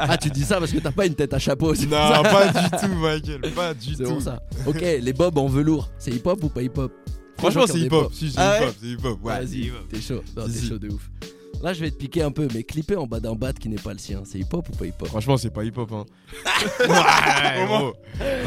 ah, 0.08 0.16
tu 0.16 0.30
dis 0.30 0.42
ça 0.44 0.58
parce 0.58 0.72
que 0.72 0.78
t'as 0.78 0.90
pas 0.90 1.06
une 1.06 1.14
tête 1.14 1.34
à 1.34 1.38
chapeau. 1.38 1.74
c'est 1.74 1.86
Non, 1.86 1.96
ça. 1.96 2.22
pas 2.22 2.48
du 2.48 2.70
tout, 2.70 2.94
Michael, 2.98 3.40
pas 3.54 3.74
du 3.74 3.94
C'est 3.94 4.04
tout. 4.04 4.10
pour 4.10 4.22
ça. 4.22 4.42
Ok, 4.66 4.80
les 4.80 5.12
bobs 5.12 5.36
en 5.38 5.46
velours, 5.62 5.90
c'est 5.98 6.10
hip 6.12 6.22
hop 6.26 6.42
ou 6.44 6.48
pas 6.48 6.62
hip 6.62 6.72
hop 6.76 6.92
Franchement, 7.38 7.66
c'est 7.66 7.78
hip-hop. 7.80 8.12
Si, 8.14 8.30
c'est 8.30 8.38
Ah 8.38 8.52
ouais? 8.60 8.66
hip-hop, 8.66 8.74
c'est 8.80 8.86
hip-hop. 8.88 9.18
Ouais, 9.24 9.32
Vas-y, 9.40 9.58
hip-hop. 9.66 9.88
t'es 9.88 10.00
chaud. 10.00 10.22
Non, 10.36 10.46
t'es 10.46 10.52
Si, 10.52 10.68
chaud 10.68 10.78
de 10.78 10.88
ouf. 10.90 11.10
Là, 11.60 11.72
je 11.72 11.80
vais 11.80 11.90
te 11.90 11.96
piquer 11.96 12.22
un 12.22 12.30
peu, 12.30 12.46
mais 12.54 12.62
clipper 12.62 12.96
en 12.96 13.06
bas 13.06 13.18
d'un 13.20 13.34
bat 13.34 13.52
qui 13.52 13.68
n'est 13.68 13.76
pas 13.76 13.92
le 13.92 13.98
sien, 13.98 14.22
c'est 14.24 14.38
hip 14.38 14.46
hop 14.52 14.68
ou 14.68 14.76
pas 14.76 14.84
hip 14.86 14.92
hop 15.00 15.08
Franchement, 15.08 15.36
c'est 15.36 15.50
pas 15.50 15.64
hip-hop, 15.64 15.90
hein. 15.92 16.04
ouais, 16.80 17.66
gros. 17.66 17.94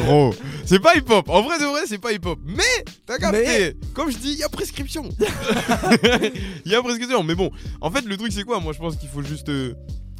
Gros. 0.06 0.34
C'est 0.66 0.80
pas 0.80 0.96
hip-hop. 0.96 1.28
En 1.30 1.42
vrai 1.42 1.58
de 1.60 1.66
vrai, 1.66 1.82
c'est 1.88 1.98
pas 1.98 2.14
hip-hop. 2.14 2.40
Mais, 2.46 2.64
t'as 3.06 3.18
capté. 3.18 3.44
Mais- 3.46 3.76
Comme 3.94 4.12
je 4.12 4.18
dis, 4.18 4.32
il 4.34 4.38
y 4.40 4.44
a 4.44 4.50
prescription. 4.50 5.10
Il 6.66 6.72
y 6.72 6.76
a 6.76 6.82
prescription. 6.82 7.24
Mais 7.24 7.36
bon, 7.36 7.52
en 7.82 7.92
fait, 7.92 8.06
le 8.06 8.16
truc, 8.18 8.32
c'est 8.32 8.44
quoi? 8.44 8.60
Moi, 8.60 8.74
je 8.74 8.80
pense 8.80 8.96
qu'il 8.96 9.10
faut 9.10 9.22
juste. 9.24 9.50
euh, 9.50 9.74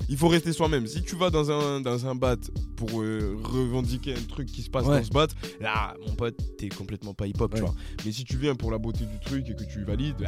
il 0.10 0.18
faut 0.18 0.28
rester 0.28 0.54
soi-même. 0.54 0.88
Si 0.88 1.02
tu 1.04 1.16
vas 1.16 1.30
dans 1.30 1.50
un, 1.52 1.82
dans 1.82 2.06
un 2.06 2.16
bat 2.16 2.36
pour 2.76 3.02
euh, 3.02 3.38
revendiquer 3.44 4.14
un 4.14 4.22
truc 4.28 4.48
qui 4.48 4.62
se 4.62 4.70
passe 4.70 4.86
Ouais. 4.86 5.00
dans 5.00 5.04
ce 5.06 5.10
bat, 5.12 5.28
là, 5.62 5.94
mon 6.06 6.14
pote, 6.16 6.36
t'es 6.58 6.70
complètement 6.70 7.14
pas 7.14 7.28
hip-hop, 7.28 7.54
tu 7.56 7.62
vois. 7.62 7.74
Mais 8.06 8.12
si 8.12 8.24
tu 8.24 8.38
viens 8.38 8.56
pour 8.56 8.72
la 8.72 8.78
beauté 8.78 9.06
du 9.06 9.20
truc 9.20 9.50
et 9.50 9.56
que 9.56 9.64
tu 9.64 9.84
valides, 9.84 10.16
bah, 10.20 10.28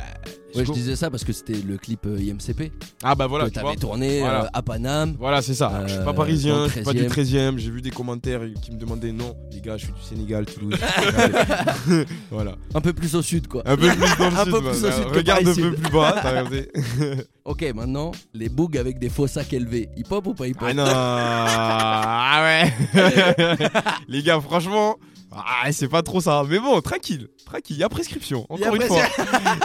Ouais, 0.56 0.66
je 0.66 0.72
disais 0.72 0.96
ça 0.96 1.12
parce 1.12 1.24
que 1.24 1.34
c'était 1.34 1.54
le 1.62 1.78
clip 1.78 2.06
euh, 2.06 2.18
IMCP 2.20 2.72
Ah 3.04 3.14
bah 3.16 3.28
voilà, 3.28 3.46
que 3.46 3.50
tu 3.52 3.60
vois. 3.60 3.70
t'avais 3.72 3.80
tourné 3.80 4.20
Voilà. 4.22 4.46
euh, 4.46 4.50
à 4.54 4.62
Paname. 4.64 5.16
Voilà, 5.20 5.42
c'est 5.42 5.54
ça. 5.54 5.84
je 5.86 5.94
suis 5.94 6.04
pas 6.04 6.14
parisien, 6.14 6.68
je 6.68 6.72
suis 6.72 6.82
pas 6.82 6.94
du 6.94 7.04
13e. 7.04 7.10
13e. 7.54 7.58
J'ai 7.58 7.70
vu 7.70 7.82
des 7.82 7.92
commentaires 7.92 8.42
qui 8.62 8.72
me 8.72 8.78
demandaient 8.78 9.12
non, 9.12 9.36
les 9.52 9.62
gars, 9.62 9.78
je 9.78 9.86
suis 9.86 9.94
du 9.94 10.02
Sénégal, 10.02 10.46
Toulouse. 10.46 10.74
voilà. 12.32 12.56
Un 12.74 12.82
peu 12.82 12.94
plus 12.94 13.14
au 13.16 13.22
sud, 13.22 13.48
quoi. 13.48 13.62
Un 13.66 13.76
peu 13.76 13.88
plus 13.90 14.18
dans 14.18 14.30
le 14.30 14.36
Un 14.38 14.44
sud. 14.44 14.54
peu 14.54 14.60
plus 14.62 14.70
au 14.70 14.80
voilà. 14.80 14.96
sud 14.96 15.06
Regarde 15.16 15.48
un 15.48 15.56
peu 15.56 15.72
plus 15.74 15.92
bas, 15.92 16.16
t'as 16.22 16.30
regardé. 16.30 16.70
Ok, 17.48 17.64
maintenant, 17.74 18.12
les 18.34 18.50
bougs 18.50 18.78
avec 18.78 19.00
des 19.00 19.08
faux 19.08 19.26
sacs 19.26 19.54
élevés. 19.54 19.88
Hip 19.96 20.08
hop 20.12 20.28
ou 20.28 20.34
pas 20.34 20.50
hip 20.50 20.58
hop 20.60 20.68
Ah 20.70 20.74
non. 20.74 20.84
Ah 20.86 22.42
ouais. 22.44 22.74
Les 24.10 24.22
gars, 24.22 24.42
franchement, 24.42 24.98
ah, 25.46 25.72
c'est 25.72 25.88
pas 25.88 26.02
trop 26.02 26.22
ça. 26.22 26.44
Mais 26.50 26.60
bon, 26.60 26.80
tranquille, 26.82 27.28
tranquille, 27.46 27.76
il 27.78 27.80
y 27.80 27.84
a 27.84 27.90
prescription, 27.90 28.46
encore 28.50 28.76
une 28.76 28.82
fois. 28.84 29.02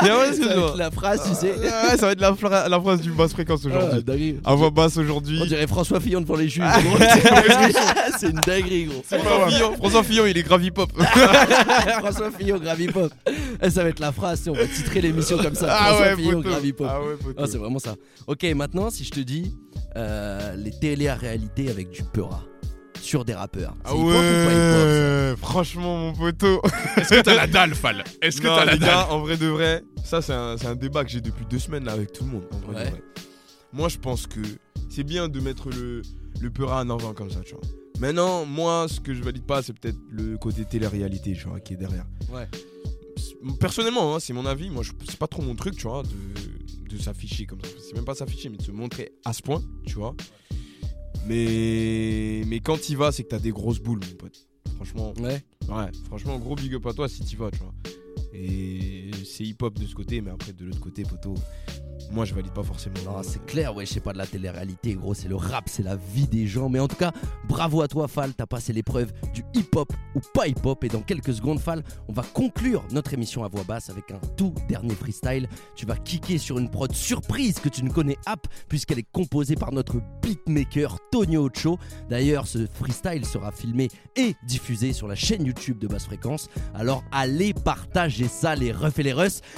Il 0.03 0.07
y 0.07 0.11
a 0.11 0.33
Ça 0.33 0.47
va 0.47 0.55
être 0.69 0.77
la 0.77 0.91
phrase, 0.91 1.23
tu 1.29 1.35
sais. 1.35 1.53
Ouais, 1.53 1.97
ça 1.97 2.07
va 2.07 2.13
être 2.13 2.21
la, 2.21 2.33
phra- 2.33 2.69
la 2.69 2.81
phrase 2.81 3.01
du 3.01 3.11
basse 3.13 3.33
fréquence 3.33 3.61
Ah, 3.65 3.69
aujourd'hui. 3.69 4.41
À 4.45 4.55
voix 4.55 4.71
basse 4.71 4.97
aujourd'hui. 4.97 5.39
On 5.43 5.47
dirait 5.47 5.67
François 5.67 6.01
Fillon 6.01 6.21
devant 6.21 6.37
les 6.37 6.49
juges. 6.49 6.65
c'est 8.19 8.31
une 8.31 8.41
dinguerie, 8.47 8.85
gros. 8.87 9.03
François 9.05 9.49
Fillon, 9.51 9.77
François 9.77 10.03
Fillon, 10.03 10.27
il 10.27 10.37
est 10.39 10.43
grave 10.43 10.65
hip-hop. 10.65 10.91
François 11.99 12.31
Fillon, 12.31 12.59
grave 12.59 12.81
hip 12.81 12.93
hop. 12.97 13.13
Eh, 13.63 13.71
Ça 13.71 13.83
va 13.83 13.89
être 13.91 14.01
la 14.01 14.13
phrase, 14.13 14.47
on 14.49 14.53
va 14.53 14.67
titrer 14.67 15.01
l'émission 15.01 15.39
comme 15.39 15.55
ça. 15.55 15.67
Ah 15.71 15.85
François 15.87 16.07
ouais, 16.09 16.17
Fillon, 16.17 16.41
grave 16.41 16.67
hip 16.67 16.77
hop. 16.81 16.87
Ah 16.91 17.01
ouais. 17.03 17.35
Ah, 17.39 17.45
c'est 17.51 17.59
vraiment 17.59 17.79
ça. 17.79 17.95
Ok, 18.27 18.45
maintenant, 18.55 18.91
si 18.91 19.05
je 19.05 19.11
te 19.11 19.21
dis 19.21 19.55
euh, 19.97 20.55
les 20.57 20.71
télé 20.71 21.09
à 21.09 21.15
réalité 21.15 21.71
avec 21.71 21.91
du 21.91 22.03
peura 22.03 22.43
sur 23.03 23.25
des 23.25 23.35
rappeurs. 23.35 23.75
Ah 23.85 23.91
hip-hop 23.91 24.01
ou 24.01 24.11
pas 24.11 24.19
hip-hop 24.23 24.87
ouais, 24.87 25.35
franchement 25.39 25.99
mon 25.99 26.13
poteau. 26.15 26.61
Est-ce 26.97 27.11
que 27.11 27.21
t'as 27.23 27.35
la 27.35 27.47
dalle, 27.49 27.75
Fal 27.75 28.05
Est-ce 28.23 28.41
que 28.41 28.47
Non, 28.47 28.57
t'as 28.57 28.65
la 28.65 28.73
les 28.75 28.79
dalle 28.79 28.89
gars, 28.89 29.09
en 29.11 29.21
vrai 29.21 29.37
de 29.37 29.47
vrai, 29.47 29.83
ça 30.05 30.23
c'est 30.23 30.33
un, 30.33 30.57
c'est 30.57 30.67
un 30.67 30.75
débat 30.77 31.05
que 31.05 31.11
j'ai 31.11 31.21
depuis 31.21 31.45
deux 31.47 31.59
semaines 31.59 31.85
là 31.85 31.93
avec 31.93 32.13
tout 32.13 32.25
le 32.25 32.31
monde. 32.31 32.45
en 32.53 32.59
vrai 32.73 32.85
de 32.85 32.91
vrai. 32.91 33.03
Moi 33.73 33.89
je 33.89 33.99
pense 33.99 34.27
que 34.27 34.41
c'est 34.91 35.05
bien 35.05 35.29
de 35.29 35.41
mettre 35.41 35.69
le, 35.71 36.03
le 36.41 36.51
peura 36.51 36.83
en 36.83 36.91
avant 36.91 37.13
comme 37.15 37.31
ça, 37.31 37.41
tu 37.45 37.53
vois. 37.55 37.63
Maintenant, 38.01 38.45
moi 38.45 38.87
ce 38.89 39.01
que 39.01 39.15
je 39.15 39.23
valide 39.23 39.45
pas, 39.45 39.63
c'est 39.63 39.73
peut-être 39.79 39.99
le 40.11 40.37
côté 40.39 40.65
télé-réalité, 40.65 41.35
tu 41.35 41.47
vois, 41.49 41.61
qui 41.61 41.75
est 41.75 41.77
derrière. 41.77 42.05
Ouais. 42.31 42.49
Personnellement, 43.61 44.15
hein, 44.15 44.21
c'est 44.21 44.33
mon 44.33 44.47
avis, 44.47 44.71
moi 44.71 44.83
je- 44.83 44.93
c'est 45.09 45.19
pas 45.19 45.27
trop 45.27 45.43
mon 45.43 45.55
truc, 45.55 45.77
tu 45.77 45.83
vois, 45.89 46.03
de, 46.03 46.95
de 46.97 47.01
s'afficher 47.01 47.47
comme 47.47 47.61
ça. 47.63 47.69
C'est 47.85 47.95
même 47.95 48.05
pas 48.05 48.15
s'afficher, 48.15 48.49
mais 48.49 48.57
de 48.57 48.63
se 48.63 48.71
montrer 48.71 49.13
à 49.25 49.33
ce 49.33 49.43
point, 49.43 49.61
tu 49.87 49.95
vois. 49.95 50.15
Mais, 51.27 52.43
mais 52.47 52.61
quand 52.61 52.89
il 52.89 52.97
va, 52.97 53.13
c'est 53.13 53.23
que 53.25 53.29
t'as 53.29 53.39
des 53.39 53.51
grosses 53.53 53.81
boules, 53.81 54.01
mon 54.09 54.17
pote. 54.17 54.47
Franchement, 54.77 55.15
Ouais. 55.21 55.41
Ouais, 55.69 55.91
franchement, 56.07 56.39
gros 56.39 56.57
big 56.57 56.75
up 56.75 56.87
à 56.87 56.93
toi 56.93 57.09
si 57.09 57.23
t'y 57.23 57.37
vas, 57.37 57.51
tu 57.51 57.61
vois. 57.61 57.73
Et 58.35 59.11
c'est 59.25 59.45
hip 59.45 59.57
hop 59.63 59.79
de 59.79 59.87
ce 59.87 59.95
côté, 59.95 60.21
mais 60.21 60.31
après 60.31 60.53
de 60.53 60.65
l'autre 60.65 60.81
côté, 60.81 61.03
poteau, 61.03 61.35
moi 62.11 62.25
je 62.25 62.35
valide 62.35 62.53
pas 62.53 62.63
forcément. 62.63 62.97
Non, 63.05 63.23
c'est 63.23 63.45
clair, 63.47 63.75
ouais, 63.75 63.87
je 63.87 63.93
sais 63.95 64.01
pas 64.01 64.13
de 64.13 64.19
la 64.19 64.27
télé-réalité, 64.27 64.95
gros, 64.95 65.15
c'est 65.15 65.29
le 65.29 65.37
rap, 65.37 65.69
c'est 65.69 65.83
la 65.83 65.97
vie 65.97 66.27
des 66.27 66.47
gens. 66.47 66.69
Mais 66.69 66.79
en 66.79 66.89
tout 66.89 66.97
cas, 66.97 67.13
bravo 67.49 67.83
à 67.83 67.89
toi, 67.89 68.09
Fal, 68.09 68.35
t'as 68.35 68.47
passé 68.47 68.73
l'épreuve 68.73 69.13
du 69.33 69.45
hip-hop 69.55 69.93
ou 70.15 70.21
pas 70.35 70.47
hip-hop. 70.49 70.83
Et 70.85 70.89
dans 70.89 71.03
quelques 71.03 71.35
secondes, 71.35 71.59
Fal, 71.59 71.83
on 72.09 72.13
va 72.13 72.23
conclure 72.23 72.85
notre 72.93 73.15
émission 73.15 73.45
à 73.45 73.49
voix 73.49 73.65
basse 73.65 73.91
avec 73.91 74.11
un 74.11 74.19
tout 74.37 74.55
dernier 74.69 74.95
freestyle. 74.95 75.49
Tu 75.75 75.87
vas 75.87 75.97
kicker 75.97 76.39
sur 76.39 76.59
une 76.59 76.71
prod 76.71 76.93
surprise 76.93 77.59
que 77.61 77.69
tu 77.69 77.85
ne 77.85 77.91
connais 77.91 78.17
app, 78.27 78.47
puisqu'elle 78.69 78.99
est 78.99 79.11
composée 79.13 79.57
par 79.57 79.73
notre 79.73 80.01
beatmaker 80.23 80.99
Tonio 81.11 81.45
Ocho. 81.45 81.79
D'ailleurs, 82.11 82.47
ce 82.47 82.67
freestyle 82.67 83.25
sera 83.25 83.53
filmé 83.53 83.89
et 84.17 84.35
diffusé 84.47 84.93
sur 84.93 85.09
la 85.09 85.15
chaîne 85.15 85.47
YouTube 85.47 85.79
de 85.79 85.87
Basse 85.87 86.05
Fréquence. 86.05 86.49
Alors 86.75 87.05
allez 87.11 87.55
partager 87.55 88.29
ça, 88.29 88.55
les 88.55 88.73
refs 88.73 88.99
et 88.99 89.03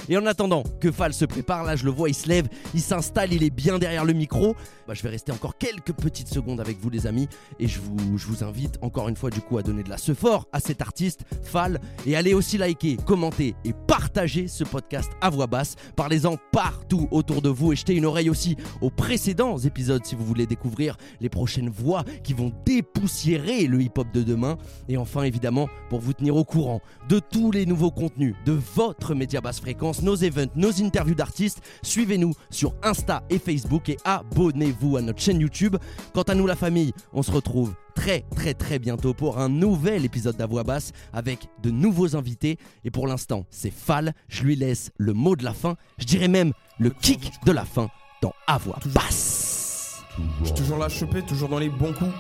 Et 0.09 0.17
en 0.17 0.27
attendant 0.27 0.63
que 0.81 0.91
Fal 0.91 1.13
se 1.13 1.25
prépare, 1.25 1.65
là 1.65 1.77
je 1.77 1.85
le 1.85 1.91
vois, 1.91 2.09
il 2.09 2.15
se 2.15 2.29
lève, 2.29 2.49
il 2.75 2.81
s'installe, 2.81 3.33
il 3.33 3.43
est 3.43 3.51
bien 3.51 3.79
derrière 3.79 4.05
le 4.05 4.13
micro. 4.13 4.55
Bah, 4.87 4.95
je 4.95 5.03
vais 5.03 5.09
rester 5.09 5.33
encore 5.33 5.57
quelques 5.59 5.93
petites 5.93 6.29
secondes 6.29 6.61
avec 6.61 6.79
vous 6.79 6.91
les 6.91 7.07
amis 7.07 7.29
et 7.59 7.69
je 7.69 7.81
vous, 7.81 8.19
je 8.19 8.27
vous 8.27 8.45
invite 8.45 8.79
encore 8.83 9.09
une 9.09 9.17
fois 9.17 9.31
du 9.31 9.41
coup 9.41 9.59
à 9.59 9.63
donner 9.63 9.83
de 9.83 9.91
la 9.91 9.97
fort 10.15 10.47
à 10.53 10.61
cet 10.61 10.83
artiste, 10.83 11.23
Fal, 11.43 11.81
et 12.07 12.17
allez 12.17 12.35
aussi 12.35 12.59
liker, 12.59 12.97
commenter 12.97 13.55
et 13.65 13.73
partager 13.73 14.49
ce 14.49 14.65
podcast 14.65 15.11
à 15.21 15.31
voix 15.31 15.47
basse. 15.47 15.77
Parlez-en 15.97 16.37
partout 16.53 17.09
autour 17.11 17.41
de 17.41 17.49
vous 17.49 17.73
et 17.73 17.77
jetez 17.77 17.95
une 17.95 18.05
oreille 18.05 18.29
aussi 18.29 18.57
aux 18.81 18.91
précédents 18.91 19.59
épisodes 19.59 20.05
si 20.05 20.15
vous 20.15 20.25
voulez 20.25 20.47
découvrir 20.47 20.97
les 21.21 21.29
prochaines 21.29 21.71
voix 21.71 22.05
qui 22.23 22.35
vont 22.35 22.53
dépoussiérer 22.67 23.67
le 23.67 23.81
hip-hop 23.81 24.09
de 24.13 24.23
demain. 24.23 24.59
Et 24.89 24.97
enfin 24.97 25.23
évidemment 25.23 25.69
pour 25.89 26.01
vous 26.01 26.13
tenir 26.13 26.37
au 26.37 26.45
courant 26.45 26.81
de 27.09 27.19
tous 27.19 27.51
les 27.51 27.67
nouveaux 27.67 27.91
contenus 27.91 28.35
de 28.45 28.53
votre 28.75 29.15
média 29.15 29.41
basse 29.45 29.61
fréquence, 29.61 30.01
nos 30.01 30.17
events, 30.17 30.51
nos 30.57 30.83
interviews 30.83 31.15
d'artistes, 31.15 31.61
suivez-nous 31.83 32.33
sur 32.49 32.75
Insta 32.83 33.23
et 33.29 33.39
Facebook 33.39 33.91
et 33.91 33.99
abonnez-vous 34.05 34.97
à 34.97 35.03
notre 35.03 35.21
chaîne 35.21 35.39
YouTube. 35.39 35.77
Quant 36.15 36.23
à 36.23 36.35
nous 36.35 36.47
la 36.47 36.57
famille, 36.57 36.95
on 37.13 37.23
se 37.23 37.31
retrouve 37.31 37.75
très 37.95 38.25
très 38.35 38.55
très 38.55 38.79
bientôt 38.79 39.13
pour 39.13 39.39
un 39.39 39.51
nouvel 39.51 40.07
épisode 40.07 40.37
d'Avoix 40.37 40.65
Basse 40.65 40.93
avec 41.13 41.47
de 41.63 41.71
nouveaux 41.71 42.17
invités. 42.17 42.59
Et 42.85 42.91
pour 42.91 43.07
l'instant, 43.07 43.45
c'est 43.51 43.71
Fal, 43.71 44.15
je 44.29 44.45
lui 44.45 44.57
laisse 44.57 44.91
le 44.97 45.13
mot 45.13 45.37
de 45.37 45.45
la 45.45 45.53
fin, 45.53 45.77
je 45.99 46.07
dirais 46.07 46.29
même 46.29 46.53
le 46.79 46.89
kick 46.89 47.31
de 47.45 47.53
la 47.53 47.67
fin 47.67 47.89
dans 48.23 48.33
Avoix 48.47 48.79
Basse. 48.95 50.03
Je 50.41 50.47
suis 50.47 50.55
toujours 50.55 50.79
là 50.79 50.89
choper, 50.89 51.21
toujours 51.21 51.51
dans 51.51 51.59
les 51.59 51.69
bons 51.69 51.93
coups. 51.93 52.11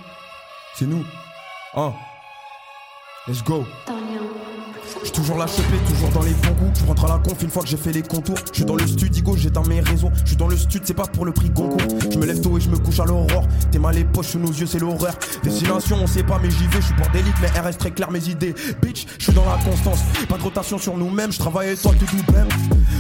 C'est 0.75 0.87
nous. 0.87 1.05
Hein. 1.75 1.95
Let's 3.27 3.43
go. 3.43 3.65
Je 5.01 5.05
suis 5.05 5.13
toujours 5.13 5.39
là 5.39 5.47
choper, 5.47 5.79
toujours 5.89 6.11
dans 6.11 6.23
les 6.23 6.35
bons 6.35 6.55
coups. 6.55 6.81
Je 6.81 6.85
rentre 6.85 7.05
à 7.07 7.09
la 7.09 7.19
conf 7.19 7.43
une 7.43 7.49
fois 7.49 7.63
que 7.63 7.69
j'ai 7.69 7.79
fait 7.79 7.93
les 7.93 8.03
contours. 8.03 8.37
Je 8.51 8.57
suis 8.57 8.65
dans 8.67 8.77
le 8.77 8.87
studio, 8.87 9.35
j'éteins 9.35 9.63
mes 9.67 9.81
réseaux. 9.81 10.11
Je 10.25 10.29
suis 10.29 10.37
dans 10.37 10.47
le 10.47 10.59
stud, 10.59 10.83
c'est 10.85 10.93
pas 10.93 11.07
pour 11.07 11.25
le 11.25 11.33
prix 11.33 11.49
Goncourt. 11.49 11.81
Je 12.13 12.19
me 12.19 12.27
lève 12.27 12.43
tôt 12.43 12.59
et 12.59 12.61
je 12.61 12.69
me 12.69 12.77
couche 12.77 13.01
à 13.01 13.07
l'aurore. 13.07 13.47
T'es 13.71 13.79
mal 13.79 13.95
les 13.95 14.05
poches 14.05 14.27
sous 14.27 14.39
nos 14.39 14.53
yeux, 14.53 14.67
c'est 14.67 14.79
l'horreur. 14.79 15.15
Destination, 15.43 15.97
on 16.03 16.07
sait 16.07 16.23
pas, 16.23 16.39
mais 16.43 16.51
j'y 16.51 16.67
vais. 16.67 16.83
Je 16.83 16.87
suis 16.87 16.95
bordélique, 16.97 17.35
mais 17.41 17.49
reste 17.61 17.81
très 17.81 17.93
claire 17.93 18.11
mes 18.11 18.29
idées. 18.29 18.55
Bitch, 18.83 19.07
je 19.19 19.25
suis 19.25 19.33
dans 19.33 19.47
la 19.47 19.57
constance. 19.65 20.01
Pas 20.29 20.37
de 20.37 20.43
rotation 20.43 20.77
sur 20.77 20.95
nous-mêmes. 20.95 21.33
Je 21.33 21.39
travaille 21.39 21.69
avec 21.69 21.81
toi, 21.81 21.93
tout 21.99 22.05
double. 22.17 22.47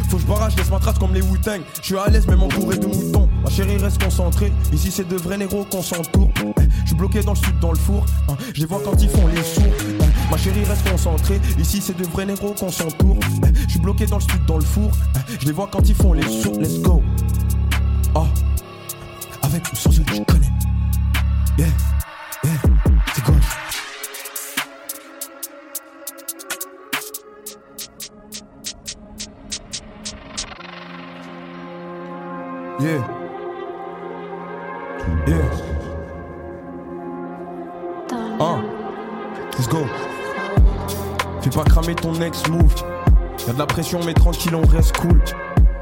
Faut 0.08 0.16
que 0.16 0.22
je 0.22 0.26
barrage, 0.26 0.56
laisse 0.56 0.70
ma 0.70 0.78
trace 0.78 0.98
comme 0.98 1.12
les 1.12 1.22
Wu-Tang. 1.22 1.60
Je 1.80 1.84
suis 1.84 1.98
à 1.98 2.08
l'aise, 2.08 2.26
même 2.26 2.42
entouré 2.42 2.78
de 2.78 2.86
moutons. 2.86 3.13
Ma 3.44 3.50
chérie 3.50 3.76
reste 3.76 4.02
concentrée. 4.02 4.52
Ici, 4.72 4.90
c'est 4.90 5.06
de 5.06 5.16
vrais 5.16 5.36
négros 5.36 5.64
qu'on 5.70 5.82
s'entoure. 5.82 6.30
Eh, 6.38 6.62
Je 6.82 6.86
suis 6.88 6.94
bloqué 6.96 7.20
dans 7.22 7.32
le 7.32 7.36
sud, 7.38 7.58
dans 7.60 7.72
le 7.72 7.78
four. 7.78 8.04
Hein, 8.28 8.36
Je 8.54 8.60
les 8.60 8.66
vois 8.66 8.80
quand 8.82 9.00
ils 9.02 9.08
font 9.08 9.26
les 9.28 9.42
sourds. 9.42 9.64
Eh, 10.00 10.30
Ma 10.30 10.36
chérie 10.38 10.64
reste 10.64 10.88
concentrée. 10.90 11.40
Ici, 11.58 11.80
c'est 11.82 11.96
de 11.96 12.04
vrais 12.04 12.24
négros 12.26 12.54
qu'on 12.58 12.70
s'entoure. 12.70 13.18
Eh, 13.44 13.48
Je 13.66 13.70
suis 13.70 13.80
bloqué 13.80 14.06
dans 14.06 14.16
le 14.16 14.22
sud, 14.22 14.44
dans 14.46 14.56
le 14.56 14.64
four. 14.64 14.90
Je 15.40 15.46
les 15.46 15.52
vois 15.52 15.68
quand 15.70 15.86
ils 15.88 15.94
font 15.94 16.12
les 16.14 16.22
sourds. 16.42 16.58
Let's 16.58 16.80
go. 16.80 17.02
Oh. 18.14 18.26
Avec 19.42 19.70
ou 19.72 19.76
sans 19.76 19.90
eux, 19.90 20.04
tu 20.06 20.24
connais. 20.24 20.50
Yeah. 21.58 21.66
Yeah. 22.44 22.52
C'est 23.14 23.24
gauche. 23.24 23.58
Yeah. 32.80 33.13
Pas 41.54 41.62
cramer 41.62 41.94
ton 41.94 42.12
ex 42.20 42.48
move. 42.48 42.74
Y'a 43.46 43.52
de 43.52 43.58
la 43.58 43.66
pression, 43.66 44.00
mais 44.04 44.12
tranquille, 44.12 44.54
on 44.56 44.66
reste 44.66 44.96
cool. 44.98 45.22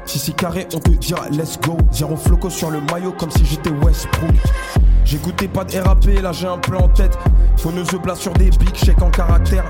Si 0.05 0.19
c'est 0.19 0.33
carré, 0.33 0.67
on 0.75 0.79
te 0.79 0.91
dira 0.91 1.27
let's 1.31 1.59
go. 1.59 1.77
Zéro 1.91 2.15
floco 2.15 2.49
sur 2.49 2.69
le 2.69 2.79
maillot 2.91 3.13
comme 3.13 3.31
si 3.31 3.43
j'étais 3.45 3.71
Westbrook. 3.71 4.35
J'écoutais 5.03 5.47
pas 5.47 5.63
de 5.63 5.77
RAP, 5.79 6.05
là 6.21 6.31
j'ai 6.31 6.47
un 6.47 6.59
plan 6.59 6.81
en 6.81 6.87
tête. 6.89 7.17
Faut 7.57 7.71
ne 7.71 7.83
se 7.83 7.95
sur 8.15 8.33
des 8.33 8.49
big 8.51 8.75
chèques 8.75 9.01
en 9.01 9.09
caractère. 9.09 9.65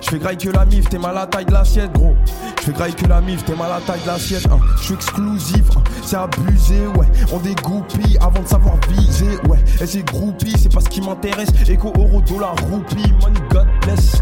Je 0.00 0.10
fais 0.10 0.18
graille 0.18 0.36
que 0.36 0.50
la 0.50 0.64
mif, 0.64 0.88
t'es 0.88 0.98
mal 0.98 1.16
à 1.16 1.20
la 1.20 1.26
taille 1.26 1.46
de 1.46 1.52
l'assiette, 1.52 1.92
gros. 1.92 2.14
Je 2.58 2.64
fais 2.66 2.72
graille 2.72 2.94
que 2.94 3.06
la 3.06 3.20
mif, 3.20 3.44
t'es 3.44 3.54
mal 3.54 3.70
à 3.70 3.76
la 3.76 3.80
taille 3.80 4.02
de 4.02 4.06
l'assiette. 4.06 4.46
hein. 4.50 4.58
Je 4.78 4.82
suis 4.84 4.94
exclusif, 4.94 5.64
hein. 5.76 5.82
c'est 6.04 6.16
abusé, 6.16 6.86
ouais. 6.98 7.06
On 7.32 7.38
dégoupille 7.38 8.16
avant 8.20 8.42
de 8.42 8.48
savoir 8.48 8.76
viser, 8.90 9.38
ouais. 9.48 9.58
Et 9.80 9.86
c'est 9.86 10.04
groupie, 10.04 10.54
c'est 10.58 10.72
pas 10.72 10.80
ce 10.80 10.88
qui 10.88 11.00
m'intéresse. 11.00 11.48
Éco, 11.68 11.92
euro, 11.96 12.20
dollar, 12.20 12.54
roupie, 12.70 13.12
money, 13.20 13.40
God 13.50 13.66
bless. 13.82 14.20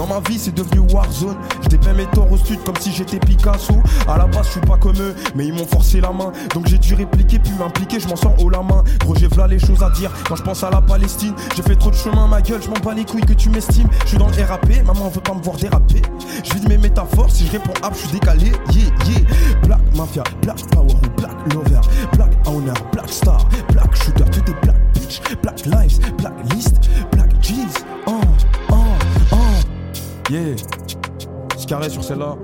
Dans 0.00 0.06
ma 0.06 0.20
vie, 0.20 0.38
c'est 0.38 0.54
devenu 0.54 0.78
Warzone. 0.94 1.36
Je 1.60 1.68
dépeins 1.68 1.92
mes 1.92 2.06
torts 2.06 2.32
au 2.32 2.38
stud 2.38 2.58
comme 2.64 2.76
si 2.80 2.90
j'étais 2.90 3.18
Picasso. 3.18 3.74
À 4.08 4.16
la 4.16 4.24
base, 4.24 4.46
je 4.46 4.52
suis 4.52 4.60
pas 4.62 4.78
comme 4.78 4.96
eux, 4.98 5.14
mais 5.34 5.48
ils 5.48 5.52
m'ont 5.52 5.66
forcé 5.66 6.00
la 6.00 6.10
main. 6.10 6.32
Donc 6.54 6.68
j'ai 6.68 6.78
dû 6.78 6.94
répliquer, 6.94 7.38
puis 7.38 7.52
m'impliquer, 7.58 8.00
je 8.00 8.08
m'en 8.08 8.16
sors 8.16 8.34
haut 8.42 8.48
la 8.48 8.62
main. 8.62 8.82
Gros, 9.00 9.14
j'ai 9.14 9.28
v'là 9.28 9.46
les 9.46 9.58
choses 9.58 9.82
à 9.82 9.90
dire. 9.90 10.10
Quand 10.26 10.36
je 10.36 10.42
pense 10.42 10.64
à 10.64 10.70
la 10.70 10.80
Palestine, 10.80 11.34
j'ai 11.54 11.62
fait 11.62 11.76
trop 11.76 11.90
de 11.90 11.96
chemin, 11.96 12.26
ma 12.26 12.40
gueule, 12.40 12.62
je 12.62 12.68
m'en 12.68 12.78
bats 12.82 12.94
les 12.94 13.04
couilles 13.04 13.26
que 13.26 13.34
tu 13.34 13.50
m'estimes. 13.50 13.90
Je 14.04 14.08
suis 14.08 14.16
dans 14.16 14.28
le 14.28 14.42
RAP, 14.42 14.70
maman 14.86 15.10
veut 15.10 15.20
pas 15.20 15.34
me 15.34 15.42
voir 15.42 15.56
déraper. 15.56 16.00
Je 16.44 16.54
vide 16.54 16.66
mes 16.66 16.78
métaphores, 16.78 17.30
si 17.30 17.46
je 17.46 17.52
réponds 17.52 17.74
hop, 17.82 17.92
je 17.92 17.98
suis 17.98 18.18
décalé. 18.18 18.52
Yeah, 18.72 18.84
yeah. 19.06 19.20
Black 19.64 19.80
Mafia, 19.94 20.24
Black 20.40 20.66
Power 20.70 20.94
Black 21.18 21.36
Lover, 21.52 21.80
Black 22.14 22.30
Owner, 22.46 22.72
Black 22.92 23.10
Star, 23.10 23.46
Black 23.70 23.94
Shooter, 23.94 24.24
tout 24.32 24.50
est 24.50 24.64
Black 24.64 24.76
Bitch, 24.94 25.20
Black 25.42 25.66
Lives, 25.66 25.98
Black 26.16 26.32
List, 26.54 26.88
Yeah. 30.30 30.54
Carré 31.66 31.90
sur 31.90 32.04
celle-là. 32.04 32.36